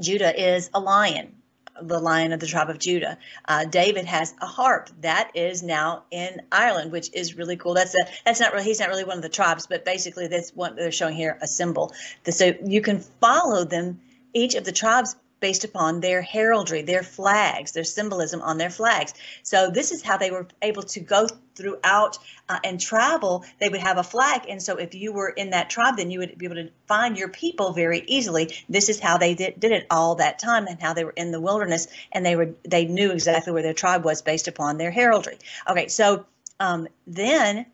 Judah 0.00 0.34
is 0.34 0.70
a 0.72 0.80
lion 0.80 1.37
the 1.82 1.98
lion 1.98 2.32
of 2.32 2.40
the 2.40 2.46
tribe 2.46 2.70
of 2.70 2.78
Judah. 2.78 3.18
Uh, 3.46 3.64
David 3.64 4.04
has 4.06 4.34
a 4.40 4.46
harp 4.46 4.90
that 5.00 5.30
is 5.34 5.62
now 5.62 6.04
in 6.10 6.42
Ireland, 6.50 6.92
which 6.92 7.10
is 7.12 7.36
really 7.36 7.56
cool. 7.56 7.74
That's 7.74 7.94
a 7.94 8.06
that's 8.24 8.40
not 8.40 8.52
really 8.52 8.64
he's 8.64 8.80
not 8.80 8.88
really 8.88 9.04
one 9.04 9.16
of 9.16 9.22
the 9.22 9.28
tribes, 9.28 9.66
but 9.66 9.84
basically 9.84 10.28
that's 10.28 10.50
what 10.50 10.76
they're 10.76 10.92
showing 10.92 11.16
here 11.16 11.38
a 11.40 11.46
symbol. 11.46 11.92
So 12.28 12.54
you 12.64 12.80
can 12.80 13.00
follow 13.20 13.64
them 13.64 14.00
each 14.34 14.54
of 14.54 14.64
the 14.64 14.72
tribes 14.72 15.16
based 15.40 15.64
upon 15.64 16.00
their 16.00 16.22
heraldry, 16.22 16.82
their 16.82 17.02
flags, 17.02 17.72
their 17.72 17.84
symbolism 17.84 18.42
on 18.42 18.58
their 18.58 18.70
flags. 18.70 19.14
So 19.42 19.70
this 19.70 19.92
is 19.92 20.02
how 20.02 20.16
they 20.16 20.30
were 20.30 20.46
able 20.62 20.82
to 20.82 21.00
go 21.00 21.26
throughout 21.54 22.18
uh, 22.48 22.58
and 22.64 22.80
travel. 22.80 23.44
They 23.60 23.68
would 23.68 23.80
have 23.80 23.98
a 23.98 24.02
flag, 24.02 24.42
and 24.48 24.62
so 24.62 24.76
if 24.76 24.94
you 24.94 25.12
were 25.12 25.28
in 25.28 25.50
that 25.50 25.70
tribe, 25.70 25.96
then 25.96 26.10
you 26.10 26.20
would 26.20 26.38
be 26.38 26.46
able 26.46 26.56
to 26.56 26.70
find 26.86 27.18
your 27.18 27.28
people 27.28 27.72
very 27.72 28.04
easily. 28.06 28.54
This 28.68 28.88
is 28.88 29.00
how 29.00 29.18
they 29.18 29.34
did, 29.34 29.60
did 29.60 29.72
it 29.72 29.86
all 29.90 30.16
that 30.16 30.38
time, 30.38 30.66
and 30.66 30.80
how 30.80 30.94
they 30.94 31.04
were 31.04 31.14
in 31.16 31.30
the 31.30 31.40
wilderness, 31.40 31.88
and 32.12 32.24
they 32.24 32.36
were 32.36 32.50
they 32.62 32.84
knew 32.84 33.10
exactly 33.12 33.52
where 33.52 33.62
their 33.62 33.74
tribe 33.74 34.04
was 34.04 34.22
based 34.22 34.48
upon 34.48 34.78
their 34.78 34.90
heraldry. 34.90 35.38
Okay, 35.68 35.88
so 35.88 36.26
um, 36.60 36.88
then. 37.06 37.66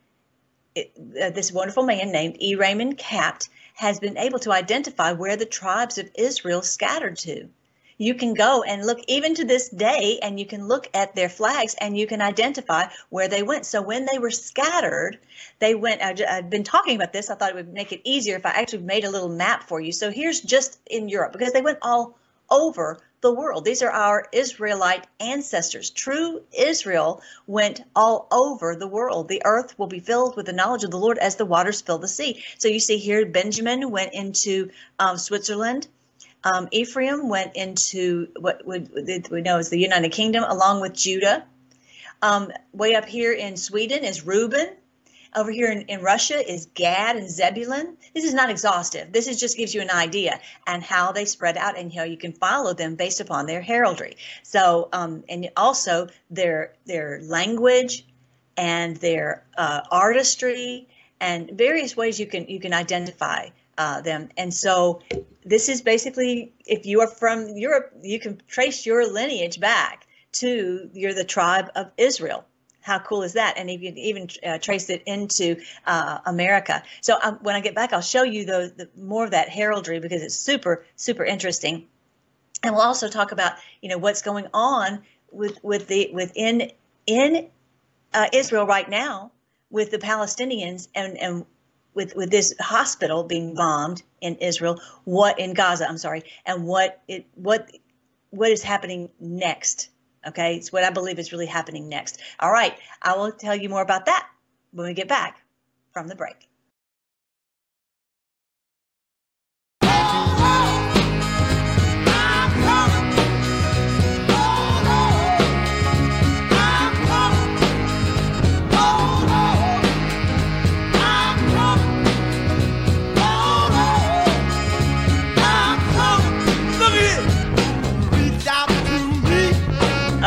It, 0.76 0.90
uh, 0.98 1.30
this 1.30 1.52
wonderful 1.52 1.84
man 1.84 2.10
named 2.10 2.42
E. 2.42 2.56
Raymond 2.56 2.98
Capt 2.98 3.48
has 3.74 4.00
been 4.00 4.16
able 4.16 4.38
to 4.40 4.52
identify 4.52 5.12
where 5.12 5.36
the 5.36 5.44
tribes 5.46 5.98
of 5.98 6.10
Israel 6.14 6.62
scattered 6.62 7.18
to. 7.18 7.48
You 7.96 8.14
can 8.14 8.34
go 8.34 8.62
and 8.64 8.84
look 8.84 8.98
even 9.06 9.36
to 9.36 9.44
this 9.44 9.68
day, 9.68 10.18
and 10.20 10.38
you 10.38 10.46
can 10.46 10.66
look 10.66 10.88
at 10.94 11.14
their 11.14 11.28
flags 11.28 11.76
and 11.80 11.96
you 11.96 12.08
can 12.08 12.20
identify 12.20 12.86
where 13.08 13.28
they 13.28 13.42
went. 13.44 13.66
So 13.66 13.82
when 13.82 14.04
they 14.04 14.18
were 14.18 14.32
scattered, 14.32 15.18
they 15.60 15.74
went. 15.76 16.02
I've 16.02 16.50
been 16.50 16.64
talking 16.64 16.96
about 16.96 17.12
this. 17.12 17.30
I 17.30 17.36
thought 17.36 17.50
it 17.50 17.54
would 17.54 17.72
make 17.72 17.92
it 17.92 18.00
easier 18.04 18.36
if 18.36 18.46
I 18.46 18.50
actually 18.50 18.82
made 18.82 19.04
a 19.04 19.10
little 19.10 19.28
map 19.28 19.64
for 19.64 19.80
you. 19.80 19.92
So 19.92 20.10
here's 20.10 20.40
just 20.40 20.78
in 20.86 21.08
Europe 21.08 21.32
because 21.32 21.52
they 21.52 21.62
went 21.62 21.78
all 21.82 22.18
over 22.50 22.98
the 23.24 23.32
world. 23.32 23.64
These 23.64 23.82
are 23.82 23.90
our 23.90 24.26
Israelite 24.32 25.06
ancestors. 25.18 25.88
True 25.88 26.42
Israel 26.52 27.22
went 27.46 27.80
all 27.96 28.28
over 28.30 28.76
the 28.76 28.86
world. 28.86 29.28
The 29.28 29.40
earth 29.46 29.78
will 29.78 29.86
be 29.86 29.98
filled 29.98 30.36
with 30.36 30.44
the 30.44 30.52
knowledge 30.52 30.84
of 30.84 30.90
the 30.90 30.98
Lord 30.98 31.16
as 31.16 31.36
the 31.36 31.46
waters 31.46 31.80
fill 31.80 31.96
the 31.96 32.06
sea. 32.06 32.44
So 32.58 32.68
you 32.68 32.78
see 32.78 32.98
here, 32.98 33.24
Benjamin 33.24 33.90
went 33.90 34.12
into 34.12 34.70
um, 34.98 35.16
Switzerland. 35.16 35.88
Um, 36.44 36.68
Ephraim 36.70 37.30
went 37.30 37.56
into 37.56 38.28
what 38.38 38.60
we 38.66 39.40
know 39.40 39.56
as 39.56 39.70
the 39.70 39.80
United 39.80 40.12
Kingdom, 40.12 40.44
along 40.46 40.82
with 40.82 40.92
Judah. 40.92 41.46
Um, 42.20 42.52
way 42.74 42.94
up 42.94 43.06
here 43.06 43.32
in 43.32 43.56
Sweden 43.56 44.04
is 44.04 44.26
Reuben. 44.26 44.68
Over 45.34 45.50
here 45.50 45.70
in, 45.70 45.82
in 45.82 46.00
Russia 46.00 46.38
is 46.48 46.66
Gad 46.74 47.16
and 47.16 47.28
Zebulun. 47.28 47.96
This 48.14 48.24
is 48.24 48.34
not 48.34 48.50
exhaustive. 48.50 49.12
This 49.12 49.26
is 49.26 49.40
just 49.40 49.56
gives 49.56 49.74
you 49.74 49.80
an 49.80 49.90
idea 49.90 50.40
and 50.66 50.82
how 50.82 51.12
they 51.12 51.24
spread 51.24 51.56
out 51.56 51.76
and 51.76 51.92
how 51.92 52.04
you 52.04 52.16
can 52.16 52.32
follow 52.32 52.72
them 52.72 52.94
based 52.94 53.20
upon 53.20 53.46
their 53.46 53.60
heraldry. 53.60 54.16
So, 54.42 54.88
um, 54.92 55.24
and 55.28 55.50
also 55.56 56.08
their 56.30 56.74
their 56.86 57.20
language 57.22 58.06
and 58.56 58.96
their 58.98 59.44
uh, 59.56 59.80
artistry 59.90 60.88
and 61.20 61.50
various 61.50 61.96
ways 61.96 62.20
you 62.20 62.26
can 62.26 62.46
you 62.48 62.60
can 62.60 62.72
identify 62.72 63.48
uh, 63.78 64.00
them. 64.02 64.28
And 64.36 64.52
so 64.52 65.00
this 65.44 65.68
is 65.68 65.82
basically 65.82 66.52
if 66.64 66.86
you 66.86 67.00
are 67.00 67.08
from 67.08 67.48
Europe, 67.56 67.92
you 68.02 68.20
can 68.20 68.40
trace 68.46 68.86
your 68.86 69.10
lineage 69.10 69.58
back 69.58 70.06
to 70.32 70.90
you're 70.92 71.14
the 71.14 71.24
tribe 71.24 71.70
of 71.74 71.90
Israel. 71.96 72.44
How 72.84 72.98
cool 72.98 73.22
is 73.22 73.32
that? 73.32 73.54
And 73.56 73.70
you 73.70 73.78
can 73.78 73.96
even 73.96 74.28
uh, 74.46 74.58
trace 74.58 74.90
it 74.90 75.02
into 75.06 75.56
uh, 75.86 76.18
America. 76.26 76.82
So 77.00 77.16
um, 77.22 77.38
when 77.40 77.56
I 77.56 77.60
get 77.60 77.74
back, 77.74 77.94
I'll 77.94 78.02
show 78.02 78.24
you 78.24 78.44
the, 78.44 78.74
the, 78.76 79.02
more 79.02 79.24
of 79.24 79.30
that 79.30 79.48
heraldry 79.48 80.00
because 80.00 80.20
it's 80.20 80.36
super, 80.36 80.84
super 80.94 81.24
interesting. 81.24 81.86
And 82.62 82.74
we'll 82.74 82.84
also 82.84 83.08
talk 83.08 83.32
about, 83.32 83.54
you 83.80 83.88
know, 83.88 83.96
what's 83.96 84.20
going 84.20 84.48
on 84.52 85.00
with 85.32 85.58
with 85.64 85.88
the 85.88 86.10
within 86.12 86.72
in 87.06 87.48
uh, 88.12 88.26
Israel 88.34 88.66
right 88.66 88.88
now 88.88 89.32
with 89.70 89.90
the 89.90 89.98
Palestinians 89.98 90.88
and 90.94 91.16
and 91.16 91.46
with 91.94 92.14
with 92.14 92.30
this 92.30 92.54
hospital 92.60 93.24
being 93.24 93.54
bombed 93.54 94.02
in 94.20 94.34
Israel, 94.36 94.78
what 95.04 95.38
in 95.38 95.54
Gaza, 95.54 95.88
I'm 95.88 95.96
sorry, 95.96 96.24
and 96.44 96.66
what 96.66 97.00
it 97.08 97.24
what 97.34 97.70
what 98.28 98.50
is 98.50 98.62
happening 98.62 99.08
next 99.18 99.88
Okay, 100.26 100.56
it's 100.56 100.72
what 100.72 100.84
I 100.84 100.90
believe 100.90 101.18
is 101.18 101.32
really 101.32 101.46
happening 101.46 101.88
next. 101.88 102.20
All 102.40 102.50
right, 102.50 102.76
I 103.02 103.16
will 103.16 103.32
tell 103.32 103.54
you 103.54 103.68
more 103.68 103.82
about 103.82 104.06
that 104.06 104.28
when 104.72 104.86
we 104.86 104.94
get 104.94 105.08
back 105.08 105.38
from 105.92 106.08
the 106.08 106.16
break. 106.16 106.48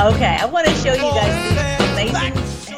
Okay, 0.07 0.37
I 0.39 0.45
want 0.45 0.65
to 0.65 0.73
show 0.75 0.93
you 0.93 1.01
guys 1.01 1.53
the 1.53 1.91
amazing 1.91 2.33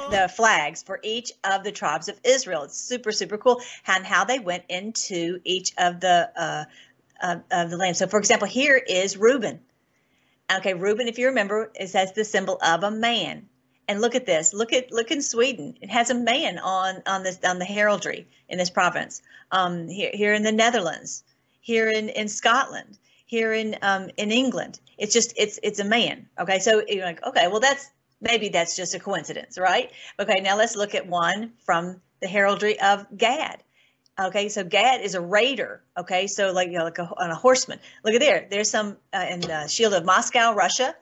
the 0.09 0.27
flags 0.35 0.81
for 0.81 0.99
each 1.03 1.31
of 1.43 1.63
the 1.63 1.71
tribes 1.71 2.09
of 2.09 2.19
Israel. 2.23 2.63
It's 2.63 2.75
super 2.75 3.11
super 3.11 3.37
cool 3.37 3.61
and 3.85 4.03
how 4.03 4.23
they 4.23 4.39
went 4.39 4.63
into 4.67 5.39
each 5.43 5.71
of 5.77 5.99
the 5.99 6.31
uh, 6.35 6.65
uh, 7.21 7.35
of 7.51 7.69
the 7.69 7.77
land. 7.77 7.97
So, 7.97 8.07
for 8.07 8.17
example, 8.17 8.47
here 8.47 8.77
is 8.77 9.15
Reuben. 9.15 9.59
Okay, 10.51 10.73
Reuben, 10.73 11.07
if 11.07 11.19
you 11.19 11.27
remember, 11.27 11.71
it 11.79 11.89
says 11.89 12.13
the 12.13 12.25
symbol 12.25 12.57
of 12.63 12.83
a 12.83 12.89
man, 12.89 13.47
And 13.87 14.01
look 14.01 14.15
at 14.15 14.25
this. 14.25 14.51
Look 14.51 14.73
at 14.73 14.91
look 14.91 15.11
in 15.11 15.21
Sweden. 15.21 15.77
It 15.81 15.91
has 15.91 16.09
a 16.09 16.15
man 16.15 16.57
on 16.57 17.03
on 17.05 17.21
this 17.21 17.37
on 17.43 17.59
the 17.59 17.65
heraldry 17.65 18.25
in 18.47 18.57
this 18.57 18.71
province. 18.71 19.21
Um, 19.51 19.87
here 19.87 20.09
here 20.11 20.33
in 20.33 20.41
the 20.41 20.51
Netherlands, 20.51 21.23
here 21.61 21.91
in 21.91 22.09
in 22.09 22.27
Scotland, 22.27 22.97
here 23.27 23.53
in 23.53 23.77
um, 23.83 24.09
in 24.17 24.31
England. 24.31 24.79
It's 24.99 25.13
just 25.13 25.33
it's 25.37 25.59
it's 25.63 25.79
a 25.79 25.85
man. 25.85 26.27
Okay, 26.37 26.59
so 26.59 26.83
you're 26.87 27.05
like 27.05 27.25
okay, 27.25 27.47
well 27.47 27.61
that's 27.61 27.89
maybe 28.21 28.49
that's 28.49 28.75
just 28.75 28.93
a 28.93 28.99
coincidence, 28.99 29.57
right? 29.57 29.91
Okay, 30.19 30.41
now 30.41 30.57
let's 30.57 30.75
look 30.75 30.93
at 30.93 31.07
one 31.07 31.53
from 31.65 32.01
the 32.19 32.27
heraldry 32.27 32.79
of 32.79 33.05
Gad. 33.17 33.63
Okay, 34.19 34.49
so 34.49 34.65
Gad 34.65 35.01
is 35.01 35.15
a 35.15 35.21
raider. 35.21 35.81
Okay, 35.97 36.27
so 36.27 36.51
like 36.51 36.69
you 36.69 36.77
know, 36.77 36.83
like 36.83 36.97
a, 36.97 37.09
on 37.17 37.31
a 37.31 37.35
horseman. 37.35 37.79
Look 38.03 38.13
at 38.13 38.19
there. 38.19 38.47
There's 38.49 38.69
some 38.69 38.97
uh, 39.13 39.25
in 39.29 39.39
the 39.39 39.67
Shield 39.67 39.93
of 39.93 40.03
Moscow, 40.03 40.53
Russia. 40.53 40.93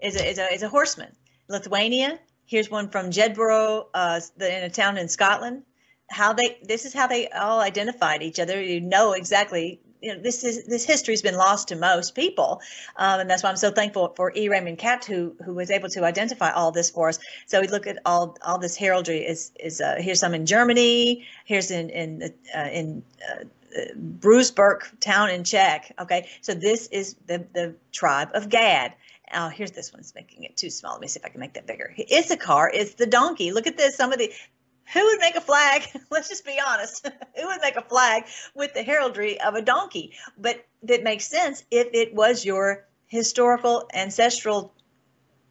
Is 0.00 0.16
a, 0.16 0.30
is 0.30 0.38
a 0.38 0.52
is 0.52 0.62
a 0.62 0.68
horseman. 0.68 1.12
Lithuania. 1.48 2.18
Here's 2.46 2.70
one 2.70 2.88
from 2.88 3.10
Jedburgh, 3.10 3.86
uh, 3.94 4.20
in 4.40 4.64
a 4.64 4.70
town 4.70 4.96
in 4.96 5.08
Scotland. 5.08 5.62
How 6.10 6.32
they 6.32 6.58
this 6.62 6.84
is 6.84 6.94
how 6.94 7.06
they 7.06 7.28
all 7.28 7.60
identified 7.60 8.22
each 8.22 8.40
other. 8.40 8.60
You 8.60 8.80
know 8.80 9.12
exactly 9.12 9.80
you 10.00 10.14
know, 10.14 10.20
this 10.20 10.44
is 10.44 10.64
this 10.64 10.84
history's 10.84 11.22
been 11.22 11.36
lost 11.36 11.68
to 11.68 11.76
most 11.76 12.14
people, 12.14 12.60
um, 12.96 13.20
and 13.20 13.30
that's 13.30 13.42
why 13.42 13.50
I'm 13.50 13.56
so 13.56 13.70
thankful 13.70 14.12
for 14.16 14.32
E. 14.36 14.48
Raymond 14.48 14.78
Capt, 14.78 15.04
who 15.04 15.34
who 15.44 15.54
was 15.54 15.70
able 15.70 15.88
to 15.90 16.04
identify 16.04 16.50
all 16.50 16.70
this 16.70 16.90
for 16.90 17.08
us. 17.08 17.18
So 17.46 17.60
we 17.60 17.68
look 17.68 17.86
at 17.86 17.98
all 18.06 18.36
all 18.42 18.58
this 18.58 18.76
heraldry 18.76 19.18
is 19.18 19.52
is 19.58 19.80
uh, 19.80 19.96
here's 19.98 20.20
some 20.20 20.34
in 20.34 20.46
Germany, 20.46 21.26
here's 21.44 21.70
in 21.70 21.90
in 21.90 22.32
uh, 22.56 22.68
in 22.72 23.02
uh, 23.28 23.44
town 25.00 25.30
in 25.30 25.44
Czech. 25.44 25.92
Okay, 25.98 26.28
so 26.40 26.54
this 26.54 26.86
is 26.88 27.16
the 27.26 27.46
the 27.52 27.74
tribe 27.92 28.30
of 28.34 28.48
Gad. 28.48 28.94
Oh, 29.34 29.48
here's 29.48 29.72
this 29.72 29.92
one's 29.92 30.14
making 30.14 30.44
it 30.44 30.56
too 30.56 30.70
small. 30.70 30.92
Let 30.92 31.02
me 31.02 31.08
see 31.08 31.20
if 31.20 31.26
I 31.26 31.28
can 31.28 31.40
make 31.40 31.52
that 31.54 31.66
bigger. 31.66 31.94
Issachar 32.10 32.70
is 32.70 32.94
the 32.94 33.04
donkey. 33.04 33.52
Look 33.52 33.66
at 33.66 33.76
this. 33.76 33.94
Some 33.94 34.10
of 34.12 34.18
the 34.18 34.32
who 34.92 35.04
would 35.04 35.20
make 35.20 35.36
a 35.36 35.40
flag? 35.40 35.82
Let's 36.10 36.28
just 36.28 36.44
be 36.44 36.58
honest. 36.64 37.06
who 37.36 37.46
would 37.46 37.60
make 37.60 37.76
a 37.76 37.82
flag 37.82 38.24
with 38.54 38.74
the 38.74 38.82
heraldry 38.82 39.40
of 39.40 39.54
a 39.54 39.62
donkey? 39.62 40.12
But 40.36 40.64
that 40.84 41.02
makes 41.02 41.26
sense 41.26 41.64
if 41.70 41.88
it 41.92 42.14
was 42.14 42.44
your 42.44 42.86
historical 43.06 43.88
ancestral 43.92 44.72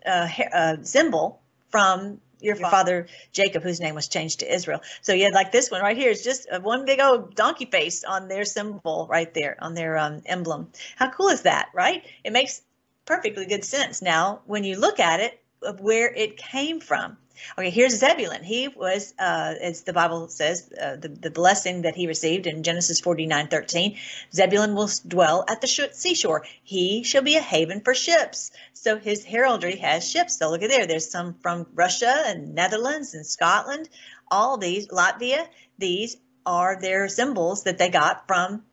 uh, 0.06 0.28
uh, 0.54 0.78
symbol 0.84 1.41
from 1.69 2.21
your 2.39 2.56
father 2.56 3.08
Jacob, 3.32 3.63
whose 3.63 3.80
name 3.80 3.95
was 3.95 4.08
changed 4.08 4.39
to 4.41 4.54
Israel. 4.54 4.82
So 5.02 5.13
you 5.13 5.23
had 5.23 5.34
like 5.34 5.52
this 5.52 5.71
one 5.71 5.82
right 5.82 5.97
here 5.97 6.12
is 6.12 6.23
just 6.23 6.47
one 6.62 6.86
big 6.86 7.00
old 7.00 7.36
donkey 7.36 7.65
face 7.65 8.04
on 8.04 8.28
their 8.28 8.45
symbol 8.45 9.08
right 9.10 9.34
there 9.34 9.58
on 9.60 9.73
their 9.73 9.97
um, 9.97 10.21
emblem. 10.26 10.71
How 10.95 11.10
cool 11.10 11.30
is 11.30 11.41
that, 11.41 11.69
right? 11.73 12.04
It 12.23 12.34
makes 12.34 12.62
perfectly 13.06 13.45
good 13.45 13.65
sense 13.65 14.02
now 14.02 14.41
when 14.45 14.63
you 14.63 14.78
look 14.78 15.00
at 15.00 15.19
it 15.19 15.41
of 15.61 15.79
where 15.79 16.13
it 16.13 16.37
came 16.37 16.79
from. 16.79 17.17
Okay, 17.57 17.69
here's 17.69 17.99
Zebulun. 17.99 18.43
He 18.43 18.67
was, 18.67 19.13
uh, 19.19 19.53
as 19.61 19.83
the 19.83 19.93
Bible 19.93 20.27
says, 20.27 20.71
uh, 20.73 20.95
the, 20.95 21.09
the 21.09 21.29
blessing 21.29 21.83
that 21.83 21.95
he 21.95 22.07
received 22.07 22.47
in 22.47 22.63
Genesis 22.63 22.99
49 22.99 23.47
13. 23.47 23.97
Zebulun 24.33 24.73
will 24.73 24.89
dwell 25.07 25.45
at 25.47 25.61
the 25.61 25.67
seashore. 25.67 26.45
He 26.63 27.03
shall 27.03 27.21
be 27.21 27.37
a 27.37 27.41
haven 27.41 27.81
for 27.81 27.93
ships. 27.93 28.51
So 28.73 28.97
his 28.97 29.23
heraldry 29.23 29.75
has 29.77 30.09
ships. 30.09 30.37
So 30.37 30.49
look 30.49 30.63
at 30.63 30.69
there. 30.69 30.87
There's 30.87 31.09
some 31.09 31.35
from 31.35 31.67
Russia 31.75 32.23
and 32.25 32.55
Netherlands 32.55 33.13
and 33.13 33.25
Scotland. 33.25 33.87
All 34.31 34.57
these, 34.57 34.87
Latvia, 34.87 35.47
these 35.77 36.17
are 36.45 36.79
their 36.81 37.07
symbols 37.07 37.63
that 37.63 37.77
they 37.77 37.89
got 37.89 38.27
from 38.27 38.63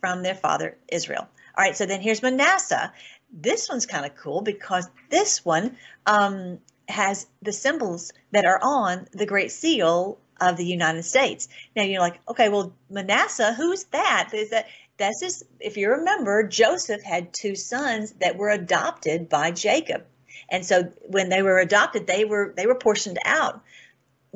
from 0.00 0.22
their 0.22 0.34
father 0.34 0.76
Israel. 0.88 1.26
All 1.56 1.64
right, 1.64 1.76
so 1.76 1.86
then 1.86 2.02
here's 2.02 2.20
Manasseh. 2.20 2.92
This 3.36 3.68
one's 3.68 3.86
kind 3.86 4.06
of 4.06 4.14
cool 4.16 4.40
because 4.40 4.88
this 5.10 5.44
one 5.44 5.76
um, 6.06 6.60
has 6.88 7.26
the 7.42 7.52
symbols 7.52 8.12
that 8.30 8.44
are 8.44 8.60
on 8.62 9.08
the 9.12 9.26
Great 9.26 9.50
Seal 9.50 10.18
of 10.40 10.56
the 10.56 10.64
United 10.64 11.02
States. 11.02 11.48
Now 11.74 11.82
you're 11.82 12.00
like, 12.00 12.20
okay, 12.28 12.48
well, 12.48 12.72
Manasseh, 12.88 13.54
who's 13.54 13.84
that? 13.84 14.30
Is 14.32 14.50
that 14.50 14.66
that's 14.96 15.20
just 15.20 15.42
if 15.58 15.76
you 15.76 15.90
remember, 15.90 16.44
Joseph 16.44 17.02
had 17.02 17.32
two 17.32 17.56
sons 17.56 18.12
that 18.20 18.36
were 18.36 18.50
adopted 18.50 19.28
by 19.28 19.50
Jacob. 19.50 20.04
And 20.48 20.64
so 20.64 20.92
when 21.08 21.28
they 21.28 21.42
were 21.42 21.58
adopted, 21.58 22.06
they 22.06 22.24
were 22.24 22.52
they 22.56 22.66
were 22.66 22.74
portioned 22.76 23.18
out 23.24 23.62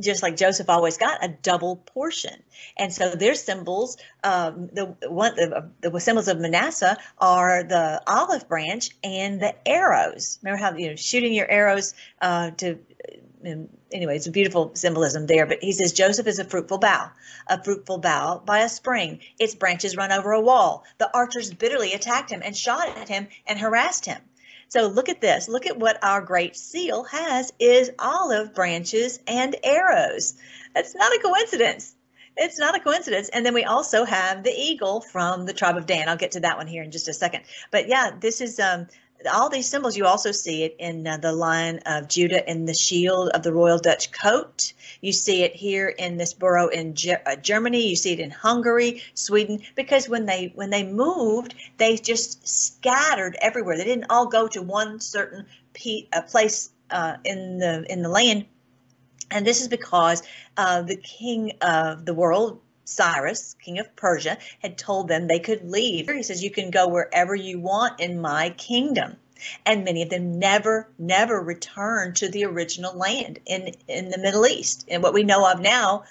just 0.00 0.22
like 0.22 0.36
Joseph 0.36 0.68
always 0.68 0.96
got 0.96 1.24
a 1.24 1.28
double 1.28 1.76
portion. 1.76 2.42
And 2.76 2.92
so 2.92 3.14
their 3.14 3.34
symbols, 3.34 3.96
um, 4.24 4.68
the 4.72 4.96
one 5.08 5.34
the, 5.36 5.70
the, 5.80 6.00
symbols 6.00 6.28
of 6.28 6.38
Manasseh 6.38 6.96
are 7.18 7.62
the 7.62 8.02
olive 8.06 8.48
branch 8.48 8.90
and 9.02 9.40
the 9.40 9.54
arrows. 9.66 10.38
Remember 10.42 10.62
how 10.62 10.76
you 10.76 10.90
know 10.90 10.96
shooting 10.96 11.32
your 11.32 11.50
arrows 11.50 11.94
uh, 12.20 12.50
to. 12.52 12.78
Um, 13.46 13.68
anyway, 13.92 14.16
it's 14.16 14.26
a 14.26 14.32
beautiful 14.32 14.72
symbolism 14.74 15.26
there. 15.26 15.46
But 15.46 15.62
he 15.62 15.72
says 15.72 15.92
Joseph 15.92 16.26
is 16.26 16.40
a 16.40 16.44
fruitful 16.44 16.78
bough, 16.78 17.10
a 17.46 17.62
fruitful 17.62 17.98
bough 17.98 18.42
by 18.44 18.60
a 18.60 18.68
spring. 18.68 19.20
Its 19.38 19.54
branches 19.54 19.96
run 19.96 20.10
over 20.10 20.32
a 20.32 20.40
wall. 20.40 20.84
The 20.98 21.10
archers 21.14 21.52
bitterly 21.54 21.92
attacked 21.92 22.30
him 22.30 22.42
and 22.44 22.56
shot 22.56 22.88
at 22.98 23.08
him 23.08 23.28
and 23.46 23.58
harassed 23.58 24.06
him. 24.06 24.20
So 24.68 24.86
look 24.86 25.08
at 25.08 25.20
this. 25.20 25.48
Look 25.48 25.66
at 25.66 25.78
what 25.78 26.02
our 26.04 26.20
great 26.20 26.56
seal 26.56 27.04
has 27.04 27.52
is 27.58 27.90
olive 27.98 28.54
branches 28.54 29.18
and 29.26 29.56
arrows. 29.64 30.34
That's 30.74 30.94
not 30.94 31.14
a 31.14 31.20
coincidence. 31.20 31.94
It's 32.36 32.58
not 32.58 32.76
a 32.76 32.80
coincidence. 32.80 33.30
And 33.30 33.44
then 33.44 33.54
we 33.54 33.64
also 33.64 34.04
have 34.04 34.44
the 34.44 34.52
eagle 34.52 35.00
from 35.00 35.46
the 35.46 35.52
tribe 35.52 35.76
of 35.76 35.86
Dan. 35.86 36.08
I'll 36.08 36.16
get 36.16 36.32
to 36.32 36.40
that 36.40 36.56
one 36.56 36.66
here 36.66 36.82
in 36.82 36.90
just 36.90 37.08
a 37.08 37.14
second. 37.14 37.42
But 37.70 37.88
yeah, 37.88 38.12
this 38.20 38.40
is 38.40 38.60
um, 38.60 38.86
all 39.26 39.48
these 39.48 39.68
symbols, 39.68 39.96
you 39.96 40.06
also 40.06 40.32
see 40.32 40.62
it 40.62 40.76
in 40.78 41.06
uh, 41.06 41.16
the 41.16 41.32
Lion 41.32 41.80
of 41.86 42.08
Judah 42.08 42.48
in 42.48 42.66
the 42.66 42.74
shield 42.74 43.30
of 43.30 43.42
the 43.42 43.52
royal 43.52 43.78
Dutch 43.78 44.12
coat. 44.12 44.72
You 45.00 45.12
see 45.12 45.42
it 45.42 45.54
here 45.54 45.88
in 45.88 46.16
this 46.16 46.34
borough 46.34 46.68
in 46.68 46.94
Ge- 46.94 47.18
uh, 47.26 47.36
Germany. 47.36 47.88
You 47.88 47.96
see 47.96 48.12
it 48.12 48.20
in 48.20 48.30
Hungary, 48.30 49.02
Sweden, 49.14 49.60
because 49.74 50.08
when 50.08 50.26
they 50.26 50.52
when 50.54 50.70
they 50.70 50.84
moved, 50.84 51.54
they 51.78 51.96
just 51.96 52.46
scattered 52.46 53.36
everywhere. 53.40 53.76
They 53.76 53.84
didn't 53.84 54.06
all 54.10 54.26
go 54.26 54.46
to 54.48 54.62
one 54.62 55.00
certain 55.00 55.46
uh, 56.12 56.22
place 56.22 56.70
uh, 56.90 57.16
in 57.24 57.58
the 57.58 57.84
in 57.90 58.02
the 58.02 58.08
land. 58.08 58.46
And 59.30 59.46
this 59.46 59.60
is 59.60 59.68
because 59.68 60.22
uh, 60.56 60.82
the 60.82 60.96
king 60.96 61.52
of 61.60 62.06
the 62.06 62.14
world, 62.14 62.60
Cyrus, 62.88 63.54
king 63.62 63.78
of 63.78 63.94
Persia, 63.96 64.38
had 64.60 64.78
told 64.78 65.08
them 65.08 65.26
they 65.26 65.38
could 65.38 65.70
leave. 65.70 66.08
He 66.08 66.22
says, 66.22 66.42
You 66.42 66.50
can 66.50 66.70
go 66.70 66.88
wherever 66.88 67.34
you 67.34 67.60
want 67.60 68.00
in 68.00 68.20
my 68.20 68.50
kingdom. 68.50 69.16
And 69.64 69.84
many 69.84 70.02
of 70.02 70.10
them 70.10 70.38
never, 70.38 70.88
never 70.98 71.40
returned 71.40 72.16
to 72.16 72.28
the 72.28 72.44
original 72.46 72.96
land 72.96 73.38
in, 73.46 73.74
in 73.86 74.08
the 74.08 74.18
Middle 74.18 74.46
East. 74.46 74.86
And 74.88 75.02
what 75.02 75.14
we 75.14 75.22
know 75.22 75.48
of 75.48 75.60
now 75.60 76.04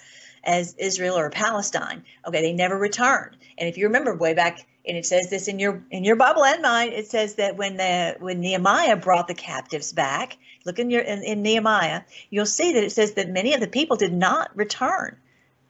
as 0.44 0.74
Israel 0.78 1.18
or 1.18 1.30
Palestine. 1.30 2.04
Okay, 2.26 2.40
they 2.40 2.52
never 2.52 2.78
returned. 2.78 3.36
And 3.58 3.68
if 3.68 3.76
you 3.76 3.86
remember 3.86 4.14
way 4.14 4.34
back, 4.34 4.64
and 4.86 4.96
it 4.96 5.04
says 5.04 5.28
this 5.28 5.48
in 5.48 5.58
your 5.58 5.82
in 5.90 6.04
your 6.04 6.16
Bible 6.16 6.44
and 6.44 6.62
mine, 6.62 6.92
it 6.92 7.08
says 7.10 7.34
that 7.34 7.56
when 7.56 7.76
the 7.76 8.16
when 8.20 8.40
Nehemiah 8.40 8.96
brought 8.96 9.28
the 9.28 9.34
captives 9.34 9.92
back, 9.92 10.38
look 10.64 10.78
in 10.78 10.90
your 10.90 11.02
in, 11.02 11.22
in 11.22 11.42
Nehemiah, 11.42 12.02
you'll 12.30 12.46
see 12.46 12.72
that 12.72 12.84
it 12.84 12.92
says 12.92 13.12
that 13.14 13.28
many 13.28 13.52
of 13.52 13.60
the 13.60 13.66
people 13.66 13.96
did 13.96 14.14
not 14.14 14.56
return 14.56 15.18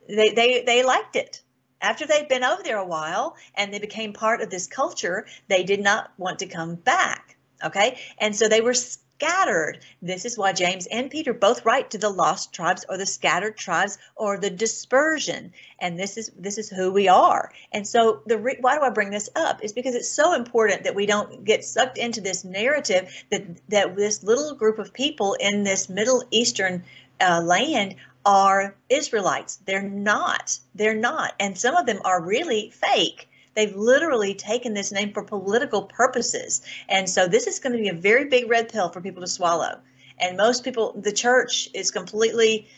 they, 0.09 0.31
they, 0.31 0.63
they 0.63 0.83
liked 0.83 1.17
it. 1.17 1.43
After 1.81 2.07
they'd 2.07 2.29
been 2.29 2.45
over 2.45 2.63
there 2.63 2.79
a 2.79 2.87
while 2.87 3.37
and 3.55 3.73
they 3.73 3.79
became 3.79 4.13
part 4.13 4.41
of 4.41 4.51
this 4.51 4.67
culture, 4.67 5.27
they 5.49 5.63
did 5.63 5.81
not 5.81 6.11
want 6.19 6.41
to 6.41 6.47
come 6.47 6.75
back. 6.75 7.37
Okay. 7.65 7.99
And 8.19 8.35
so 8.35 8.49
they 8.49 8.61
were 8.61 8.75
scattered. 8.75 9.81
This 10.01 10.25
is 10.25 10.39
why 10.39 10.53
James 10.53 10.87
and 10.87 11.11
Peter 11.11 11.35
both 11.35 11.65
write 11.65 11.91
to 11.91 11.99
the 11.99 12.09
lost 12.09 12.53
tribes 12.53 12.85
or 12.89 12.97
the 12.97 13.07
scattered 13.07 13.57
tribes 13.57 13.99
or 14.15 14.39
the 14.39 14.51
dispersion. 14.51 15.53
And 15.81 15.99
this 15.99 16.17
is 16.17 16.31
this 16.39 16.57
is 16.57 16.71
who 16.71 16.93
we 16.93 17.09
are. 17.09 17.53
And 17.73 17.87
so 17.87 18.23
the 18.27 18.39
why 18.61 18.77
do 18.77 18.83
I 18.83 18.91
bring 18.91 19.11
this 19.11 19.29
up? 19.35 19.63
Is 19.63 19.73
because 19.73 19.97
it's 19.97 20.11
so 20.11 20.35
important 20.35 20.85
that 20.85 20.95
we 20.95 21.07
don't 21.07 21.45
get 21.45 21.65
sucked 21.65 21.99
into 21.99 22.21
this 22.21 22.45
narrative 22.45 23.13
that 23.31 23.43
that 23.71 23.97
this 23.97 24.23
little 24.23 24.55
group 24.55 24.79
of 24.79 24.93
people 24.93 25.35
in 25.41 25.65
this 25.65 25.89
Middle 25.89 26.23
Eastern 26.31 26.85
uh, 27.21 27.41
land 27.43 27.97
are 28.25 28.77
Israelites. 28.89 29.57
They're 29.65 29.83
not. 29.89 30.59
They're 30.75 30.95
not. 30.95 31.35
And 31.41 31.59
some 31.59 31.77
of 31.77 31.87
them 31.87 32.01
are 32.05 32.23
really 32.23 32.71
fake. 32.71 33.29
They've 33.55 33.75
literally 33.75 34.35
taken 34.35 34.75
this 34.75 34.93
name 34.93 35.13
for 35.13 35.25
political 35.25 35.83
purposes. 35.83 36.63
And 36.89 37.09
so 37.09 37.27
this 37.27 37.47
is 37.47 37.59
going 37.59 37.73
to 37.73 37.83
be 37.83 37.89
a 37.89 37.95
very 37.95 38.27
big 38.27 38.49
red 38.49 38.69
pill 38.69 38.89
for 38.89 39.01
people 39.01 39.23
to 39.23 39.27
swallow. 39.27 39.81
And 40.19 40.37
most 40.37 40.65
people, 40.65 40.95
the 40.97 41.13
church 41.13 41.69
is 41.75 41.91
completely 41.91 42.69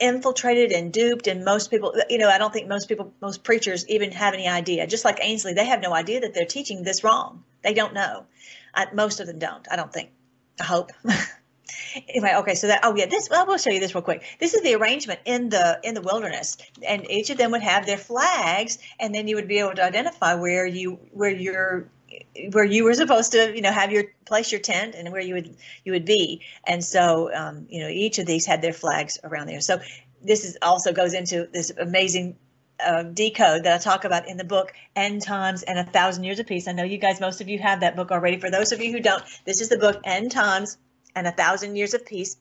infiltrated 0.00 0.72
and 0.72 0.92
duped. 0.92 1.26
And 1.26 1.44
most 1.44 1.70
people, 1.70 1.94
you 2.08 2.18
know, 2.18 2.28
I 2.28 2.38
don't 2.38 2.52
think 2.52 2.68
most 2.68 2.88
people, 2.88 3.12
most 3.20 3.44
preachers 3.44 3.86
even 3.88 4.10
have 4.12 4.34
any 4.34 4.48
idea. 4.48 4.86
Just 4.86 5.04
like 5.04 5.18
Ainsley, 5.20 5.52
they 5.52 5.66
have 5.66 5.80
no 5.80 5.92
idea 5.92 6.20
that 6.20 6.34
they're 6.34 6.46
teaching 6.46 6.82
this 6.82 7.04
wrong. 7.04 7.44
They 7.62 7.74
don't 7.74 7.94
know. 7.94 8.24
I, 8.74 8.86
most 8.94 9.20
of 9.20 9.26
them 9.26 9.38
don't, 9.38 9.66
I 9.70 9.76
don't 9.76 9.92
think. 9.92 10.10
I 10.60 10.64
hope. 10.64 10.90
anyway 12.08 12.34
okay 12.36 12.54
so 12.54 12.66
that 12.66 12.80
oh 12.82 12.94
yeah 12.96 13.06
this 13.06 13.28
well, 13.30 13.46
we'll 13.46 13.58
show 13.58 13.70
you 13.70 13.80
this 13.80 13.94
real 13.94 14.02
quick 14.02 14.22
this 14.40 14.54
is 14.54 14.62
the 14.62 14.74
arrangement 14.74 15.20
in 15.24 15.48
the 15.48 15.80
in 15.82 15.94
the 15.94 16.02
wilderness 16.02 16.56
and 16.86 17.08
each 17.10 17.30
of 17.30 17.38
them 17.38 17.50
would 17.50 17.62
have 17.62 17.86
their 17.86 17.98
flags 17.98 18.78
and 18.98 19.14
then 19.14 19.28
you 19.28 19.36
would 19.36 19.48
be 19.48 19.58
able 19.58 19.74
to 19.74 19.84
identify 19.84 20.34
where 20.34 20.66
you 20.66 20.98
where 21.12 21.30
your 21.30 21.90
where 22.52 22.64
you 22.64 22.84
were 22.84 22.94
supposed 22.94 23.32
to, 23.32 23.54
you 23.54 23.62
know, 23.62 23.72
have 23.72 23.92
your 23.92 24.04
place 24.24 24.50
your 24.50 24.60
tent 24.60 24.94
and 24.96 25.10
where 25.12 25.20
you 25.20 25.34
would 25.34 25.56
you 25.84 25.92
would 25.92 26.04
be. 26.04 26.42
And 26.66 26.82
so, 26.82 27.32
um, 27.34 27.66
you 27.68 27.80
know, 27.80 27.88
each 27.88 28.18
of 28.18 28.26
these 28.26 28.46
had 28.46 28.62
their 28.62 28.72
flags 28.72 29.18
around 29.22 29.46
there. 29.46 29.60
So 29.60 29.80
this 30.22 30.44
is 30.44 30.58
also 30.62 30.92
goes 30.92 31.14
into 31.14 31.48
this 31.52 31.72
amazing 31.78 32.36
uh, 32.84 33.02
decode 33.02 33.64
that 33.64 33.74
I 33.74 33.78
talk 33.78 34.04
about 34.04 34.28
in 34.28 34.36
the 34.36 34.44
book, 34.44 34.72
End 34.96 35.22
Times 35.22 35.62
and 35.62 35.78
a 35.78 35.84
Thousand 35.84 36.24
Years 36.24 36.38
of 36.38 36.46
Peace. 36.46 36.66
I 36.66 36.72
know 36.72 36.84
you 36.84 36.98
guys, 36.98 37.20
most 37.20 37.40
of 37.40 37.48
you 37.48 37.58
have 37.58 37.80
that 37.80 37.96
book 37.96 38.10
already. 38.10 38.38
For 38.38 38.50
those 38.50 38.72
of 38.72 38.80
you 38.80 38.90
who 38.92 39.00
don't, 39.00 39.22
this 39.44 39.60
is 39.60 39.68
the 39.68 39.78
book, 39.78 40.00
End 40.04 40.30
Times 40.30 40.78
and 41.14 41.26
a 41.26 41.32
Thousand 41.32 41.76
Years 41.76 41.94
of 41.94 42.04
Peace. 42.06 42.36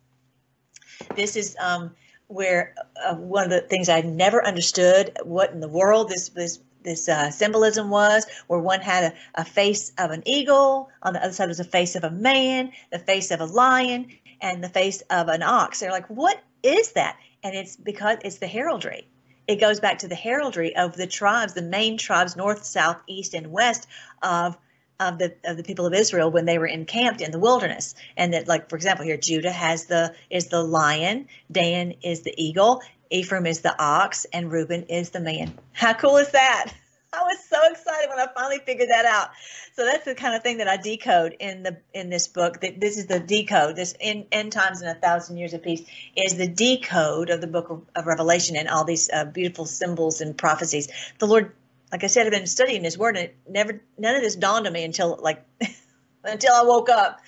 This 1.16 1.36
is 1.36 1.56
um, 1.60 1.96
where 2.28 2.76
uh, 3.04 3.16
one 3.16 3.46
of 3.46 3.50
the 3.50 3.62
things 3.62 3.90
I 3.90 4.02
never 4.02 4.46
understood 4.46 5.18
what 5.24 5.52
in 5.52 5.60
the 5.60 5.68
world 5.68 6.10
this 6.10 6.30
this 6.30 6.60
this 6.82 7.10
uh, 7.10 7.30
symbolism 7.30 7.90
was, 7.90 8.26
where 8.48 8.60
one 8.60 8.80
had 8.80 9.04
a, 9.04 9.42
a 9.42 9.46
face 9.46 9.92
of 9.98 10.12
an 10.12 10.24
eagle, 10.26 10.90
on 11.04 11.14
the 11.14 11.22
other 11.22 11.34
side 11.34 11.50
was 11.50 11.60
a 11.60 11.66
face 11.66 11.96
of 11.96 12.06
a 12.06 12.12
man, 12.12 12.72
the 12.92 13.00
face 13.00 13.32
of 13.32 13.42
a 13.42 13.46
lion, 13.46 14.08
and 14.42 14.64
the 14.64 14.70
face 14.70 15.02
of 15.10 15.28
an 15.28 15.44
ox. 15.44 15.80
They're 15.80 15.92
like, 15.92 16.08
what 16.08 16.42
is 16.64 16.94
that? 16.94 17.18
And 17.44 17.56
it's 17.56 17.76
because 17.76 18.20
it's 18.24 18.38
the 18.38 18.48
heraldry. 18.48 19.08
It 19.48 19.60
goes 19.60 19.80
back 19.80 20.00
to 20.00 20.08
the 20.08 20.16
heraldry 20.16 20.76
of 20.76 20.96
the 20.96 21.08
tribes, 21.08 21.54
the 21.54 21.62
main 21.62 21.98
tribes, 21.98 22.36
north, 22.36 22.64
south, 22.64 23.02
east, 23.08 23.34
and 23.34 23.52
west 23.52 23.88
of 24.22 24.58
of 25.00 25.18
the 25.18 25.34
of 25.44 25.58
the 25.58 25.64
people 25.64 25.86
of 25.86 25.94
Israel 25.94 26.30
when 26.30 26.46
they 26.46 26.58
were 26.58 26.68
encamped 26.68 27.22
in 27.22 27.32
the 27.32 27.40
wilderness. 27.40 27.96
And 28.18 28.34
that, 28.34 28.48
like 28.48 28.70
for 28.70 28.76
example, 28.76 29.06
here 29.06 29.18
Judah 29.18 29.52
has 29.52 29.86
the 29.86 30.14
is 30.30 30.48
the 30.48 30.64
lion, 30.64 31.28
Dan 31.52 31.94
is 32.04 32.22
the 32.22 32.34
eagle, 32.38 32.82
Ephraim 33.10 33.46
is 33.46 33.62
the 33.62 33.76
ox, 33.82 34.26
and 34.34 34.52
Reuben 34.52 34.84
is 34.84 35.10
the 35.12 35.20
man. 35.20 35.58
How 35.74 35.94
cool 35.94 36.18
is 36.18 36.32
that? 36.32 36.74
I 37.12 37.24
was 37.24 37.40
so 37.50 37.58
excited 37.72 38.08
when 38.08 38.20
I 38.20 38.28
finally 38.36 38.60
figured 38.60 38.90
that 38.90 39.06
out. 39.06 39.30
So 39.74 39.84
that's 39.84 40.06
the 40.06 40.14
kind 40.14 40.36
of 40.36 40.44
thing 40.44 40.58
that 40.58 40.68
I 40.68 40.78
decode 40.78 41.36
in 41.40 41.64
the 41.64 41.78
in 41.92 42.10
this 42.10 42.28
book. 42.28 42.62
That 42.62 42.80
this 42.80 42.98
is 42.98 43.08
the 43.08 43.20
decode. 43.20 43.76
This 43.76 43.96
in 44.00 44.28
end 44.32 44.52
times 44.52 44.82
and 44.82 44.92
a 44.92 45.00
thousand 45.00 45.38
years 45.38 45.54
of 45.54 45.64
peace 45.64 45.82
is 46.16 46.38
the 46.38 46.48
decode 46.48 47.32
of 47.32 47.42
the 47.42 47.48
book 47.48 47.72
of, 47.72 47.82
of 47.96 48.06
Revelation 48.06 48.56
and 48.56 48.70
all 48.70 48.84
these 48.84 49.10
uh, 49.12 49.26
beautiful 49.26 49.66
symbols 49.66 50.22
and 50.22 50.38
prophecies. 50.38 50.88
The 51.18 51.26
Lord, 51.26 51.52
like 51.92 52.04
I 52.04 52.08
said, 52.08 52.26
I've 52.26 52.32
been 52.32 52.48
studying 52.48 52.84
His 52.84 52.98
Word, 52.98 53.18
and 53.18 53.26
it 53.26 53.38
never 53.48 53.82
none 53.98 54.16
of 54.16 54.22
this 54.22 54.36
dawned 54.36 54.68
on 54.68 54.74
me 54.74 54.84
until 54.84 55.20
like 55.22 55.46
until 56.24 56.54
I 56.54 56.64
woke 56.64 56.90
up 56.90 57.20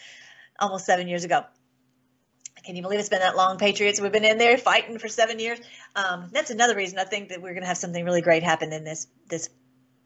almost 0.59 0.85
seven 0.85 1.07
years 1.07 1.23
ago. 1.23 1.43
Can 2.63 2.75
you 2.75 2.83
believe 2.83 2.99
it's 2.99 3.09
been 3.09 3.21
that 3.21 3.35
long, 3.35 3.57
Patriots? 3.57 3.99
We've 3.99 4.11
been 4.11 4.23
in 4.23 4.37
there 4.37 4.55
fighting 4.57 4.99
for 4.99 5.07
seven 5.07 5.39
years. 5.39 5.59
Um, 5.95 6.29
that's 6.31 6.51
another 6.51 6.75
reason 6.75 6.99
I 6.99 7.05
think 7.05 7.29
that 7.29 7.41
we're 7.41 7.53
going 7.53 7.63
to 7.63 7.67
have 7.67 7.77
something 7.77 8.05
really 8.05 8.21
great 8.21 8.43
happen 8.43 8.71
in 8.71 8.83
this 8.83 9.07
this 9.27 9.49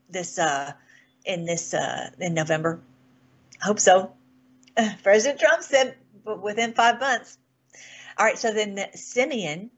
this 0.09 0.39
uh, 0.39 0.71
in 1.25 1.45
this 1.45 1.73
uh, 1.73 2.11
in 2.19 2.33
November. 2.33 2.79
I 3.61 3.65
hope 3.65 3.79
so. 3.79 4.13
President 5.03 5.39
Trump 5.39 5.63
said 5.63 5.97
within 6.41 6.73
five 6.73 6.99
months. 6.99 7.37
All 8.17 8.25
right, 8.25 8.37
so 8.37 8.53
then 8.53 8.79
Simeon 8.93 9.71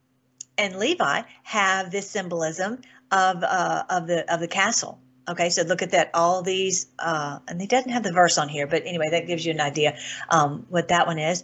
and 0.57 0.77
Levi 0.77 1.23
have 1.43 1.91
this 1.91 2.09
symbolism 2.09 2.81
of 3.11 3.43
uh, 3.43 3.83
of 3.89 4.07
the 4.07 4.31
of 4.33 4.39
the 4.39 4.47
castle. 4.47 4.99
Okay, 5.29 5.49
so 5.49 5.63
look 5.63 5.81
at 5.81 5.91
that. 5.91 6.09
All 6.13 6.41
these, 6.41 6.87
uh, 6.99 7.39
and 7.49 7.59
he 7.59 7.67
doesn't 7.67 7.91
have 7.91 8.03
the 8.03 8.13
verse 8.13 8.37
on 8.37 8.47
here, 8.47 8.65
but 8.65 8.83
anyway, 8.85 9.09
that 9.11 9.27
gives 9.27 9.45
you 9.45 9.51
an 9.51 9.59
idea 9.59 9.97
um, 10.29 10.65
what 10.69 10.87
that 10.87 11.05
one 11.05 11.19
is. 11.19 11.43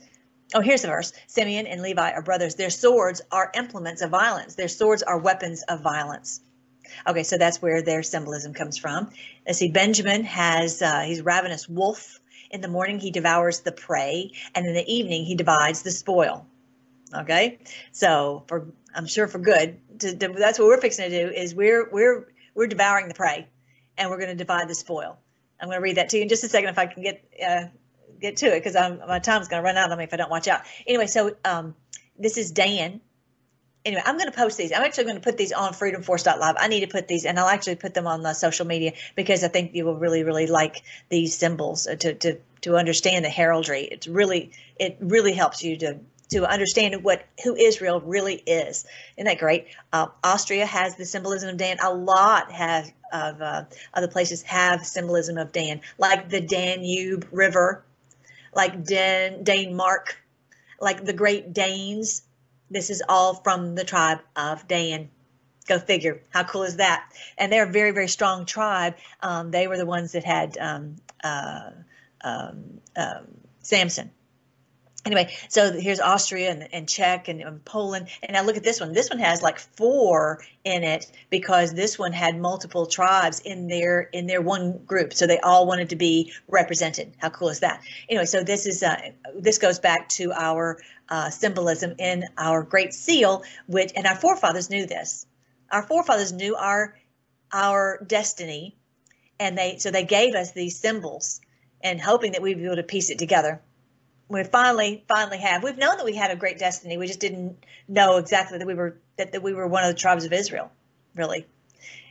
Oh, 0.56 0.62
here's 0.62 0.84
the 0.84 0.88
verse. 0.88 1.12
Simeon 1.28 1.67
and 1.67 1.82
Levi 1.82 2.12
are 2.12 2.21
brothers. 2.21 2.56
Their 2.56 2.69
swords 2.69 3.21
are 3.32 3.52
implements 3.56 4.02
of 4.02 4.10
violence. 4.10 4.56
Their 4.56 4.69
swords 4.69 5.04
are 5.04 5.17
weapons 5.17 5.63
of 5.63 5.82
violence. 5.82 6.39
Okay, 7.08 7.23
so 7.23 7.38
that's 7.38 7.62
where 7.62 7.82
their 7.82 8.04
symbolism 8.04 8.54
comes 8.54 8.78
from. 8.78 9.10
Let's 9.45 9.60
see, 9.60 9.69
Benjamin 9.69 10.23
has, 10.23 10.82
uh, 10.82 11.02
he's 11.02 11.21
ravenous 11.21 11.67
wolf. 11.67 12.19
In 12.52 12.62
the 12.62 12.67
morning, 12.67 12.99
he 12.99 13.10
devours 13.10 13.62
the 13.62 13.71
prey, 13.71 14.32
and 14.54 14.65
in 14.65 14.73
the 14.73 14.88
evening, 14.88 15.26
he 15.26 15.36
divides 15.36 15.82
the 15.82 15.91
spoil. 15.91 16.45
Okay, 17.15 17.60
so 17.91 18.43
for 18.47 18.67
I'm 18.95 19.08
sure 19.08 19.28
for 19.28 19.39
good, 19.39 19.80
to, 20.04 20.16
to, 20.16 20.28
that's 20.30 20.60
what 20.60 20.68
we're 20.68 20.82
fixing 20.82 21.10
to 21.10 21.26
do 21.26 21.34
is 21.34 21.56
we're 21.56 21.89
we're 21.92 22.28
we're 22.54 22.68
devouring 22.68 23.08
the 23.08 23.13
prey, 23.13 23.48
and 23.98 24.10
we're 24.10 24.18
going 24.18 24.30
to 24.30 24.36
divide 24.36 24.68
the 24.68 24.76
spoil. 24.76 25.18
I'm 25.60 25.68
going 25.68 25.78
to 25.78 25.84
read 25.84 25.98
that 25.98 26.10
to 26.10 26.18
you 26.18 26.24
in 26.24 26.30
just 26.30 26.44
a 26.44 26.50
second 26.50 26.70
if 26.70 26.78
I 26.78 26.86
can 26.88 27.04
get 27.04 27.24
uh, 27.46 27.63
get 28.22 28.38
to 28.38 28.48
it 28.48 28.63
because 28.63 28.76
my 29.08 29.20
time's 29.20 29.48
going 29.48 29.62
to 29.62 29.66
run 29.66 29.78
out 29.78 29.92
on 29.92 29.98
me 29.98 30.04
if 30.04 30.13
I 30.13 30.18
don't 30.18 30.32
watch 30.32 30.48
out. 30.48 30.62
Anyway, 30.88 31.08
so 31.08 31.36
um, 31.46 31.76
this 32.18 32.38
is 32.38 32.52
Dan 32.52 33.02
anyway, 33.86 34.02
I'm 34.06 34.18
going 34.18 34.30
to 34.30 34.36
post 34.36 34.58
these. 34.58 34.72
I'm 34.72 34.84
actually 34.84 35.06
going 35.06 35.16
to 35.16 35.22
put 35.22 35.38
these 35.38 35.52
on 35.52 35.74
freedomforce.live. 35.74 36.56
I 36.58 36.68
need 36.68 36.82
to 36.82 36.88
put 36.88 37.08
these, 37.08 37.26
and 37.26 37.39
I'll 37.39 37.48
actually 37.48 37.76
put 37.76 37.94
them 37.94 38.08
on 38.08 38.22
the 38.22 38.34
social 38.34 38.66
media 38.66 38.94
because 39.16 39.44
I 39.44 39.48
think 39.48 39.74
you 39.74 39.86
will 39.86 39.98
really, 39.98 40.24
really 40.24 40.48
like 40.48 40.82
these 41.10 41.36
symbols 41.38 41.88
uh, 41.88 41.96
to 41.96 42.13
to 42.16 42.38
to 42.62 42.78
understand 42.78 43.26
the 43.26 43.30
heraldry. 43.30 43.82
It's 43.82 44.08
really 44.08 44.52
it 44.78 44.98
really 45.00 45.34
helps 45.34 45.63
you 45.63 45.78
to 45.78 46.00
to 46.34 46.46
understand 46.46 47.04
what 47.04 47.26
who 47.43 47.56
Israel 47.56 48.02
really 48.02 48.36
is. 48.36 48.86
Isn't 49.17 49.26
that 49.26 49.39
great? 49.39 49.67
Uh, 49.91 50.08
Austria 50.24 50.65
has 50.65 50.96
the 50.96 51.06
symbolism 51.06 51.50
of 51.50 51.58
Dan. 51.58 51.78
A 51.82 51.93
lot 51.93 52.52
have 52.52 52.91
of 53.12 53.41
uh, 53.41 53.63
other 53.93 54.08
places 54.08 54.41
have 54.43 54.86
symbolism 54.86 55.38
of 55.38 55.52
Dan, 55.52 55.82
like 55.98 56.30
the 56.30 56.41
Danube 56.41 57.28
River, 57.32 57.84
like 58.56 58.84
Dan 58.84 59.43
Denmark, 59.43 60.17
like 60.80 61.06
the 61.06 61.13
Great 61.13 61.54
Danes 61.54 62.24
this 62.74 62.89
is 62.89 63.04
all 63.08 63.36
from 63.36 63.76
the 63.76 63.84
tribe 63.84 64.19
of 64.36 64.67
Dan. 64.67 65.10
Go 65.67 65.80
figure. 65.80 66.22
How 66.32 66.43
cool 66.43 66.63
is 66.63 66.78
that? 66.78 67.10
And 67.38 67.52
they're 67.52 67.69
a 67.69 67.72
very, 67.72 67.91
very 67.91 68.10
strong 68.10 68.46
tribe. 68.46 68.96
Um, 69.22 69.52
they 69.52 69.67
were 69.67 69.78
the 69.78 69.86
ones 69.86 70.12
that 70.12 70.26
had 70.26 70.58
um, 70.58 70.96
uh, 71.24 71.72
um, 72.22 72.82
um 72.98 73.28
Samson. 73.62 74.12
Anyway, 75.06 75.36
so 75.50 75.74
here's 75.74 76.00
Austria 76.00 76.50
and, 76.52 76.74
and 76.74 76.88
Czech 76.88 77.28
and, 77.28 77.42
and, 77.42 77.63
Poland. 77.66 78.08
And 78.22 78.34
now 78.34 78.44
look 78.44 78.56
at 78.56 78.63
this 78.63 78.80
one. 78.80 78.94
This 78.94 79.10
one 79.10 79.20
has 79.20 79.42
like 79.42 79.60
four 79.60 80.42
in 80.63 80.84
it 80.84 81.12
because 81.30 81.74
this 81.74 82.00
one 82.00 82.13
had 82.13 82.39
multiple 82.39 82.86
tribes 82.86 83.42
in 83.42 83.68
their 83.68 84.02
in 84.13 84.28
their 84.28 84.42
one 84.42 84.78
group. 84.86 85.13
So 85.13 85.28
they 85.28 85.39
all 85.39 85.68
wanted 85.68 85.89
to 85.89 85.98
be 85.98 86.32
represented. 86.48 87.13
How 87.18 87.30
cool 87.30 87.50
is 87.50 87.60
that? 87.60 87.82
Anyway, 88.08 88.26
so 88.26 88.44
this 88.44 88.66
is 88.66 88.82
uh, 88.82 88.96
this 89.36 89.58
goes 89.58 89.78
back 89.78 90.08
to 90.10 90.32
our 90.32 90.80
uh, 91.10 91.30
symbolism 91.30 91.96
in 92.00 92.24
our 92.38 92.63
Great 92.63 92.94
Seal, 92.94 93.44
which 93.68 93.92
and 93.98 94.08
our 94.08 94.16
forefathers 94.16 94.70
knew 94.70 94.86
this. 94.86 95.26
Our 95.70 95.84
forefathers 95.84 96.32
knew 96.32 96.56
our 96.56 96.96
our 97.52 98.02
destiny, 98.08 98.78
and 99.38 99.58
they 99.58 99.80
so 99.80 99.92
they 99.92 100.06
gave 100.06 100.34
us 100.34 100.54
these 100.54 100.80
symbols 100.80 101.42
and 101.82 102.00
hoping 102.00 102.32
that 102.32 102.42
we'd 102.42 102.58
be 102.58 102.66
able 102.66 102.78
to 102.78 102.84
piece 102.84 103.10
it 103.10 103.20
together. 103.20 103.62
We 104.30 104.44
finally 104.44 105.04
finally 105.08 105.38
have. 105.38 105.64
We've 105.64 105.78
known 105.78 105.98
that 105.98 106.06
we 106.06 106.16
had 106.16 106.32
a 106.32 106.36
great 106.36 106.58
destiny. 106.58 106.98
We 106.98 107.08
just 107.08 107.20
didn't 107.20 107.64
know 107.88 108.18
exactly 108.18 108.58
that 108.58 108.68
we 108.68 108.74
were 108.74 108.98
that, 109.18 109.32
that 109.34 109.44
we 109.44 109.54
were 109.54 109.68
one 109.68 109.84
of 109.84 109.90
the 109.90 110.00
tribes 110.00 110.26
of 110.26 110.34
Israel, 110.34 110.72
really. 111.16 111.46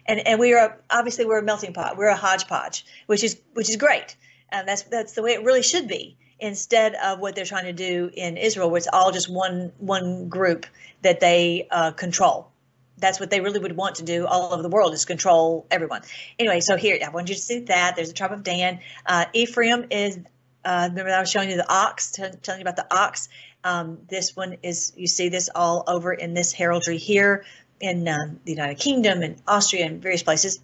And 0.06 0.26
and 0.26 0.38
we 0.38 0.54
are 0.54 0.78
obviously 0.90 1.24
we're 1.24 1.38
a 1.38 1.42
melting 1.42 1.72
pot. 1.72 1.96
We're 1.96 2.08
a 2.08 2.16
hodgepodge, 2.16 2.84
which 3.06 3.24
is 3.24 3.40
which 3.54 3.70
is 3.70 3.76
great. 3.76 4.16
And 4.50 4.68
that's 4.68 4.82
that's 4.82 5.14
the 5.14 5.22
way 5.22 5.32
it 5.32 5.44
really 5.44 5.62
should 5.62 5.88
be 5.88 6.16
instead 6.38 6.94
of 6.96 7.20
what 7.20 7.34
they're 7.34 7.44
trying 7.44 7.64
to 7.64 7.72
do 7.72 8.10
in 8.12 8.36
Israel, 8.36 8.68
where 8.68 8.78
it's 8.78 8.88
all 8.92 9.12
just 9.12 9.30
one 9.30 9.72
one 9.78 10.28
group 10.28 10.66
that 11.02 11.20
they 11.20 11.66
uh, 11.70 11.92
control. 11.92 12.50
That's 12.98 13.18
what 13.18 13.30
they 13.30 13.40
really 13.40 13.58
would 13.58 13.76
want 13.76 13.96
to 13.96 14.04
do 14.04 14.26
all 14.26 14.52
over 14.52 14.62
the 14.62 14.68
world 14.68 14.92
is 14.92 15.04
control 15.04 15.66
everyone. 15.70 16.02
Anyway, 16.38 16.60
so 16.60 16.76
here 16.76 16.98
I 17.04 17.08
want 17.08 17.28
you 17.28 17.34
to 17.34 17.40
see 17.40 17.60
that 17.60 17.96
there's 17.96 18.10
a 18.10 18.12
tribe 18.12 18.32
of 18.32 18.42
Dan. 18.44 18.80
Uh, 19.06 19.24
Ephraim 19.32 19.86
is 19.90 20.18
uh, 20.64 20.88
remember 20.90 21.10
I 21.10 21.20
was 21.20 21.30
showing 21.30 21.50
you 21.50 21.56
the 21.56 21.72
ox, 21.72 22.12
t- 22.12 22.24
telling 22.42 22.60
you 22.60 22.64
about 22.64 22.76
the 22.76 22.94
ox. 22.94 23.28
Um, 23.64 23.98
this 24.08 24.36
one 24.36 24.56
is 24.62 24.92
you 24.96 25.06
see 25.06 25.28
this 25.28 25.48
all 25.54 25.84
over 25.86 26.12
in 26.12 26.34
this 26.34 26.52
heraldry 26.52 26.98
here 26.98 27.44
in 27.80 28.06
um, 28.08 28.40
the 28.44 28.52
United 28.52 28.78
Kingdom 28.78 29.22
and 29.22 29.36
Austria 29.46 29.86
and 29.86 30.02
various 30.02 30.22
places. 30.22 30.60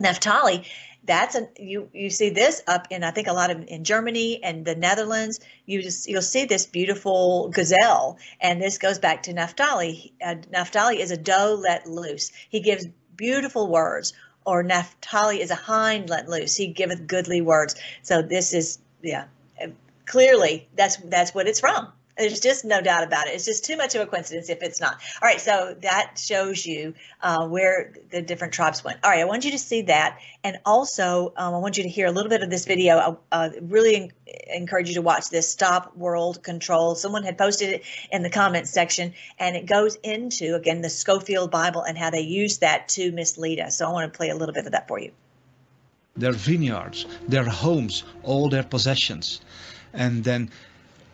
Naphtali 0.00 0.64
that's 1.08 1.34
a 1.34 1.48
you 1.58 1.88
you 1.92 2.10
see 2.10 2.28
this 2.28 2.62
up 2.68 2.86
in 2.90 3.02
I 3.02 3.10
think 3.10 3.28
a 3.28 3.32
lot 3.32 3.50
of 3.50 3.66
in 3.66 3.82
Germany 3.82 4.44
and 4.44 4.64
the 4.64 4.76
Netherlands. 4.76 5.40
You 5.64 5.82
just 5.82 6.06
you'll 6.06 6.22
see 6.22 6.44
this 6.44 6.66
beautiful 6.66 7.48
gazelle, 7.48 8.18
and 8.40 8.60
this 8.60 8.78
goes 8.78 8.98
back 8.98 9.22
to 9.24 9.32
Naphtali. 9.32 10.12
Uh, 10.24 10.36
Naphtali 10.52 11.00
is 11.00 11.10
a 11.10 11.16
doe 11.16 11.58
let 11.60 11.88
loose. 11.88 12.30
He 12.50 12.60
gives 12.60 12.86
beautiful 13.16 13.68
words, 13.68 14.12
or 14.44 14.62
Naphtali 14.62 15.40
is 15.40 15.50
a 15.50 15.56
hind 15.56 16.10
let 16.10 16.28
loose. 16.28 16.54
He 16.54 16.68
giveth 16.68 17.06
goodly 17.06 17.40
words. 17.40 17.74
So 18.02 18.20
this 18.20 18.52
is 18.52 18.78
yeah, 19.02 19.26
clearly 20.08 20.68
that's 20.74 20.96
that's 20.96 21.34
what 21.34 21.46
it's 21.46 21.60
from. 21.60 21.92
There's 22.16 22.40
just 22.40 22.64
no 22.64 22.80
doubt 22.80 23.04
about 23.04 23.28
it. 23.28 23.34
It's 23.34 23.44
just 23.44 23.64
too 23.64 23.76
much 23.76 23.94
of 23.94 24.00
a 24.00 24.06
coincidence 24.06 24.50
if 24.50 24.60
it's 24.60 24.80
not. 24.80 24.94
All 25.22 25.28
right, 25.28 25.40
so 25.40 25.76
that 25.82 26.18
shows 26.18 26.66
you 26.66 26.94
uh, 27.22 27.46
where 27.46 27.94
the 28.10 28.20
different 28.20 28.52
tribes 28.52 28.82
went. 28.82 28.98
All 29.04 29.10
right, 29.10 29.20
I 29.20 29.24
want 29.24 29.44
you 29.44 29.52
to 29.52 29.58
see 29.58 29.82
that, 29.82 30.18
and 30.42 30.58
also 30.66 31.32
um, 31.36 31.54
I 31.54 31.58
want 31.58 31.76
you 31.76 31.84
to 31.84 31.88
hear 31.88 32.08
a 32.08 32.10
little 32.10 32.28
bit 32.28 32.42
of 32.42 32.50
this 32.50 32.64
video. 32.64 32.96
I 32.96 33.16
uh, 33.30 33.50
really 33.62 34.10
encourage 34.52 34.88
you 34.88 34.96
to 34.96 35.02
watch 35.02 35.30
this. 35.30 35.48
Stop 35.48 35.96
World 35.96 36.42
Control. 36.42 36.96
Someone 36.96 37.22
had 37.22 37.38
posted 37.38 37.68
it 37.68 37.82
in 38.10 38.24
the 38.24 38.30
comments 38.30 38.72
section, 38.72 39.14
and 39.38 39.54
it 39.54 39.66
goes 39.66 39.94
into 40.02 40.56
again 40.56 40.80
the 40.80 40.90
Scofield 40.90 41.52
Bible 41.52 41.82
and 41.82 41.96
how 41.96 42.10
they 42.10 42.22
use 42.22 42.58
that 42.58 42.88
to 42.88 43.12
mislead 43.12 43.60
us. 43.60 43.78
So 43.78 43.86
I 43.86 43.92
want 43.92 44.12
to 44.12 44.16
play 44.16 44.30
a 44.30 44.34
little 44.34 44.54
bit 44.54 44.66
of 44.66 44.72
that 44.72 44.88
for 44.88 44.98
you. 44.98 45.12
Their 46.18 46.32
vineyards, 46.32 47.06
their 47.26 47.44
homes, 47.44 48.04
all 48.22 48.48
their 48.48 48.64
possessions. 48.64 49.40
And 49.92 50.24
then 50.24 50.50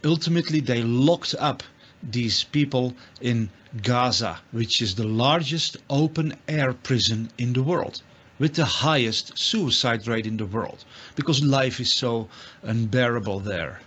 ultimately 0.05 0.61
they 0.61 0.83
locked 0.83 1.35
up 1.39 1.63
these 2.03 2.45
people 2.45 2.95
in 3.21 3.51
Gaza, 3.83 4.39
which 4.53 4.83
is 4.83 4.95
the 4.95 5.07
largest 5.07 5.77
open 5.89 6.35
air 6.49 6.73
prison 6.73 7.31
in 7.39 7.53
the 7.53 7.63
world, 7.63 8.03
with 8.39 8.55
the 8.55 8.65
highest 8.65 9.39
suicide 9.39 10.07
rate 10.07 10.27
in 10.27 10.37
the 10.37 10.47
world, 10.47 10.85
because 11.17 11.43
life 11.43 11.81
is 11.81 11.95
so 11.95 12.29
unbearable 12.63 13.41
there. 13.41 13.81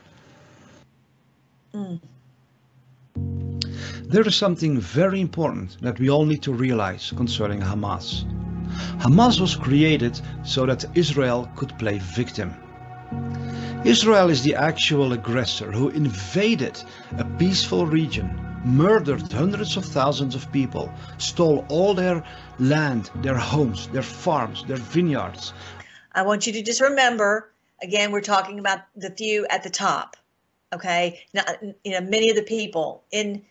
Mm. 1.74 2.00
There 4.10 4.28
is 4.28 4.36
something 4.36 4.80
very 4.80 5.22
important 5.22 5.82
that 5.82 6.00
we 6.00 6.10
all 6.10 6.26
need 6.26 6.42
to 6.44 6.54
realize 6.54 7.12
concerning 7.16 7.60
Hamas. 7.62 8.26
Hamas 9.00 9.40
was 9.40 9.56
created 9.56 10.20
so 10.44 10.66
that 10.66 10.86
Israel 10.96 11.50
could 11.56 11.78
play 11.78 12.00
victim. 12.00 12.54
Israel 13.86 14.30
is 14.30 14.44
the 14.44 14.56
actual 14.56 15.14
aggressor 15.14 15.72
who 15.72 15.90
invaded 15.90 16.82
a 17.18 17.26
peaceful 17.38 17.86
region, 17.86 18.28
murdered 18.66 19.32
hundreds 19.32 19.78
of 19.78 19.86
thousands 19.86 20.36
of 20.36 20.52
people, 20.52 20.92
stole 21.18 21.66
all 21.70 21.94
their 21.94 22.24
land, 22.60 23.10
their 23.16 23.38
homes, 23.38 23.88
their 23.90 24.02
farms, 24.02 24.64
their 24.66 24.78
vineyards. 24.78 25.54
I 26.14 26.24
want 26.24 26.48
you 26.48 26.54
to 26.54 26.64
just 26.64 26.82
remember 26.82 27.52
again, 27.82 28.12
we're 28.12 28.22
talking 28.22 28.60
about 28.60 28.80
the 28.96 29.12
few 29.12 29.46
at 29.50 29.64
the 29.64 29.70
top. 29.70 30.18
Okay. 30.74 31.22
Now, 31.34 31.44
you 31.84 31.92
know, 31.92 32.02
many 32.02 32.30
of 32.30 32.36
the 32.36 32.44
people 32.44 33.04
in, 33.12 33.44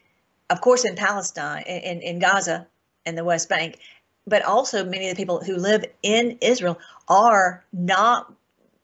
of 0.51 0.61
course, 0.61 0.85
in 0.85 0.97
Palestine, 0.97 1.63
in, 1.63 2.01
in 2.03 2.19
Gaza 2.19 2.67
and 3.05 3.17
the 3.17 3.25
West 3.25 3.49
Bank, 3.49 3.79
but 4.27 4.43
also 4.43 4.85
many 4.85 5.09
of 5.09 5.17
the 5.17 5.21
people 5.21 5.43
who 5.43 5.57
live 5.57 5.85
in 6.03 6.39
Israel 6.41 6.79
are 7.09 7.65
not 7.73 8.33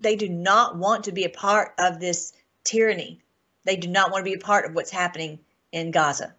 they 0.00 0.16
do 0.16 0.28
not 0.28 0.76
want 0.76 1.04
to 1.04 1.12
be 1.12 1.24
a 1.24 1.28
part 1.28 1.74
of 1.78 2.00
this 2.00 2.32
tyranny. 2.64 3.20
They 3.64 3.76
do 3.76 3.88
not 3.88 4.10
want 4.10 4.24
to 4.24 4.30
be 4.30 4.34
a 4.34 4.44
part 4.44 4.66
of 4.66 4.74
what's 4.74 4.90
happening 4.90 5.38
in 5.70 5.92
Gaza. 5.92 6.34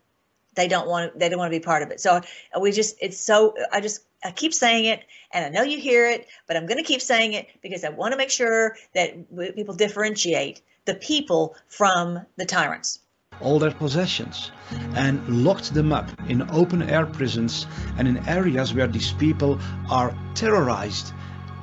They 0.55 0.67
don't 0.67 0.87
want 0.87 1.17
they 1.17 1.29
don't 1.29 1.39
want 1.39 1.51
to 1.51 1.59
be 1.59 1.63
part 1.63 1.81
of 1.81 1.91
it. 1.91 1.99
So 1.99 2.21
we 2.59 2.71
just 2.71 2.97
it's 3.01 3.17
so 3.17 3.55
I 3.71 3.79
just 3.79 4.01
I 4.23 4.31
keep 4.31 4.53
saying 4.53 4.85
it 4.85 5.03
and 5.31 5.45
I 5.45 5.49
know 5.49 5.63
you 5.63 5.79
hear 5.79 6.09
it, 6.09 6.27
but 6.47 6.57
I'm 6.57 6.65
going 6.65 6.77
to 6.77 6.83
keep 6.83 7.01
saying 7.01 7.33
it 7.33 7.47
because 7.61 7.83
I 7.83 7.89
want 7.89 8.11
to 8.11 8.17
make 8.17 8.29
sure 8.29 8.75
that 8.93 9.55
people 9.55 9.73
differentiate 9.73 10.61
the 10.85 10.95
people 10.95 11.55
from 11.67 12.25
the 12.35 12.45
tyrants 12.45 12.99
all 13.41 13.59
their 13.59 13.71
possessions 13.71 14.51
and 14.95 15.43
locked 15.43 15.73
them 15.73 15.91
up 15.91 16.09
in 16.29 16.49
open 16.51 16.81
air 16.83 17.05
prisons 17.05 17.67
and 17.97 18.07
in 18.07 18.17
areas 18.27 18.73
where 18.73 18.87
these 18.87 19.11
people 19.13 19.59
are 19.89 20.15
terrorized 20.35 21.13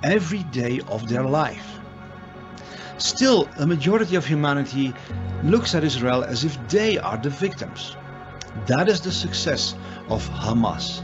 every 0.02 0.42
day 0.44 0.80
of 0.88 1.08
their 1.08 1.24
life. 1.24 1.78
Still, 2.98 3.48
a 3.58 3.66
majority 3.66 4.16
of 4.16 4.26
humanity 4.26 4.92
looks 5.42 5.74
at 5.74 5.84
Israel 5.84 6.22
as 6.22 6.44
if 6.44 6.56
they 6.68 6.98
are 6.98 7.16
the 7.16 7.30
victims. 7.30 7.96
That 8.66 8.88
is 8.88 9.00
the 9.00 9.12
success 9.12 9.74
of 10.08 10.28
Hamas. 10.28 11.02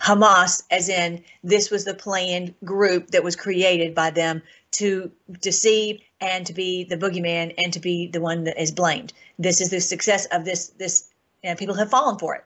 Hamas, 0.00 0.64
as 0.70 0.88
in 0.88 1.22
this 1.42 1.70
was 1.70 1.84
the 1.84 1.94
planned 1.94 2.54
group 2.64 3.08
that 3.12 3.24
was 3.24 3.36
created 3.36 3.94
by 3.94 4.10
them 4.10 4.42
to 4.72 5.10
deceive 5.40 6.00
and 6.24 6.46
to 6.46 6.54
be 6.54 6.84
the 6.84 6.96
boogeyman 6.96 7.54
and 7.58 7.72
to 7.74 7.80
be 7.80 8.06
the 8.06 8.20
one 8.20 8.44
that 8.44 8.60
is 8.60 8.72
blamed. 8.72 9.12
This 9.38 9.60
is 9.60 9.70
the 9.70 9.80
success 9.80 10.26
of 10.26 10.44
this. 10.44 10.68
This 10.68 11.10
you 11.42 11.50
know, 11.50 11.56
people 11.56 11.74
have 11.74 11.90
fallen 11.90 12.18
for 12.18 12.34
it. 12.34 12.44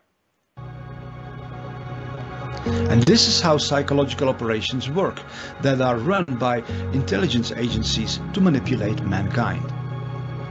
And 2.90 3.02
this 3.04 3.28
is 3.28 3.40
how 3.40 3.56
psychological 3.56 4.28
operations 4.28 4.90
work 4.90 5.22
that 5.62 5.80
are 5.80 5.96
run 5.96 6.24
by 6.24 6.58
intelligence 6.92 7.52
agencies 7.52 8.20
to 8.32 8.40
manipulate 8.40 9.00
mankind. 9.04 9.72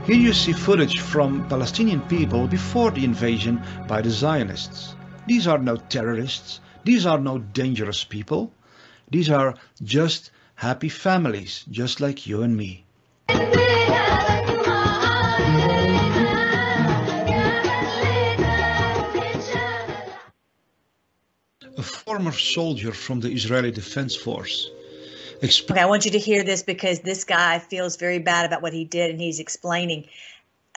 Here 0.06 0.16
you 0.16 0.32
see 0.32 0.52
footage 0.52 1.00
from 1.00 1.46
Palestinian 1.48 2.00
people 2.00 2.48
before 2.48 2.90
the 2.90 3.04
invasion 3.04 3.62
by 3.86 4.00
the 4.00 4.10
Zionists. 4.10 4.96
These 5.26 5.46
are 5.46 5.58
no 5.58 5.76
terrorists, 5.76 6.60
these 6.84 7.04
are 7.04 7.18
no 7.18 7.38
dangerous 7.38 8.04
people, 8.04 8.52
these 9.10 9.28
are 9.28 9.54
just 9.82 10.30
happy 10.54 10.88
families, 10.88 11.64
just 11.70 12.00
like 12.00 12.26
you 12.26 12.42
and 12.42 12.56
me. 12.56 12.86
A 21.78 21.82
former 21.82 22.32
soldier 22.32 22.92
from 22.92 23.20
the 23.20 23.30
Israeli 23.30 23.70
Defense 23.70 24.16
Force. 24.16 24.68
Exp- 25.40 25.70
okay, 25.70 25.80
I 25.80 25.86
want 25.86 26.04
you 26.04 26.10
to 26.12 26.18
hear 26.18 26.42
this 26.42 26.64
because 26.64 27.00
this 27.00 27.22
guy 27.24 27.60
feels 27.60 27.96
very 27.96 28.18
bad 28.18 28.44
about 28.44 28.60
what 28.60 28.72
he 28.72 28.84
did, 28.84 29.12
and 29.12 29.20
he's 29.20 29.38
explaining 29.38 30.08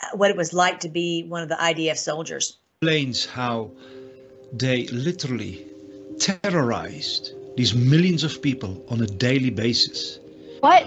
uh, 0.02 0.16
what 0.16 0.30
it 0.30 0.38
was 0.38 0.54
like 0.54 0.82
to 0.82 0.90
be 0.90 1.24
one 1.24 1.42
of 1.42 1.50
the 1.50 1.56
IDF 1.56 1.98
soldiers. 1.98 2.58
Explains 2.82 3.26
how 3.26 3.72
they 4.54 4.86
literally 4.88 5.66
terrorized 6.20 7.34
these 7.58 7.74
millions 7.74 8.24
of 8.24 8.42
people 8.42 8.86
on 8.90 9.02
a 9.02 9.08
daily 9.08 9.50
basis. 9.50 10.20
What 10.60 10.86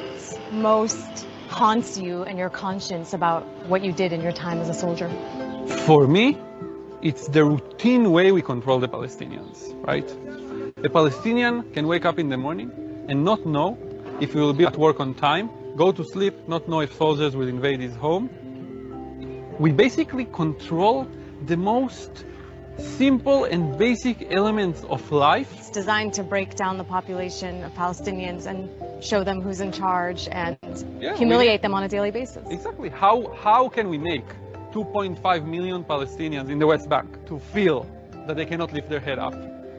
most 0.53 1.27
haunts 1.55 1.97
you 1.97 2.25
and 2.25 2.37
your 2.37 2.51
conscience 2.51 3.13
about 3.13 3.45
what 3.69 3.85
you 3.85 3.93
did 3.93 4.13
in 4.13 4.21
your 4.21 4.33
time 4.33 4.59
as 4.59 4.69
a 4.69 4.75
soldier? 4.75 5.09
For 5.87 6.09
me, 6.09 6.37
it's 7.01 7.29
the 7.29 7.45
routine 7.45 8.11
way 8.11 8.33
we 8.33 8.43
control 8.43 8.81
the 8.81 8.89
Palestinians, 8.89 9.57
right? 9.87 10.09
The 10.83 10.91
Palestinian 10.91 11.73
can 11.73 11.87
wake 11.87 12.05
up 12.05 12.19
in 12.19 12.29
the 12.29 12.37
morning 12.37 12.73
and 13.09 13.25
not 13.25 13.47
know 13.47 13.79
if 14.21 14.33
he 14.33 14.39
will 14.41 14.53
be 14.53 14.65
at 14.65 14.77
work 14.77 14.99
on 14.99 15.15
time, 15.15 15.49
go 15.77 15.93
to 15.93 16.03
sleep, 16.03 16.35
not 16.49 16.69
know 16.69 16.81
if 16.81 16.93
soldiers 16.95 17.37
will 17.37 17.49
invade 17.49 17.79
his 17.79 17.95
home. 17.95 18.29
We 19.61 19.71
basically 19.71 20.25
control 20.25 21.07
the 21.47 21.57
most 21.57 22.25
simple 22.79 23.45
and 23.45 23.79
basic 23.79 24.33
elements 24.33 24.83
of 24.91 25.13
life. 25.13 25.55
It's 25.57 25.71
designed 25.71 26.15
to 26.15 26.25
break 26.25 26.57
down 26.57 26.79
the 26.79 26.85
population 26.85 27.63
of 27.63 27.73
Palestinians 27.75 28.47
and 28.47 28.69
show 29.01 29.25
them 29.25 29.41
who's 29.41 29.61
in 29.61 29.73
charge 29.73 30.29
and 30.31 30.57
yeah, 31.01 31.17
humiliate 31.17 31.63
them 31.63 31.75
on 31.75 31.83
a 31.83 31.89
daily 31.89 32.11
basis. 32.11 32.43
Exactly. 32.51 32.89
How, 32.89 33.33
how 33.35 33.69
can 33.69 33.89
we 33.89 33.99
make 33.99 34.27
2.5 34.75 35.47
million 35.47 35.85
Palestinians 35.85 36.51
in 36.51 36.59
the 36.59 36.67
West 36.67 36.89
Bank 36.89 37.25
to 37.27 37.39
feel 37.39 37.87
that 38.27 38.37
they 38.37 38.45
cannot 38.45 38.73
lift 38.73 38.89
their 38.89 38.99
head 38.99 39.21
up. 39.21 39.35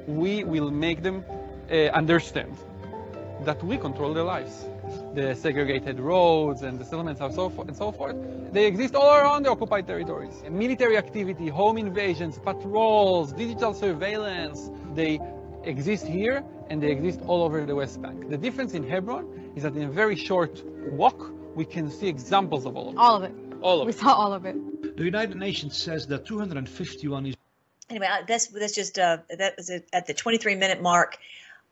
We 0.08 0.46
will 0.46 0.72
make 0.72 1.04
them 1.04 1.26
uh, 1.70 1.76
understand 2.02 2.56
that 3.44 3.62
we 3.62 3.78
control 3.78 4.14
their 4.14 4.24
lives. 4.24 4.70
The 5.14 5.36
segregated 5.36 6.00
roads 6.00 6.62
and 6.62 6.80
the 6.80 6.86
settlements 6.86 7.20
and 7.20 7.34
so, 7.34 7.50
forth, 7.50 7.68
and 7.68 7.76
so 7.76 7.92
forth, 7.92 8.16
they 8.54 8.66
exist 8.66 8.96
all 8.96 9.14
around 9.16 9.44
the 9.44 9.50
occupied 9.50 9.88
territories. 9.88 10.42
Military 10.50 10.98
activity, 10.98 11.50
home 11.50 11.78
invasions, 11.78 12.40
patrols, 12.40 13.34
digital 13.34 13.74
surveillance, 13.74 14.70
they 14.94 15.20
exist 15.64 16.06
here 16.06 16.44
and 16.70 16.82
they 16.82 16.92
exist 16.92 17.20
all 17.28 17.44
over 17.44 17.66
the 17.66 17.76
West 17.76 18.02
Bank. 18.02 18.30
The 18.30 18.38
difference 18.38 18.74
in 18.74 18.88
Hebron 18.88 19.52
is 19.56 19.64
that 19.64 19.76
in 19.76 19.84
a 19.84 19.92
very 19.92 20.16
short 20.16 20.64
walk, 20.92 21.32
we 21.56 21.66
can 21.66 21.90
see 21.90 22.08
examples 22.08 22.66
of 22.66 22.76
all 22.76 22.90
of 22.90 22.96
it. 22.96 23.00
All 23.00 23.16
of 23.16 23.24
it. 23.24 23.32
All 23.62 23.82
of 23.82 23.86
we 23.86 23.94
it. 23.94 23.98
saw 24.00 24.14
all 24.14 24.34
of 24.34 24.46
it. 24.46 24.98
The 24.98 25.04
United 25.04 25.38
Nations 25.38 25.78
says 25.78 26.08
that 26.08 26.26
251 26.26 27.26
is. 27.28 27.36
Anyway, 27.90 28.08
that's 28.28 28.48
that's 28.48 28.74
just 28.74 28.98
uh, 28.98 29.18
that 29.38 29.58
was 29.58 29.70
at 29.70 30.08
the 30.08 30.14
23 30.14 30.56
minute 30.56 30.82
mark 30.82 31.18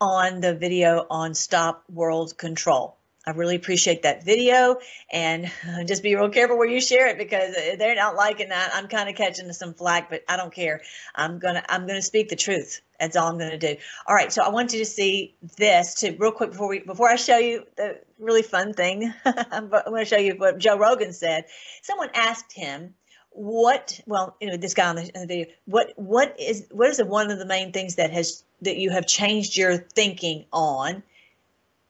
on 0.00 0.40
the 0.40 0.54
video 0.54 1.06
on 1.10 1.34
Stop 1.34 1.84
World 1.92 2.36
Control. 2.36 2.96
I 3.26 3.30
really 3.30 3.56
appreciate 3.56 4.02
that 4.02 4.24
video 4.24 4.76
and 5.10 5.50
just 5.86 6.02
be 6.02 6.14
real 6.14 6.28
careful 6.28 6.58
where 6.58 6.68
you 6.68 6.80
share 6.80 7.08
it 7.08 7.18
because 7.18 7.54
they're 7.78 7.94
not 7.94 8.16
liking 8.16 8.50
that. 8.50 8.70
I'm 8.74 8.88
kind 8.88 9.08
of 9.08 9.14
catching 9.14 9.50
some 9.52 9.74
flack, 9.74 10.10
but 10.10 10.24
I 10.28 10.36
don't 10.36 10.52
care. 10.52 10.82
I'm 11.14 11.38
gonna 11.38 11.64
I'm 11.68 11.86
gonna 11.86 12.02
speak 12.02 12.28
the 12.28 12.36
truth. 12.36 12.80
That's 13.00 13.16
all 13.16 13.28
I'm 13.28 13.38
gonna 13.38 13.58
do. 13.58 13.76
All 14.06 14.14
right, 14.14 14.32
so 14.32 14.42
I 14.42 14.50
want 14.50 14.72
you 14.72 14.78
to 14.80 14.84
see 14.84 15.34
this 15.56 15.94
to 15.96 16.12
real 16.18 16.32
quick 16.32 16.50
before 16.50 16.68
we 16.68 16.80
before 16.80 17.08
I 17.08 17.16
show 17.16 17.38
you 17.38 17.64
the 17.76 18.00
really 18.18 18.42
fun 18.42 18.74
thing. 18.74 19.12
I'm 19.24 19.68
gonna 19.68 20.04
show 20.04 20.18
you 20.18 20.34
what 20.34 20.58
Joe 20.58 20.78
Rogan 20.78 21.12
said. 21.12 21.46
Someone 21.82 22.10
asked 22.14 22.52
him 22.52 22.94
what 23.30 24.00
well 24.06 24.36
you 24.40 24.48
know 24.48 24.56
this 24.56 24.74
guy 24.74 24.88
on 24.88 24.96
the, 24.96 25.02
on 25.02 25.22
the, 25.22 25.26
video 25.26 25.46
what 25.64 25.92
what 25.96 26.38
is 26.38 26.68
what 26.70 26.88
is 26.88 26.98
the, 26.98 27.04
one 27.04 27.32
of 27.32 27.38
the 27.38 27.44
main 27.44 27.72
things 27.72 27.96
that 27.96 28.12
has 28.12 28.44
that 28.62 28.76
you 28.76 28.90
have 28.90 29.06
changed 29.06 29.56
your 29.56 29.76
thinking 29.76 30.44
on 30.52 31.02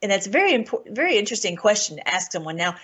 and 0.04 0.12
that's 0.12 0.26
a 0.26 0.30
very 0.30 0.52
important 0.52 0.94
very 0.94 1.16
interesting 1.16 1.56
question 1.56 1.96
to 1.96 2.08
ask 2.08 2.30
someone 2.30 2.56
now 2.56 2.76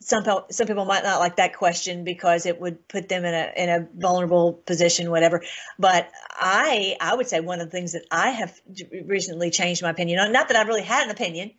some 0.00 0.22
some 0.50 0.66
people 0.66 0.84
might 0.84 1.02
not 1.02 1.18
like 1.18 1.36
that 1.36 1.56
question 1.56 2.04
because 2.04 2.44
it 2.44 2.60
would 2.60 2.86
put 2.86 3.08
them 3.08 3.24
in 3.24 3.32
a 3.32 3.52
in 3.56 3.68
a 3.70 3.88
vulnerable 3.96 4.52
position 4.52 5.10
whatever 5.10 5.42
but 5.78 6.10
i 6.32 6.94
i 7.00 7.14
would 7.14 7.26
say 7.26 7.40
one 7.40 7.60
of 7.60 7.66
the 7.66 7.70
things 7.70 7.92
that 7.92 8.04
i 8.10 8.28
have 8.28 8.54
recently 9.06 9.50
changed 9.50 9.82
my 9.82 9.90
opinion 9.90 10.20
on 10.20 10.30
not 10.30 10.48
that 10.48 10.58
i 10.58 10.62
really 10.62 10.82
had 10.82 11.04
an 11.04 11.10
opinion 11.10 11.50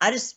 i 0.00 0.12
just 0.12 0.36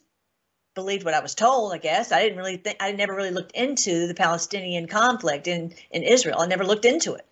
believed 0.76 1.03
what 1.03 1.13
I 1.13 1.20
was 1.20 1.36
told, 1.36 1.74
I 1.74 1.78
guess. 1.78 2.11
I 2.13 2.22
didn't 2.22 2.38
really 2.38 2.55
think, 2.55 2.78
I 2.80 2.93
never 2.93 3.13
really 3.13 3.32
looked 3.32 3.51
into 3.51 4.07
the 4.07 4.13
Palestinian 4.13 4.88
conflict 4.88 5.47
in, 5.47 5.74
in 5.91 6.03
Israel. 6.03 6.38
I 6.39 6.45
never 6.45 6.63
looked 6.63 6.86
into 6.86 7.15
it. 7.15 7.26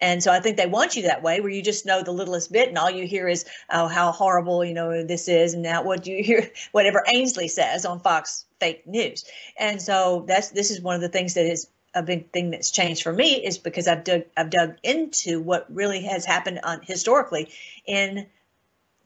And 0.00 0.22
so 0.22 0.32
I 0.32 0.40
think 0.40 0.56
they 0.56 0.66
want 0.66 0.96
you 0.96 1.02
that 1.02 1.22
way, 1.22 1.40
where 1.40 1.50
you 1.50 1.62
just 1.62 1.86
know 1.86 2.02
the 2.02 2.12
littlest 2.12 2.52
bit, 2.52 2.68
and 2.68 2.78
all 2.78 2.90
you 2.90 3.06
hear 3.06 3.28
is 3.28 3.44
oh, 3.70 3.88
how 3.88 4.12
horrible 4.12 4.64
you 4.64 4.74
know 4.74 5.02
this 5.04 5.28
is, 5.28 5.54
and 5.54 5.62
now 5.62 5.82
what 5.82 6.04
do 6.04 6.12
you 6.12 6.22
hear? 6.22 6.50
Whatever 6.72 7.04
Ainsley 7.08 7.48
says 7.48 7.84
on 7.84 8.00
Fox 8.00 8.46
fake 8.60 8.86
news. 8.86 9.24
And 9.58 9.80
so 9.80 10.24
that's 10.28 10.50
this 10.50 10.70
is 10.70 10.80
one 10.80 10.94
of 10.94 11.00
the 11.00 11.08
things 11.08 11.34
that 11.34 11.46
is 11.46 11.68
a 11.94 12.02
big 12.02 12.30
thing 12.32 12.50
that's 12.50 12.70
changed 12.70 13.02
for 13.02 13.12
me 13.12 13.44
is 13.44 13.58
because 13.58 13.88
I've 13.88 14.04
dug 14.04 14.22
I've 14.36 14.50
dug 14.50 14.76
into 14.82 15.40
what 15.40 15.66
really 15.74 16.02
has 16.02 16.24
happened 16.24 16.60
on 16.62 16.80
historically 16.82 17.50
in 17.86 18.26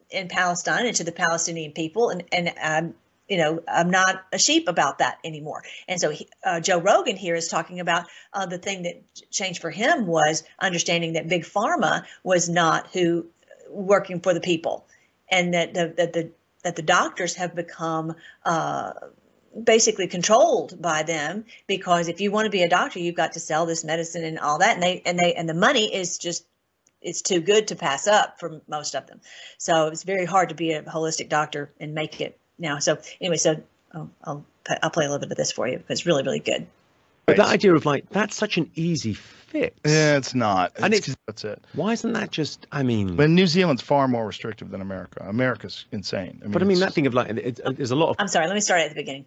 in 0.09 0.27
Palestine 0.27 0.85
and 0.85 0.95
to 0.95 1.03
the 1.03 1.11
Palestinian 1.11 1.71
people, 1.71 2.09
and 2.09 2.23
and 2.31 2.53
I'm 2.61 2.95
you 3.27 3.37
know 3.37 3.61
I'm 3.67 3.89
not 3.89 4.23
a 4.31 4.37
sheep 4.37 4.67
about 4.67 4.99
that 4.99 5.19
anymore. 5.23 5.63
And 5.87 5.99
so 5.99 6.09
he, 6.09 6.27
uh, 6.43 6.59
Joe 6.59 6.79
Rogan 6.79 7.15
here 7.15 7.35
is 7.35 7.47
talking 7.47 7.79
about 7.79 8.05
uh, 8.33 8.45
the 8.45 8.57
thing 8.57 8.83
that 8.83 9.01
changed 9.31 9.61
for 9.61 9.71
him 9.71 10.07
was 10.07 10.43
understanding 10.59 11.13
that 11.13 11.27
big 11.27 11.43
pharma 11.43 12.05
was 12.23 12.49
not 12.49 12.87
who 12.91 13.25
working 13.69 14.19
for 14.19 14.33
the 14.33 14.41
people, 14.41 14.85
and 15.29 15.53
that 15.53 15.73
the 15.73 15.93
that 15.97 16.13
the 16.13 16.31
that 16.63 16.75
the 16.75 16.81
doctors 16.81 17.35
have 17.35 17.55
become 17.55 18.15
uh, 18.45 18.93
basically 19.61 20.07
controlled 20.07 20.81
by 20.81 21.03
them 21.03 21.45
because 21.67 22.07
if 22.07 22.19
you 22.21 22.31
want 22.31 22.45
to 22.45 22.49
be 22.49 22.63
a 22.63 22.69
doctor 22.69 22.99
you've 22.99 23.15
got 23.15 23.33
to 23.33 23.39
sell 23.39 23.65
this 23.65 23.83
medicine 23.83 24.23
and 24.23 24.39
all 24.39 24.59
that. 24.59 24.75
And 24.75 24.83
they 24.83 25.01
and 25.05 25.19
they 25.19 25.33
and 25.33 25.47
the 25.47 25.53
money 25.53 25.93
is 25.93 26.17
just 26.17 26.45
it's 27.01 27.21
too 27.21 27.41
good 27.41 27.67
to 27.67 27.75
pass 27.75 28.07
up 28.07 28.39
for 28.39 28.61
most 28.67 28.95
of 28.95 29.07
them. 29.07 29.19
So 29.57 29.87
it's 29.87 30.03
very 30.03 30.25
hard 30.25 30.49
to 30.49 30.55
be 30.55 30.71
a 30.71 30.81
holistic 30.83 31.29
doctor 31.29 31.71
and 31.79 31.93
make 31.93 32.21
it 32.21 32.39
now 32.63 32.79
so 32.79 32.97
anyway 33.21 33.37
so 33.37 33.61
oh, 33.93 34.09
I'll 34.23 34.43
I'll 34.81 34.89
play 34.89 35.05
a 35.05 35.07
little 35.09 35.19
bit 35.19 35.29
of 35.29 35.37
this 35.37 35.51
for 35.51 35.67
you 35.67 35.77
because 35.77 35.99
it's 35.99 36.05
really 36.07 36.23
really 36.23 36.39
good 36.39 36.65
but 37.27 37.37
that 37.37 37.47
idea 37.47 37.73
of 37.75 37.85
like 37.85 38.09
that's 38.09 38.35
such 38.35 38.57
an 38.57 38.69
easy 38.75 39.13
fix. 39.13 39.79
Yeah, 39.85 40.17
it's 40.17 40.35
not. 40.35 40.73
And 40.75 40.93
It's- 40.93 41.07
it's- 41.07 41.15
that's 41.25 41.45
it. 41.45 41.63
Why 41.71 41.93
isn't 41.93 42.11
that 42.13 42.31
just? 42.31 42.67
I 42.69 42.83
mean, 42.83 43.15
But 43.15 43.29
New 43.29 43.47
Zealand's 43.47 43.81
far 43.81 44.09
more 44.09 44.27
restrictive 44.27 44.69
than 44.71 44.81
America. 44.81 45.23
America's 45.25 45.85
insane. 45.93 46.39
I 46.41 46.45
mean, 46.45 46.51
but 46.51 46.61
I 46.61 46.65
mean 46.65 46.79
that 46.81 46.93
thing 46.93 47.07
of 47.07 47.13
like 47.13 47.29
it, 47.29 47.59
it, 47.59 47.77
there's 47.77 47.91
a 47.91 47.95
lot 47.95 48.09
of. 48.09 48.17
I'm 48.19 48.27
sorry 48.27 48.47
let 48.47 48.55
me 48.55 48.59
start 48.59 48.81
at 48.81 48.89
the 48.89 48.95
beginning 48.95 49.23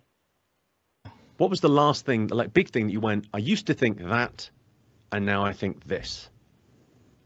What 1.39 1.49
was 1.49 1.61
the 1.63 1.71
last 1.71 2.05
thing, 2.05 2.27
like 2.27 2.53
big 2.53 2.69
thing 2.69 2.89
that 2.89 2.93
you 2.93 3.01
went? 3.01 3.29
I 3.33 3.39
used 3.39 3.67
to 3.69 3.75
think 3.75 3.99
that, 3.99 4.51
and 5.11 5.25
now 5.25 5.45
I 5.47 5.55
think 5.55 5.87
this, 5.87 6.29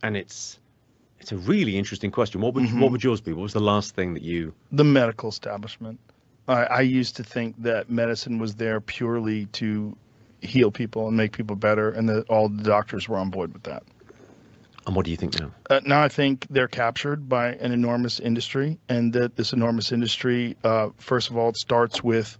and 0.04 0.16
it's 0.16 0.60
it's 1.20 1.32
a 1.32 1.36
really 1.36 1.76
interesting 1.76 2.10
question. 2.10 2.40
What 2.40 2.54
would 2.54 2.64
Mm-hmm. 2.64 2.80
what 2.80 2.90
would 2.90 3.04
yours 3.04 3.20
be? 3.20 3.32
What 3.32 3.42
was 3.42 3.52
the 3.52 3.60
last 3.60 3.94
thing 3.94 4.14
that 4.14 4.22
you? 4.22 4.54
the 4.72 4.84
medical 4.84 5.28
establishment. 5.28 5.98
I, 6.48 6.64
I 6.64 6.80
used 6.80 7.16
to 7.16 7.22
think 7.24 7.54
that 7.62 7.90
medicine 7.90 8.38
was 8.38 8.56
there 8.56 8.80
purely 8.80 9.46
to 9.46 9.96
heal 10.40 10.70
people 10.70 11.06
and 11.06 11.16
make 11.16 11.32
people 11.32 11.54
better, 11.56 11.90
and 11.90 12.08
that 12.08 12.28
all 12.28 12.48
the 12.48 12.62
doctors 12.62 13.08
were 13.08 13.18
on 13.18 13.30
board 13.30 13.52
with 13.52 13.62
that. 13.64 13.82
And 14.86 14.96
what 14.96 15.04
do 15.04 15.10
you 15.10 15.16
think 15.16 15.38
now? 15.38 15.50
Uh, 15.68 15.80
now 15.84 16.02
I 16.02 16.08
think 16.08 16.46
they're 16.48 16.66
captured 16.66 17.28
by 17.28 17.48
an 17.48 17.72
enormous 17.72 18.18
industry, 18.18 18.78
and 18.88 19.12
that 19.12 19.36
this 19.36 19.52
enormous 19.52 19.92
industry, 19.92 20.56
uh, 20.64 20.88
first 20.96 21.30
of 21.30 21.36
all, 21.36 21.50
it 21.50 21.56
starts 21.58 22.02
with 22.02 22.38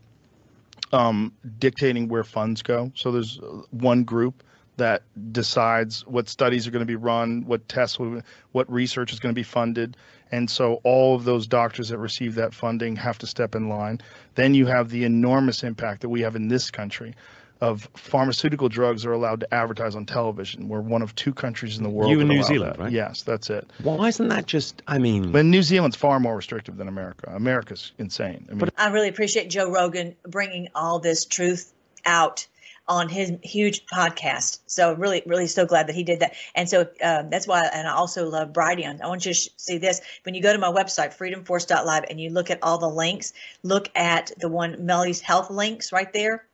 um, 0.93 1.33
dictating 1.59 2.09
where 2.09 2.25
funds 2.25 2.63
go. 2.63 2.91
So 2.97 3.13
there's 3.13 3.39
uh, 3.39 3.63
one 3.71 4.05
group 4.05 4.43
that 4.81 5.03
decides 5.33 6.07
what 6.07 6.29
studies 6.29 6.67
are 6.67 6.71
going 6.71 6.81
to 6.81 6.87
be 6.87 6.97
run, 6.97 7.45
what 7.47 7.69
tests, 7.69 7.99
will, 7.99 8.23
what 8.53 8.71
research 8.73 9.13
is 9.13 9.21
going 9.21 9.35
to 9.35 9.39
be 9.39 9.45
funded, 9.45 9.97
and 10.33 10.49
so 10.51 10.81
all 10.85 11.15
of 11.15 11.25
those 11.25 11.47
doctors 11.47 11.91
that 11.91 11.99
receive 11.99 12.35
that 12.37 12.55
funding 12.55 12.97
have 12.97 13.19
to 13.19 13.27
step 13.27 13.55
in 13.55 13.69
line. 13.69 14.01
Then 14.37 14.55
you 14.55 14.67
have 14.67 14.89
the 14.89 15.05
enormous 15.05 15.63
impact 15.63 16.01
that 16.01 16.09
we 16.09 16.23
have 16.23 16.35
in 16.35 16.49
this 16.49 16.71
country. 16.71 17.15
Of 17.61 17.91
pharmaceutical 17.95 18.71
drugs 18.71 19.05
are 19.05 19.13
allowed 19.13 19.41
to 19.41 19.53
advertise 19.53 19.95
on 19.95 20.07
television. 20.07 20.67
We're 20.71 20.81
one 20.81 21.03
of 21.03 21.15
two 21.15 21.35
countries 21.35 21.77
in 21.77 21.83
the 21.83 21.91
world. 21.91 22.11
You 22.11 22.17
that 22.17 22.23
and 22.23 22.31
New 22.31 22.43
Zealand, 22.43 22.73
that. 22.77 22.79
right? 22.79 22.91
Yes, 22.91 23.23
that's 23.23 23.51
it. 23.51 23.69
Why 23.83 24.09
isn't 24.09 24.29
that 24.29 24.47
just? 24.47 24.81
I 24.87 24.97
mean, 24.97 25.31
But 25.31 25.45
New 25.45 25.63
Zealand's 25.63 25.95
far 25.97 26.19
more 26.21 26.37
restrictive 26.37 26.79
than 26.79 26.89
America. 26.89 27.31
America's 27.37 27.93
insane. 27.99 28.49
I 28.51 28.55
mean, 28.55 28.71
I 28.79 28.89
really 28.89 29.09
appreciate 29.09 29.51
Joe 29.51 29.71
Rogan 29.71 30.17
bringing 30.27 30.69
all 30.75 31.01
this 31.01 31.27
truth 31.27 31.71
out 32.07 32.47
on 32.91 33.09
his 33.09 33.33
huge 33.45 33.87
podcast. 33.87 34.59
So 34.67 34.95
really, 34.95 35.23
really 35.25 35.47
so 35.47 35.65
glad 35.65 35.87
that 35.87 35.95
he 35.95 36.03
did 36.03 36.19
that. 36.21 36.35
And 36.57 36.69
so 36.69 36.89
um, 37.03 37.31
that's 37.31 37.47
why, 37.47 37.65
and 37.73 37.87
I 37.87 37.93
also 37.93 38.29
love 38.29 38.53
Brighteon. 38.53 39.01
I 39.01 39.07
want 39.07 39.25
you 39.25 39.33
to 39.33 39.39
sh- 39.39 39.49
see 39.57 39.79
this. 39.79 40.01
When 40.25 40.35
you 40.35 40.43
go 40.43 40.53
to 40.53 40.59
my 40.59 40.73
website, 40.73 41.17
freedomforce.live, 41.17 42.05
and 42.11 42.21
you 42.21 42.31
look 42.31 42.51
at 42.51 42.59
all 42.65 42.79
the 42.79 42.89
links, 42.89 43.33
look 43.63 43.89
at 43.95 44.33
the 44.39 44.49
one 44.49 44.75
Melly's 44.85 45.21
health 45.21 45.51
links 45.51 45.93
right 45.93 46.13
there, 46.13 46.45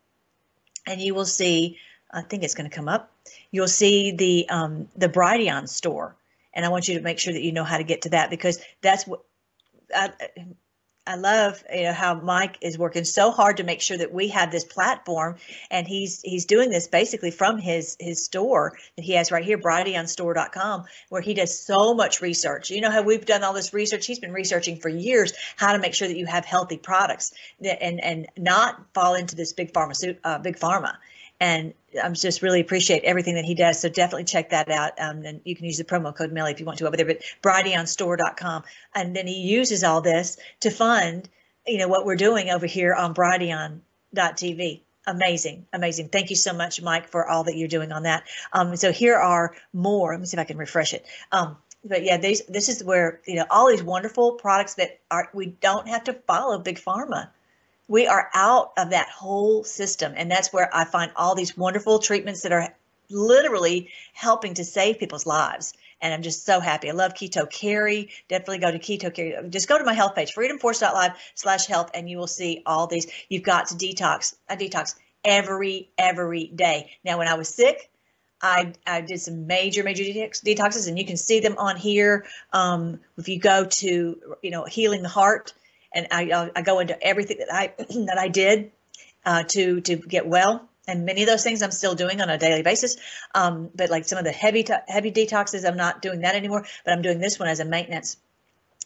and 0.86 1.00
you 1.00 1.14
will 1.14 1.24
see, 1.24 1.78
I 2.12 2.20
think 2.20 2.44
it's 2.44 2.54
going 2.54 2.68
to 2.68 2.76
come 2.76 2.88
up. 2.88 3.10
You'll 3.50 3.66
see 3.66 4.12
the 4.12 4.46
um, 4.50 4.88
the 4.94 5.08
Brighteon 5.08 5.66
store. 5.70 6.16
And 6.52 6.66
I 6.66 6.68
want 6.68 6.86
you 6.86 6.96
to 6.96 7.00
make 7.02 7.18
sure 7.18 7.32
that 7.32 7.42
you 7.42 7.52
know 7.52 7.64
how 7.64 7.78
to 7.78 7.84
get 7.84 8.02
to 8.02 8.10
that 8.10 8.28
because 8.28 8.60
that's 8.82 9.06
what 9.06 9.22
I, 9.94 10.10
I 11.06 11.14
love 11.14 11.62
you 11.72 11.84
know 11.84 11.92
how 11.92 12.14
Mike 12.14 12.58
is 12.60 12.76
working 12.76 13.04
so 13.04 13.30
hard 13.30 13.58
to 13.58 13.64
make 13.64 13.80
sure 13.80 13.96
that 13.96 14.12
we 14.12 14.28
have 14.28 14.50
this 14.50 14.64
platform, 14.64 15.36
and 15.70 15.86
he's 15.86 16.20
he's 16.22 16.46
doing 16.46 16.70
this 16.70 16.88
basically 16.88 17.30
from 17.30 17.58
his 17.58 17.96
his 18.00 18.24
store 18.24 18.76
that 18.96 19.02
he 19.02 19.12
has 19.12 19.30
right 19.30 19.44
here, 19.44 19.58
BrighteonStore.com, 19.58 20.84
where 21.08 21.22
he 21.22 21.34
does 21.34 21.58
so 21.58 21.94
much 21.94 22.20
research. 22.20 22.70
You 22.70 22.80
know 22.80 22.90
how 22.90 23.02
we've 23.02 23.24
done 23.24 23.44
all 23.44 23.52
this 23.52 23.72
research. 23.72 24.06
He's 24.06 24.18
been 24.18 24.32
researching 24.32 24.78
for 24.78 24.88
years 24.88 25.32
how 25.56 25.72
to 25.72 25.78
make 25.78 25.94
sure 25.94 26.08
that 26.08 26.16
you 26.16 26.26
have 26.26 26.44
healthy 26.44 26.76
products 26.76 27.32
and 27.62 28.02
and 28.02 28.26
not 28.36 28.80
fall 28.92 29.14
into 29.14 29.36
this 29.36 29.52
big 29.52 29.72
pharma 29.72 30.16
uh, 30.24 30.38
big 30.38 30.58
pharma. 30.58 30.96
And 31.40 31.74
I'm 32.02 32.14
just 32.14 32.42
really 32.42 32.60
appreciate 32.60 33.04
everything 33.04 33.34
that 33.34 33.44
he 33.44 33.54
does. 33.54 33.80
So 33.80 33.88
definitely 33.88 34.24
check 34.24 34.50
that 34.50 34.70
out. 34.70 34.92
Um, 34.98 35.24
and 35.24 35.40
you 35.44 35.54
can 35.54 35.66
use 35.66 35.78
the 35.78 35.84
promo 35.84 36.14
code 36.14 36.32
Melly 36.32 36.52
if 36.52 36.60
you 36.60 36.66
want 36.66 36.78
to 36.78 36.86
over 36.86 36.96
there, 36.96 37.06
but 37.06 37.22
BrighteonStore.com. 37.42 38.64
And 38.94 39.14
then 39.14 39.26
he 39.26 39.40
uses 39.40 39.84
all 39.84 40.00
this 40.00 40.38
to 40.60 40.70
fund, 40.70 41.28
you 41.66 41.78
know, 41.78 41.88
what 41.88 42.06
we're 42.06 42.16
doing 42.16 42.50
over 42.50 42.66
here 42.66 42.94
on 42.94 43.14
Brighteon.tv. 43.14 44.80
Amazing, 45.08 45.66
amazing. 45.72 46.08
Thank 46.08 46.30
you 46.30 46.36
so 46.36 46.52
much, 46.52 46.82
Mike, 46.82 47.08
for 47.08 47.28
all 47.28 47.44
that 47.44 47.56
you're 47.56 47.68
doing 47.68 47.92
on 47.92 48.02
that. 48.04 48.24
Um, 48.52 48.74
so 48.74 48.90
here 48.90 49.14
are 49.14 49.54
more. 49.72 50.12
Let 50.12 50.20
me 50.20 50.26
see 50.26 50.36
if 50.36 50.40
I 50.40 50.44
can 50.44 50.56
refresh 50.56 50.94
it. 50.94 51.06
Um, 51.30 51.56
but 51.84 52.02
yeah, 52.02 52.16
these, 52.16 52.42
this 52.46 52.68
is 52.68 52.82
where 52.82 53.20
you 53.24 53.36
know 53.36 53.46
all 53.48 53.68
these 53.68 53.82
wonderful 53.82 54.32
products 54.32 54.74
that 54.74 54.98
are 55.10 55.30
we 55.32 55.46
don't 55.46 55.86
have 55.86 56.04
to 56.04 56.12
follow 56.12 56.58
big 56.58 56.80
pharma 56.80 57.28
we 57.88 58.06
are 58.06 58.30
out 58.34 58.72
of 58.76 58.90
that 58.90 59.08
whole 59.08 59.64
system. 59.64 60.14
And 60.16 60.30
that's 60.30 60.52
where 60.52 60.74
i 60.74 60.84
find 60.84 61.12
all 61.16 61.34
these 61.34 61.56
wonderful 61.56 61.98
treatments 61.98 62.42
that 62.42 62.52
are 62.52 62.74
literally 63.08 63.90
helping 64.12 64.54
to 64.54 64.64
save 64.64 64.98
people's 64.98 65.26
lives. 65.26 65.72
And 66.00 66.12
i'm 66.12 66.22
just 66.22 66.44
so 66.44 66.60
happy. 66.60 66.90
I 66.90 66.92
love 66.92 67.14
keto 67.14 67.50
carry. 67.50 68.10
Definitely 68.28 68.58
go 68.58 68.72
to 68.72 68.78
keto 68.78 69.12
carry. 69.12 69.48
Just 69.48 69.68
go 69.68 69.78
to 69.78 69.84
my 69.84 69.94
health 69.94 70.14
page 70.14 70.34
freedomforce.live 70.34 71.12
slash 71.34 71.66
health 71.66 71.90
and 71.94 72.08
you 72.08 72.18
will 72.18 72.26
see 72.26 72.62
all 72.66 72.86
these. 72.86 73.06
You've 73.28 73.44
got 73.44 73.68
to 73.68 73.74
detox 73.74 74.34
i 74.48 74.56
detox 74.56 74.94
every 75.24 75.90
every 75.98 76.46
day. 76.46 76.90
Now 77.04 77.18
when 77.18 77.28
i 77.28 77.34
was 77.34 77.48
sick 77.48 77.90
I, 78.38 78.74
I 78.86 79.00
did 79.00 79.20
some 79.20 79.46
major 79.46 79.82
major 79.82 80.04
detox, 80.04 80.44
detoxes 80.44 80.88
and 80.88 80.98
you 80.98 81.06
can 81.06 81.16
see 81.16 81.40
them 81.40 81.56
on 81.58 81.76
here. 81.76 82.26
Um, 82.52 83.00
if 83.16 83.28
you 83.28 83.38
go 83.38 83.64
to 83.64 84.36
you 84.42 84.50
know 84.50 84.64
healing 84.64 85.02
the 85.02 85.08
heart 85.08 85.54
and 85.96 86.06
I, 86.10 86.50
I 86.54 86.62
go 86.62 86.78
into 86.78 87.02
everything 87.02 87.38
that 87.38 87.52
I 87.52 87.72
that 88.06 88.18
I 88.18 88.28
did 88.28 88.70
uh, 89.24 89.42
to 89.48 89.80
to 89.80 89.96
get 89.96 90.26
well. 90.26 90.68
And 90.88 91.04
many 91.04 91.22
of 91.22 91.28
those 91.28 91.42
things 91.42 91.62
I'm 91.62 91.72
still 91.72 91.96
doing 91.96 92.20
on 92.20 92.30
a 92.30 92.38
daily 92.38 92.62
basis. 92.62 92.96
Um, 93.34 93.70
but 93.74 93.90
like 93.90 94.04
some 94.04 94.18
of 94.18 94.24
the 94.24 94.30
heavy 94.30 94.64
heavy 94.86 95.10
detoxes, 95.10 95.66
I'm 95.66 95.76
not 95.76 96.00
doing 96.00 96.20
that 96.20 96.36
anymore. 96.36 96.64
But 96.84 96.92
I'm 96.92 97.02
doing 97.02 97.18
this 97.18 97.38
one 97.38 97.48
as 97.48 97.58
a 97.58 97.64
maintenance. 97.64 98.18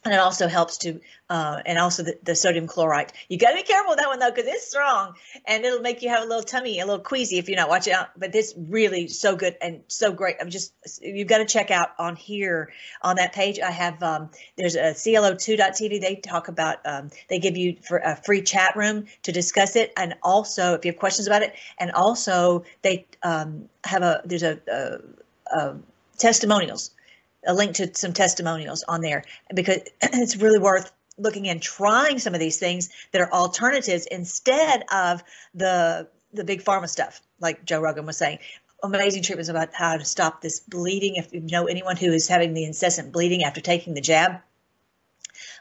And 0.04 0.14
it 0.14 0.20
also 0.20 0.48
helps 0.48 0.78
to, 0.78 0.98
uh, 1.28 1.60
and 1.66 1.78
also 1.78 2.02
the, 2.02 2.18
the 2.22 2.34
sodium 2.34 2.66
chloride. 2.66 3.12
You 3.28 3.36
got 3.36 3.50
to 3.50 3.56
be 3.56 3.62
careful 3.62 3.90
with 3.90 3.98
that 3.98 4.08
one 4.08 4.18
though, 4.18 4.30
because 4.30 4.46
it's 4.46 4.66
strong 4.66 5.14
and 5.44 5.62
it'll 5.62 5.80
make 5.80 6.00
you 6.00 6.08
have 6.08 6.22
a 6.22 6.26
little 6.26 6.42
tummy, 6.42 6.80
a 6.80 6.86
little 6.86 7.04
queasy 7.04 7.36
if 7.36 7.48
you're 7.48 7.58
not 7.58 7.68
watching 7.68 7.92
out. 7.92 8.08
But 8.18 8.34
it's 8.34 8.54
really 8.56 9.08
so 9.08 9.36
good 9.36 9.56
and 9.60 9.82
so 9.88 10.10
great. 10.10 10.36
I'm 10.40 10.48
just, 10.48 10.72
you've 11.02 11.28
got 11.28 11.38
to 11.38 11.44
check 11.44 11.70
out 11.70 11.90
on 11.98 12.16
here 12.16 12.72
on 13.02 13.16
that 13.16 13.34
page. 13.34 13.60
I 13.60 13.70
have, 13.70 14.02
um, 14.02 14.30
there's 14.56 14.74
a 14.74 14.92
CLO2.tv. 14.92 16.00
They 16.00 16.16
talk 16.16 16.48
about, 16.48 16.78
um, 16.86 17.10
they 17.28 17.38
give 17.38 17.58
you 17.58 17.76
for 17.82 17.98
a 17.98 18.16
free 18.16 18.40
chat 18.40 18.76
room 18.76 19.04
to 19.24 19.32
discuss 19.32 19.76
it. 19.76 19.92
And 19.98 20.14
also, 20.22 20.72
if 20.74 20.84
you 20.86 20.92
have 20.92 20.98
questions 20.98 21.26
about 21.26 21.42
it, 21.42 21.54
and 21.78 21.90
also 21.92 22.64
they 22.80 23.06
um, 23.22 23.68
have 23.84 24.02
a, 24.02 24.22
there's 24.24 24.42
a, 24.42 24.58
a, 24.72 25.58
a 25.58 25.76
testimonials 26.16 26.92
a 27.46 27.54
link 27.54 27.76
to 27.76 27.94
some 27.94 28.12
testimonials 28.12 28.84
on 28.86 29.00
there 29.00 29.24
because 29.54 29.78
it's 30.02 30.36
really 30.36 30.58
worth 30.58 30.92
looking 31.18 31.48
and 31.48 31.60
trying 31.60 32.18
some 32.18 32.34
of 32.34 32.40
these 32.40 32.58
things 32.58 32.90
that 33.12 33.20
are 33.20 33.32
alternatives 33.32 34.06
instead 34.06 34.84
of 34.92 35.22
the 35.54 36.08
the 36.32 36.44
big 36.44 36.62
pharma 36.62 36.88
stuff 36.88 37.20
like 37.40 37.64
joe 37.64 37.80
rogan 37.80 38.06
was 38.06 38.16
saying. 38.16 38.38
Amazing 38.82 39.22
treatments 39.22 39.50
about 39.50 39.74
how 39.74 39.98
to 39.98 40.04
stop 40.06 40.40
this 40.40 40.60
bleeding. 40.60 41.16
If 41.16 41.34
you 41.34 41.40
know 41.40 41.66
anyone 41.66 41.98
who 41.98 42.12
is 42.12 42.26
having 42.28 42.54
the 42.54 42.64
incessant 42.64 43.12
bleeding 43.12 43.44
after 43.44 43.60
taking 43.60 43.92
the 43.92 44.00
jab 44.00 44.40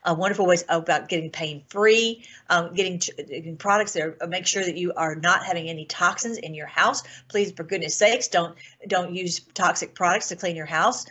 uh, 0.04 0.16
wonderful 0.18 0.46
ways 0.46 0.64
about 0.70 1.10
getting 1.10 1.30
pain 1.30 1.64
free, 1.70 2.24
um, 2.50 2.74
getting, 2.74 2.98
getting 2.98 3.58
products 3.58 3.94
that 3.94 4.30
make 4.30 4.48
sure 4.48 4.64
that 4.64 4.78
you 4.78 4.94
are 4.94 5.16
not 5.16 5.44
having 5.44 5.70
any 5.70 5.86
toxins 5.86 6.38
in 6.38 6.54
your 6.54 6.68
house. 6.68 7.04
Please, 7.28 7.52
for 7.52 7.64
goodness 7.64 7.96
sakes, 7.96 8.28
don't 8.28 8.56
don't 8.88 9.14
use 9.14 9.40
toxic 9.54 9.96
products 9.96 10.30
to 10.30 10.36
clean 10.36 10.56
your 10.56 10.66
house 10.66 11.06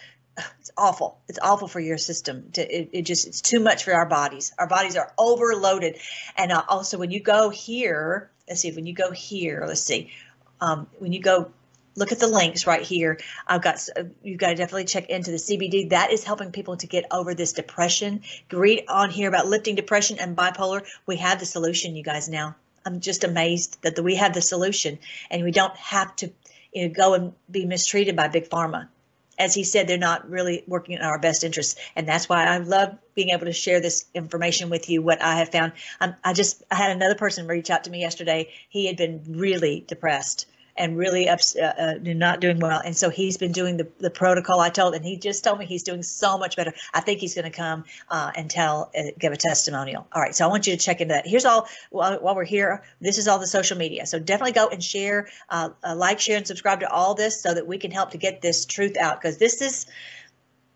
it's 0.61 0.70
awful. 0.76 1.18
It's 1.28 1.39
awful 1.41 1.68
for 1.68 1.80
your 1.80 1.99
system. 1.99 2.51
To, 2.53 2.62
it, 2.62 2.91
it, 2.93 3.03
just 3.03 3.26
it's 3.26 3.41
too 3.41 3.61
much 3.61 3.84
for 3.84 3.93
our 3.93 4.07
bodies. 4.07 4.53
Our 4.59 4.66
bodies 4.66 4.97
are 4.97 5.12
overloaded. 5.18 5.99
And 6.36 6.53
uh, 6.53 6.62
also 6.68 6.99
when 6.99 7.11
you 7.11 7.20
go 7.20 7.51
here, 7.51 8.30
let's 8.49 8.61
see, 8.61 8.72
when 8.72 8.86
you 8.86 8.95
go 8.95 9.11
here, 9.11 9.64
let's 9.66 9.82
see, 9.82 10.11
um, 10.61 10.86
when 10.99 11.12
you 11.12 11.20
go 11.20 11.53
look 11.97 12.12
at 12.12 12.20
the 12.20 12.28
links 12.28 12.66
right 12.66 12.82
here. 12.82 13.18
I've 13.47 13.62
got 13.62 13.80
you've 14.22 14.39
got 14.39 14.51
to 14.51 14.55
definitely 14.55 14.84
check 14.84 15.11
into 15.11 15.32
the 15.32 15.36
CBD. 15.36 15.91
That 15.91 16.12
is 16.12 16.22
helping 16.22 16.53
people 16.53 16.76
to 16.76 16.86
get 16.86 17.07
over 17.11 17.34
this 17.34 17.53
depression. 17.53 18.22
Read 18.53 18.84
on 18.89 19.11
here 19.11 19.28
about 19.28 19.49
lifting 19.49 19.74
depression 19.74 20.18
and 20.20 20.36
bipolar. 20.36 20.86
We 21.07 21.16
have 21.16 21.41
the 21.41 21.47
solution, 21.47 21.97
you 21.97 22.05
guys. 22.05 22.28
Now 22.28 22.55
I'm 22.86 23.01
just 23.01 23.24
amazed 23.24 23.78
that 23.82 23.97
the, 23.97 24.05
we 24.05 24.14
have 24.14 24.32
the 24.32 24.41
solution, 24.41 25.01
and 25.28 25.43
we 25.43 25.51
don't 25.51 25.76
have 25.76 26.14
to 26.16 26.30
you 26.72 26.86
know, 26.86 26.95
go 26.95 27.14
and 27.14 27.32
be 27.51 27.66
mistreated 27.66 28.14
by 28.14 28.28
big 28.28 28.49
pharma 28.49 28.89
as 29.39 29.55
he 29.55 29.64
said, 29.64 29.86
they're 29.86 29.99
not 29.99 30.28
really 30.28 30.64
working 30.66 30.97
in 30.97 31.03
our 31.03 31.18
best 31.18 31.45
interests. 31.45 31.80
And 31.97 32.09
that's 32.09 32.28
why 32.28 32.45
I 32.45 32.59
love 32.59 32.97
being 33.14 33.30
able 33.30 33.47
to 33.47 33.53
share 33.53 33.80
this 33.80 34.07
information 34.14 34.70
with 34.70 34.91
you, 34.91 35.03
what 35.03 35.22
I 35.22 35.36
have 35.36 35.51
found. 35.51 35.72
Um, 36.01 36.14
I 36.24 36.32
just, 36.32 36.62
I 36.70 36.74
had 36.74 36.91
another 36.91 37.14
person 37.14 37.47
reach 37.47 37.70
out 37.70 37.84
to 37.84 37.91
me 37.91 38.01
yesterday. 38.01 38.51
He 38.68 38.86
had 38.86 38.97
been 38.97 39.22
really 39.28 39.84
depressed 39.86 40.47
and 40.79 40.97
really 40.97 41.29
ups, 41.29 41.57
uh, 41.57 41.74
uh, 41.79 41.95
not 42.03 42.41
doing 42.41 42.61
well. 42.61 42.81
And 42.85 42.97
so 42.97 43.11
he's 43.11 43.37
been 43.37 43.53
doing 43.53 43.76
the, 43.76 43.89
the 43.99 44.11
protocol 44.11 44.61
I 44.61 44.70
told, 44.70 44.95
and 44.95 45.05
he 45.05 45.16
just 45.16 45.45
told 45.45 45.59
me 45.59 45.66
he's 45.66 45.83
doing 45.83 46.03
so 46.03 46.39
much 46.39 46.57
better. 46.57 46.72
I 46.95 47.01
think 47.01 47.20
he's 47.20 47.35
going 47.35 47.51
to 47.51 47.57
come 47.57 47.85
uh, 48.11 48.31
and 48.37 48.51
tell, 48.51 48.91
uh, 48.97 49.11
give 49.18 49.33
a 49.33 49.37
testimonial. 49.37 50.07
All 50.12 50.22
right, 50.22 50.35
so 50.35 50.45
I 50.45 50.49
want 50.49 50.66
you 50.66 50.76
to 50.76 50.83
check 50.83 51.01
into 51.01 51.14
that. 51.14 51.26
Here's 51.26 51.45
all 51.45 51.68
while, 51.91 52.18
while 52.20 52.35
we're 52.35 52.45
here. 52.45 52.83
This 53.01 53.18
is 53.18 53.29
all 53.29 53.39
the 53.39 53.47
social 53.47 53.76
media. 53.76 54.07
So 54.07 54.18
definitely 54.18 54.53
go 54.53 54.68
and 54.68 54.83
share, 54.83 55.29
uh, 55.51 55.70
uh, 55.85 55.95
like, 55.97 56.20
share, 56.20 56.37
and 56.37 56.47
subscribe 56.47 56.81
to 56.81 56.91
all 56.91 57.14
this 57.14 57.41
so 57.41 57.53
that 57.55 57.66
we 57.66 57.79
can 57.79 57.91
help 57.91 58.12
to 58.12 58.18
get 58.18 58.41
this 58.41 58.64
truth 58.64 58.97
out 58.97 59.20
because 59.20 59.39
this 59.39 59.61
is 59.61 59.87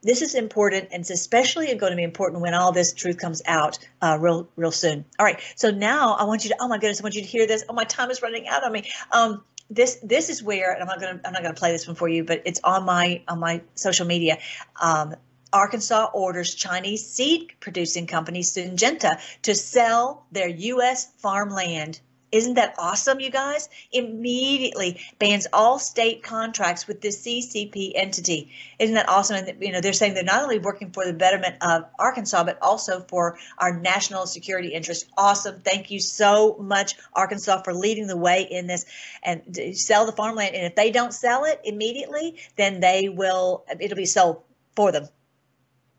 this 0.02 0.20
is 0.20 0.34
important 0.34 0.88
and 0.90 1.02
it's 1.02 1.10
especially 1.10 1.72
going 1.74 1.92
to 1.92 1.96
be 1.96 2.02
important 2.02 2.42
when 2.42 2.54
all 2.54 2.72
this 2.72 2.92
truth 2.92 3.18
comes 3.18 3.40
out 3.46 3.78
uh, 4.00 4.18
real 4.20 4.48
real 4.56 4.72
soon 4.72 5.04
all 5.18 5.24
right 5.24 5.40
so 5.56 5.70
now 5.70 6.14
i 6.14 6.24
want 6.24 6.44
you 6.44 6.50
to 6.50 6.56
oh 6.60 6.68
my 6.68 6.76
goodness 6.76 7.00
i 7.00 7.02
want 7.04 7.14
you 7.14 7.22
to 7.22 7.26
hear 7.26 7.46
this 7.46 7.64
oh 7.68 7.72
my 7.72 7.84
time 7.84 8.10
is 8.10 8.20
running 8.20 8.48
out 8.48 8.64
on 8.64 8.72
me 8.72 8.90
um, 9.12 9.42
this 9.74 9.98
this 10.02 10.28
is 10.28 10.42
where 10.42 10.78
I'm 10.78 10.86
not 10.86 11.00
gonna 11.00 11.20
I'm 11.24 11.32
not 11.32 11.42
gonna 11.42 11.54
play 11.54 11.72
this 11.72 11.86
one 11.86 11.96
for 11.96 12.08
you, 12.08 12.24
but 12.24 12.42
it's 12.44 12.60
on 12.62 12.84
my 12.84 13.22
on 13.28 13.38
my 13.38 13.62
social 13.74 14.06
media. 14.06 14.38
Um, 14.80 15.14
Arkansas 15.52 16.08
orders 16.14 16.54
Chinese 16.54 17.06
seed 17.06 17.52
producing 17.60 18.06
company 18.06 18.40
Syngenta 18.40 19.20
to 19.42 19.54
sell 19.54 20.24
their 20.32 20.48
U.S. 20.48 21.10
farmland 21.18 22.00
isn't 22.32 22.54
that 22.54 22.74
awesome, 22.78 23.20
you 23.20 23.30
guys? 23.30 23.68
Immediately 23.92 25.00
bans 25.18 25.46
all 25.52 25.78
state 25.78 26.22
contracts 26.22 26.88
with 26.88 27.02
the 27.02 27.08
CCP 27.08 27.92
entity. 27.94 28.50
Isn't 28.78 28.94
that 28.94 29.08
awesome? 29.08 29.36
And 29.36 29.62
you 29.62 29.70
know, 29.70 29.82
they're 29.82 29.92
saying 29.92 30.14
they're 30.14 30.24
not 30.24 30.42
only 30.42 30.58
working 30.58 30.90
for 30.92 31.04
the 31.04 31.12
betterment 31.12 31.56
of 31.60 31.84
Arkansas, 31.98 32.42
but 32.44 32.58
also 32.62 33.04
for 33.08 33.36
our 33.58 33.78
national 33.78 34.26
security 34.26 34.68
interests. 34.68 35.08
Awesome. 35.16 35.60
Thank 35.60 35.90
you 35.90 36.00
so 36.00 36.56
much, 36.58 36.94
Arkansas, 37.12 37.62
for 37.62 37.74
leading 37.74 38.06
the 38.06 38.16
way 38.16 38.42
in 38.50 38.66
this 38.66 38.86
and 39.22 39.76
sell 39.76 40.06
the 40.06 40.12
farmland. 40.12 40.54
And 40.54 40.64
if 40.64 40.74
they 40.74 40.90
don't 40.90 41.12
sell 41.12 41.44
it 41.44 41.60
immediately, 41.64 42.38
then 42.56 42.80
they 42.80 43.10
will, 43.10 43.64
it'll 43.78 43.96
be 43.96 44.06
sold 44.06 44.42
for 44.74 44.90
them. 44.90 45.06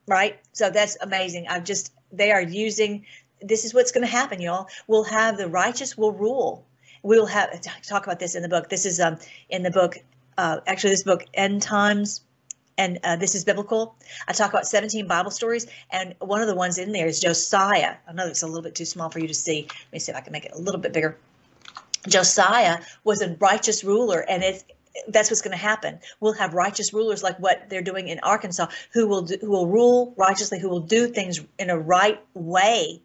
Right? 0.07 0.39
So 0.51 0.71
that's 0.71 0.97
amazing. 0.99 1.47
I've 1.47 1.63
just, 1.63 1.93
they 2.11 2.31
are 2.31 2.41
using 2.41 3.05
this 3.43 3.65
is 3.65 3.73
what's 3.73 3.91
going 3.91 4.05
to 4.05 4.11
happen, 4.11 4.41
y'all. 4.41 4.67
We'll 4.87 5.03
have 5.03 5.37
the 5.37 5.47
righteous 5.47 5.97
will 5.97 6.13
rule. 6.13 6.65
We'll 7.03 7.25
have 7.25 7.61
talk 7.81 8.05
about 8.05 8.19
this 8.19 8.35
in 8.35 8.41
the 8.41 8.49
book. 8.49 8.69
This 8.69 8.85
is 8.85 8.99
um 8.99 9.17
in 9.49 9.63
the 9.63 9.71
book. 9.71 9.97
Uh, 10.37 10.61
actually, 10.65 10.91
this 10.91 11.03
book, 11.03 11.25
End 11.33 11.61
Times, 11.61 12.21
and 12.77 12.97
uh, 13.03 13.17
this 13.17 13.35
is 13.35 13.43
biblical. 13.43 13.95
I 14.27 14.33
talk 14.33 14.49
about 14.49 14.65
17 14.65 15.07
Bible 15.07 15.29
stories, 15.29 15.67
and 15.91 16.15
one 16.19 16.41
of 16.41 16.47
the 16.47 16.55
ones 16.55 16.77
in 16.77 16.91
there 16.91 17.05
is 17.05 17.19
Josiah. 17.19 17.97
I 18.07 18.13
know 18.13 18.25
it's 18.25 18.41
a 18.41 18.47
little 18.47 18.63
bit 18.63 18.73
too 18.73 18.85
small 18.85 19.09
for 19.09 19.19
you 19.19 19.27
to 19.27 19.33
see. 19.33 19.67
Let 19.69 19.93
me 19.93 19.99
see 19.99 20.11
if 20.11 20.17
I 20.17 20.21
can 20.21 20.31
make 20.31 20.45
it 20.45 20.53
a 20.53 20.57
little 20.57 20.81
bit 20.81 20.93
bigger. 20.93 21.17
Josiah 22.07 22.79
was 23.03 23.21
a 23.21 23.35
righteous 23.39 23.83
ruler, 23.83 24.19
and 24.27 24.41
it's 24.41 24.63
that's 25.07 25.29
what's 25.29 25.41
going 25.41 25.57
to 25.57 25.57
happen. 25.57 25.99
We'll 26.19 26.33
have 26.33 26.53
righteous 26.53 26.93
rulers 26.93 27.21
like 27.21 27.37
what 27.39 27.69
they're 27.69 27.81
doing 27.81 28.07
in 28.07 28.19
Arkansas, 28.19 28.67
who 28.93 29.07
will 29.07 29.23
do, 29.23 29.37
who 29.41 29.51
will 29.51 29.67
rule 29.67 30.13
righteously, 30.17 30.59
who 30.59 30.69
will 30.69 30.81
do 30.81 31.07
things 31.07 31.41
in 31.59 31.69
a 31.69 31.77
right 31.77 32.23
way 32.33 33.01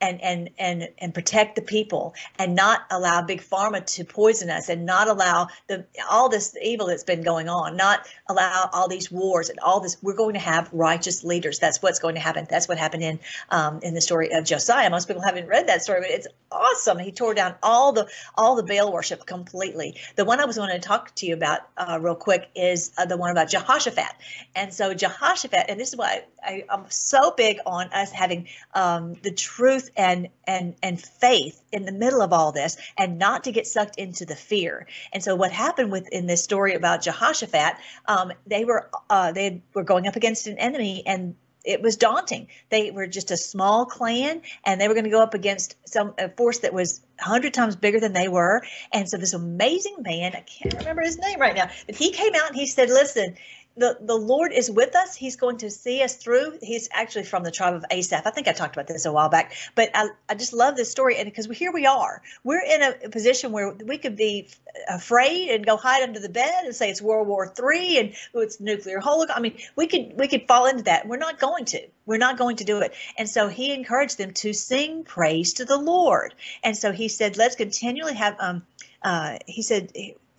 and 0.00 0.20
and 0.22 0.50
and 0.58 0.88
and 0.98 1.14
protect 1.14 1.56
the 1.56 1.62
people 1.62 2.14
and 2.38 2.54
not 2.54 2.82
allow 2.90 3.22
big 3.22 3.42
pharma 3.42 3.84
to 3.84 4.04
poison 4.04 4.50
us 4.50 4.68
and 4.68 4.86
not 4.86 5.08
allow 5.08 5.48
the 5.68 5.84
all 6.10 6.28
this 6.28 6.56
evil 6.62 6.86
that's 6.86 7.04
been 7.04 7.22
going 7.22 7.48
on 7.48 7.76
not 7.76 8.06
allow 8.28 8.68
all 8.72 8.88
these 8.88 9.10
wars 9.10 9.48
and 9.50 9.58
all 9.60 9.80
this 9.80 9.96
we're 10.02 10.14
going 10.14 10.34
to 10.34 10.40
have 10.40 10.68
righteous 10.72 11.24
leaders. 11.24 11.58
That's 11.58 11.82
what's 11.82 11.98
going 11.98 12.14
to 12.14 12.20
happen. 12.20 12.46
That's 12.48 12.68
what 12.68 12.78
happened 12.78 13.02
in 13.02 13.18
um, 13.50 13.80
in 13.82 13.94
the 13.94 14.00
story 14.00 14.32
of 14.32 14.44
josiah. 14.44 14.90
Most 14.90 15.08
people 15.08 15.22
haven't 15.22 15.48
read 15.48 15.68
that 15.68 15.82
story 15.82 16.00
but 16.00 16.10
it's 16.10 16.26
awesome. 16.50 16.98
He 16.98 17.12
tore 17.12 17.34
down 17.34 17.54
all 17.62 17.92
the 17.92 18.08
all 18.36 18.56
the 18.56 18.62
baal 18.62 18.92
worship 18.92 19.26
completely. 19.26 19.96
The 20.16 20.24
one 20.24 20.40
i 20.40 20.44
was 20.44 20.56
going 20.56 20.70
to 20.70 20.78
talk 20.78 21.14
to 21.16 21.26
you 21.26 21.34
about 21.34 21.60
uh, 21.76 21.98
real 22.00 22.14
quick 22.14 22.48
is 22.54 22.92
uh, 22.98 23.04
the 23.04 23.16
one 23.16 23.30
about 23.30 23.48
jehoshaphat. 23.50 24.12
And 24.54 24.72
so 24.72 24.94
jehoshaphat 24.94 25.66
and 25.68 25.78
this 25.78 25.90
is 25.90 25.96
why 25.96 26.24
I, 26.42 26.64
i'm 26.70 26.84
so 26.88 27.32
big 27.36 27.58
on 27.66 27.88
us 27.92 28.10
having 28.10 28.48
um, 28.74 29.14
the 29.22 29.30
truth 29.30 29.89
and 29.96 30.28
and 30.44 30.74
and 30.82 31.00
faith 31.00 31.62
in 31.72 31.84
the 31.84 31.92
middle 31.92 32.22
of 32.22 32.32
all 32.32 32.52
this 32.52 32.76
and 32.96 33.18
not 33.18 33.44
to 33.44 33.52
get 33.52 33.66
sucked 33.66 33.96
into 33.98 34.24
the 34.24 34.36
fear 34.36 34.86
and 35.12 35.22
so 35.22 35.34
what 35.34 35.52
happened 35.52 35.92
with 35.92 36.08
in 36.08 36.26
this 36.26 36.42
story 36.42 36.74
about 36.74 37.02
jehoshaphat 37.02 37.74
um, 38.06 38.32
they 38.46 38.64
were 38.64 38.90
uh, 39.08 39.32
they 39.32 39.62
were 39.74 39.84
going 39.84 40.06
up 40.06 40.16
against 40.16 40.46
an 40.46 40.58
enemy 40.58 41.02
and 41.06 41.34
it 41.64 41.82
was 41.82 41.96
daunting. 41.96 42.48
They 42.70 42.90
were 42.90 43.06
just 43.06 43.30
a 43.30 43.36
small 43.36 43.84
clan, 43.84 44.42
and 44.64 44.80
they 44.80 44.88
were 44.88 44.94
going 44.94 45.04
to 45.04 45.10
go 45.10 45.22
up 45.22 45.34
against 45.34 45.76
some 45.86 46.14
a 46.18 46.28
force 46.30 46.60
that 46.60 46.72
was 46.72 47.02
hundred 47.18 47.52
times 47.52 47.76
bigger 47.76 48.00
than 48.00 48.12
they 48.12 48.28
were. 48.28 48.62
And 48.92 49.08
so 49.08 49.18
this 49.18 49.34
amazing 49.34 49.96
man, 50.00 50.34
I 50.34 50.40
can't 50.40 50.74
remember 50.78 51.02
his 51.02 51.18
name 51.18 51.38
right 51.38 51.54
now, 51.54 51.68
but 51.86 51.96
he 51.96 52.12
came 52.12 52.34
out 52.34 52.48
and 52.48 52.56
he 52.56 52.66
said, 52.66 52.88
"Listen, 52.88 53.36
the, 53.76 53.96
the 54.00 54.16
Lord 54.16 54.52
is 54.52 54.70
with 54.70 54.94
us. 54.96 55.14
He's 55.14 55.36
going 55.36 55.58
to 55.58 55.70
see 55.70 56.02
us 56.02 56.16
through. 56.16 56.58
He's 56.60 56.88
actually 56.92 57.24
from 57.24 57.44
the 57.44 57.50
tribe 57.50 57.74
of 57.74 57.84
Asaph. 57.90 58.26
I 58.26 58.30
think 58.30 58.48
I 58.48 58.52
talked 58.52 58.74
about 58.74 58.86
this 58.86 59.06
a 59.06 59.12
while 59.12 59.28
back, 59.28 59.54
but 59.74 59.90
I, 59.94 60.08
I 60.28 60.34
just 60.34 60.52
love 60.52 60.76
this 60.76 60.90
story. 60.90 61.16
And 61.16 61.26
because 61.26 61.46
here 61.46 61.72
we 61.72 61.86
are, 61.86 62.20
we're 62.44 62.62
in 62.62 62.82
a 62.82 63.08
position 63.08 63.52
where 63.52 63.72
we 63.72 63.98
could 63.98 64.16
be 64.16 64.48
afraid 64.88 65.50
and 65.50 65.64
go 65.64 65.76
hide 65.76 66.02
under 66.02 66.20
the 66.20 66.28
bed 66.28 66.64
and 66.64 66.74
say 66.74 66.90
it's 66.90 67.00
World 67.00 67.28
War 67.28 67.46
Three 67.46 67.98
and 67.98 68.14
oh, 68.34 68.40
it's 68.40 68.60
nuclear 68.60 69.00
holocaust. 69.00 69.38
I 69.38 69.40
mean, 69.40 69.56
we 69.76 69.86
could 69.86 70.12
we 70.18 70.28
could 70.28 70.46
fall 70.46 70.66
into 70.66 70.84
that. 70.84 71.06
We're 71.06 71.16
not 71.16 71.38
going 71.38 71.64
to. 71.66 71.80
We're 72.06 72.18
not 72.18 72.38
going 72.38 72.56
to 72.56 72.64
do 72.64 72.80
it. 72.80 72.92
And 73.16 73.28
so 73.28 73.48
he 73.48 73.72
encouraged 73.72 74.18
them 74.18 74.32
to 74.32 74.52
sing 74.52 75.04
praise 75.04 75.54
to 75.54 75.64
the 75.64 75.78
Lord. 75.78 76.34
And 76.62 76.76
so 76.76 76.92
he 76.92 77.08
said, 77.08 77.36
let's 77.36 77.56
continually 77.56 78.14
have. 78.14 78.36
Um, 78.40 78.62
uh, 79.02 79.38
he 79.46 79.62
said, 79.62 79.92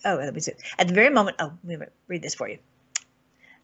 oh, 0.04 0.16
let 0.16 0.34
me 0.34 0.40
see. 0.40 0.52
At 0.78 0.88
the 0.88 0.94
very 0.94 1.10
moment, 1.10 1.36
oh, 1.40 1.52
let 1.64 1.80
me 1.80 1.86
read 2.08 2.22
this 2.22 2.34
for 2.34 2.48
you. 2.48 2.58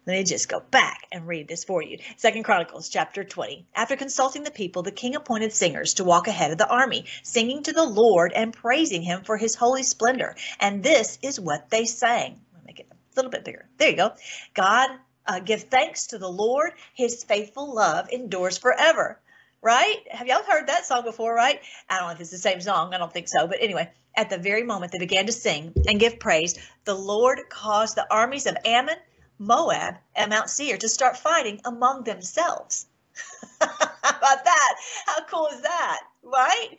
Let 0.09 0.17
me 0.17 0.23
just 0.23 0.49
go 0.49 0.59
back 0.59 1.05
and 1.11 1.27
read 1.27 1.47
this 1.47 1.63
for 1.63 1.83
you. 1.83 1.99
Second 2.17 2.41
Chronicles 2.41 2.89
chapter 2.89 3.23
20. 3.23 3.67
After 3.75 3.95
consulting 3.95 4.41
the 4.41 4.49
people, 4.49 4.81
the 4.81 4.91
king 4.91 5.13
appointed 5.13 5.53
singers 5.53 5.93
to 5.93 6.03
walk 6.03 6.27
ahead 6.27 6.49
of 6.49 6.57
the 6.57 6.67
army, 6.67 7.05
singing 7.21 7.61
to 7.61 7.73
the 7.73 7.83
Lord 7.83 8.33
and 8.33 8.51
praising 8.51 9.03
him 9.03 9.21
for 9.21 9.37
his 9.37 9.53
holy 9.53 9.83
splendor. 9.83 10.35
And 10.59 10.81
this 10.81 11.19
is 11.21 11.39
what 11.39 11.69
they 11.69 11.85
sang. 11.85 12.41
Let 12.53 12.63
me 12.63 12.65
make 12.65 12.79
it 12.79 12.87
a 12.91 12.95
little 13.15 13.29
bit 13.29 13.45
bigger. 13.45 13.69
There 13.77 13.91
you 13.91 13.97
go. 13.97 14.13
God, 14.55 14.89
uh, 15.27 15.41
give 15.41 15.65
thanks 15.65 16.07
to 16.07 16.17
the 16.17 16.27
Lord. 16.27 16.71
His 16.95 17.23
faithful 17.23 17.75
love 17.75 18.09
endures 18.09 18.57
forever. 18.57 19.19
Right? 19.61 19.97
Have 20.09 20.25
y'all 20.25 20.41
heard 20.41 20.69
that 20.69 20.87
song 20.87 21.03
before, 21.03 21.35
right? 21.35 21.61
I 21.87 21.99
don't 21.99 22.07
know 22.07 22.13
if 22.13 22.21
it's 22.21 22.31
the 22.31 22.39
same 22.39 22.61
song. 22.61 22.95
I 22.95 22.97
don't 22.97 23.13
think 23.13 23.27
so. 23.27 23.45
But 23.45 23.59
anyway, 23.61 23.91
at 24.15 24.31
the 24.31 24.39
very 24.39 24.63
moment 24.63 24.91
they 24.91 24.97
began 24.97 25.27
to 25.27 25.31
sing 25.31 25.71
and 25.87 25.99
give 25.99 26.17
praise, 26.17 26.57
the 26.85 26.95
Lord 26.95 27.41
caused 27.49 27.95
the 27.95 28.07
armies 28.11 28.47
of 28.47 28.57
Ammon, 28.65 28.97
Moab 29.39 29.95
and 30.15 30.29
Mount 30.29 30.49
Seir 30.49 30.77
to 30.77 30.89
start 30.89 31.17
fighting 31.17 31.61
among 31.63 32.03
themselves. 32.03 32.85
How 33.61 33.67
about 33.67 34.43
that? 34.43 34.75
How 35.05 35.23
cool 35.23 35.47
is 35.47 35.61
that? 35.61 36.01
Right? 36.23 36.69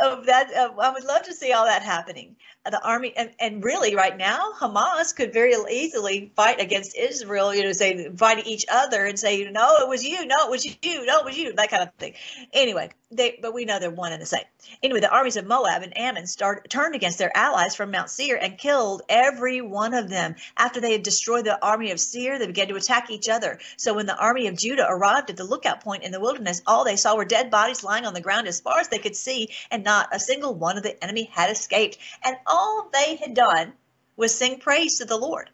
Uh, 0.00 0.20
that 0.22 0.52
uh, 0.54 0.70
I 0.80 0.92
would 0.92 1.04
love 1.04 1.22
to 1.22 1.34
see 1.34 1.52
all 1.52 1.64
that 1.64 1.82
happening. 1.82 2.36
Uh, 2.64 2.70
the 2.70 2.82
army, 2.82 3.12
and, 3.16 3.30
and 3.38 3.64
really, 3.64 3.94
right 3.94 4.16
now, 4.16 4.52
Hamas 4.58 5.14
could 5.14 5.32
very 5.32 5.54
easily 5.70 6.32
fight 6.34 6.60
against 6.60 6.96
Israel. 6.96 7.54
You 7.54 7.64
know, 7.64 7.72
say 7.72 8.08
fight 8.16 8.46
each 8.46 8.66
other 8.70 9.04
and 9.04 9.18
say, 9.18 9.48
no, 9.50 9.76
it 9.80 9.88
was 9.88 10.04
you, 10.04 10.26
no, 10.26 10.46
it 10.46 10.50
was 10.50 10.64
you, 10.64 11.06
no, 11.06 11.20
it 11.20 11.24
was 11.24 11.36
you, 11.36 11.52
that 11.54 11.70
kind 11.70 11.82
of 11.82 11.94
thing. 11.94 12.14
Anyway, 12.52 12.90
they, 13.10 13.38
but 13.40 13.54
we 13.54 13.64
know 13.64 13.78
they're 13.78 13.90
one 13.90 14.12
and 14.12 14.20
the 14.20 14.26
same. 14.26 14.44
Anyway, 14.82 15.00
the 15.00 15.10
armies 15.10 15.36
of 15.36 15.46
Moab 15.46 15.82
and 15.82 15.96
Ammon 15.96 16.26
start, 16.26 16.68
turned 16.68 16.94
against 16.94 17.18
their 17.18 17.36
allies 17.36 17.76
from 17.76 17.92
Mount 17.92 18.10
Seir 18.10 18.36
and 18.36 18.58
killed 18.58 19.02
every 19.08 19.60
one 19.60 19.94
of 19.94 20.08
them. 20.08 20.34
After 20.56 20.80
they 20.80 20.92
had 20.92 21.04
destroyed 21.04 21.44
the 21.44 21.64
army 21.64 21.92
of 21.92 22.00
Seir, 22.00 22.38
they 22.38 22.46
began 22.46 22.68
to 22.68 22.76
attack 22.76 23.10
each 23.10 23.28
other. 23.28 23.60
So 23.76 23.94
when 23.94 24.06
the 24.06 24.16
army 24.16 24.48
of 24.48 24.56
Judah 24.56 24.86
arrived 24.88 25.30
at 25.30 25.36
the 25.36 25.44
lookout 25.44 25.82
point 25.82 26.02
in 26.02 26.10
the 26.10 26.20
wilderness, 26.20 26.62
all 26.66 26.84
they 26.84 26.96
saw 26.96 27.16
were 27.16 27.24
dead 27.24 27.50
bodies 27.50 27.84
lying 27.84 28.06
on 28.06 28.14
the 28.14 28.20
ground 28.20 28.48
as 28.48 28.60
far 28.60 28.75
as 28.78 28.88
they 28.88 28.98
could 28.98 29.16
see, 29.16 29.50
and 29.70 29.84
not 29.84 30.14
a 30.14 30.20
single 30.20 30.54
one 30.54 30.76
of 30.76 30.82
the 30.82 31.02
enemy 31.02 31.24
had 31.24 31.50
escaped. 31.50 31.98
And 32.24 32.36
all 32.46 32.90
they 32.92 33.16
had 33.16 33.34
done 33.34 33.72
was 34.16 34.34
sing 34.34 34.58
praise 34.58 34.98
to 34.98 35.04
the 35.04 35.16
Lord. 35.16 35.50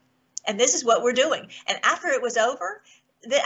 And 0.46 0.58
this 0.58 0.74
is 0.74 0.84
what 0.84 1.02
we're 1.02 1.12
doing. 1.12 1.48
And 1.66 1.78
after 1.84 2.08
it 2.08 2.22
was 2.22 2.36
over, 2.36 2.82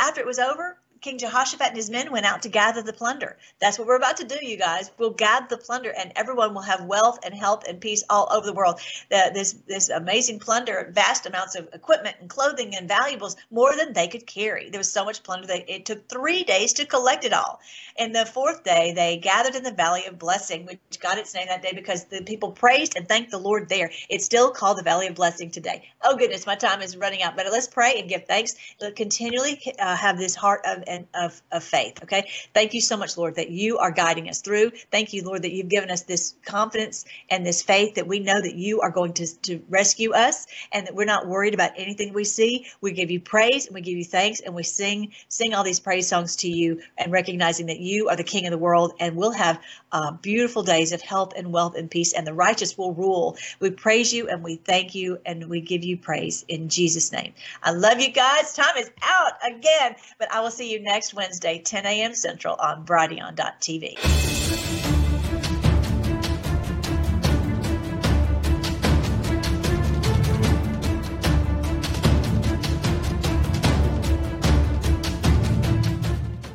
after 0.00 0.20
it 0.20 0.26
was 0.26 0.38
over, 0.38 0.78
King 1.00 1.18
Jehoshaphat 1.18 1.68
and 1.68 1.76
his 1.76 1.90
men 1.90 2.10
went 2.10 2.26
out 2.26 2.42
to 2.42 2.48
gather 2.48 2.82
the 2.82 2.92
plunder. 2.92 3.36
That's 3.60 3.78
what 3.78 3.86
we're 3.86 3.96
about 3.96 4.16
to 4.18 4.24
do, 4.24 4.36
you 4.44 4.56
guys. 4.56 4.90
We'll 4.98 5.10
gather 5.10 5.46
the 5.48 5.58
plunder, 5.58 5.92
and 5.96 6.12
everyone 6.16 6.54
will 6.54 6.62
have 6.62 6.84
wealth 6.84 7.18
and 7.24 7.34
health 7.34 7.64
and 7.68 7.80
peace 7.80 8.04
all 8.08 8.28
over 8.32 8.46
the 8.46 8.52
world. 8.52 8.80
The, 9.10 9.30
this 9.32 9.52
this 9.66 9.88
amazing 9.88 10.38
plunder, 10.38 10.90
vast 10.94 11.26
amounts 11.26 11.54
of 11.54 11.68
equipment 11.72 12.16
and 12.20 12.30
clothing 12.30 12.74
and 12.74 12.88
valuables, 12.88 13.36
more 13.50 13.76
than 13.76 13.92
they 13.92 14.08
could 14.08 14.26
carry. 14.26 14.70
There 14.70 14.80
was 14.80 14.90
so 14.90 15.04
much 15.04 15.22
plunder 15.22 15.46
that 15.48 15.72
it 15.72 15.84
took 15.84 16.08
three 16.08 16.44
days 16.44 16.72
to 16.74 16.86
collect 16.86 17.24
it 17.24 17.32
all. 17.32 17.60
And 17.98 18.14
the 18.14 18.26
fourth 18.26 18.64
day, 18.64 18.92
they 18.94 19.16
gathered 19.16 19.54
in 19.54 19.62
the 19.62 19.72
Valley 19.72 20.04
of 20.06 20.18
Blessing, 20.18 20.66
which 20.66 21.00
got 21.00 21.18
its 21.18 21.34
name 21.34 21.46
that 21.48 21.62
day 21.62 21.72
because 21.74 22.04
the 22.04 22.22
people 22.22 22.52
praised 22.52 22.96
and 22.96 23.08
thanked 23.08 23.30
the 23.30 23.38
Lord 23.38 23.68
there. 23.68 23.90
It's 24.08 24.24
still 24.24 24.50
called 24.50 24.78
the 24.78 24.82
Valley 24.82 25.06
of 25.06 25.14
Blessing 25.14 25.50
today. 25.50 25.88
Oh 26.02 26.16
goodness, 26.16 26.46
my 26.46 26.56
time 26.56 26.82
is 26.82 26.96
running 26.96 27.22
out, 27.22 27.36
but 27.36 27.46
let's 27.50 27.66
pray 27.66 27.98
and 27.98 28.08
give 28.08 28.26
thanks. 28.26 28.54
Continually 28.94 29.60
uh, 29.78 29.96
have 29.96 30.18
this 30.18 30.34
heart 30.34 30.60
of 30.66 30.84
and 30.86 31.06
of, 31.14 31.40
of 31.52 31.62
faith. 31.64 32.02
Okay. 32.02 32.30
Thank 32.54 32.74
you 32.74 32.80
so 32.80 32.96
much, 32.96 33.16
Lord, 33.16 33.36
that 33.36 33.50
you 33.50 33.78
are 33.78 33.90
guiding 33.90 34.28
us 34.28 34.40
through. 34.40 34.70
Thank 34.90 35.12
you, 35.12 35.22
Lord, 35.22 35.42
that 35.42 35.52
you've 35.52 35.68
given 35.68 35.90
us 35.90 36.02
this 36.02 36.34
confidence 36.44 37.04
and 37.30 37.44
this 37.44 37.62
faith 37.62 37.94
that 37.96 38.06
we 38.06 38.20
know 38.20 38.40
that 38.40 38.54
you 38.54 38.80
are 38.80 38.90
going 38.90 39.12
to, 39.14 39.26
to 39.42 39.62
rescue 39.68 40.12
us 40.12 40.46
and 40.72 40.86
that 40.86 40.94
we're 40.94 41.04
not 41.04 41.26
worried 41.26 41.54
about 41.54 41.72
anything 41.76 42.12
we 42.12 42.24
see. 42.24 42.66
We 42.80 42.92
give 42.92 43.10
you 43.10 43.20
praise 43.20 43.66
and 43.66 43.74
we 43.74 43.80
give 43.80 43.96
you 43.96 44.04
thanks 44.04 44.40
and 44.40 44.54
we 44.54 44.62
sing 44.62 45.12
sing 45.28 45.54
all 45.54 45.64
these 45.64 45.80
praise 45.80 46.08
songs 46.08 46.36
to 46.36 46.48
you 46.48 46.80
and 46.96 47.12
recognizing 47.12 47.66
that 47.66 47.80
you 47.80 48.08
are 48.08 48.16
the 48.16 48.24
King 48.24 48.46
of 48.46 48.50
the 48.50 48.58
world 48.58 48.94
and 49.00 49.16
we'll 49.16 49.32
have 49.32 49.60
uh, 49.92 50.12
beautiful 50.12 50.62
days 50.62 50.92
of 50.92 51.00
health 51.00 51.32
and 51.36 51.52
wealth 51.52 51.76
and 51.76 51.90
peace 51.90 52.12
and 52.12 52.26
the 52.26 52.34
righteous 52.34 52.76
will 52.76 52.92
rule. 52.94 53.36
We 53.60 53.70
praise 53.70 54.12
you 54.12 54.28
and 54.28 54.42
we 54.42 54.56
thank 54.56 54.94
you 54.94 55.18
and 55.24 55.48
we 55.48 55.60
give 55.60 55.84
you 55.84 55.96
praise 55.96 56.44
in 56.48 56.68
Jesus' 56.68 57.12
name. 57.12 57.32
I 57.62 57.72
love 57.72 58.00
you 58.00 58.10
guys. 58.10 58.54
Time 58.54 58.76
is 58.76 58.90
out 59.02 59.32
again, 59.46 59.96
but 60.18 60.32
I 60.32 60.40
will 60.40 60.50
see 60.50 60.72
you 60.76 60.82
next 60.82 61.14
Wednesday, 61.14 61.58
10 61.58 61.86
a.m. 61.86 62.14
Central 62.14 62.56
on 62.56 62.84
Brighteon.tv. 62.84 64.95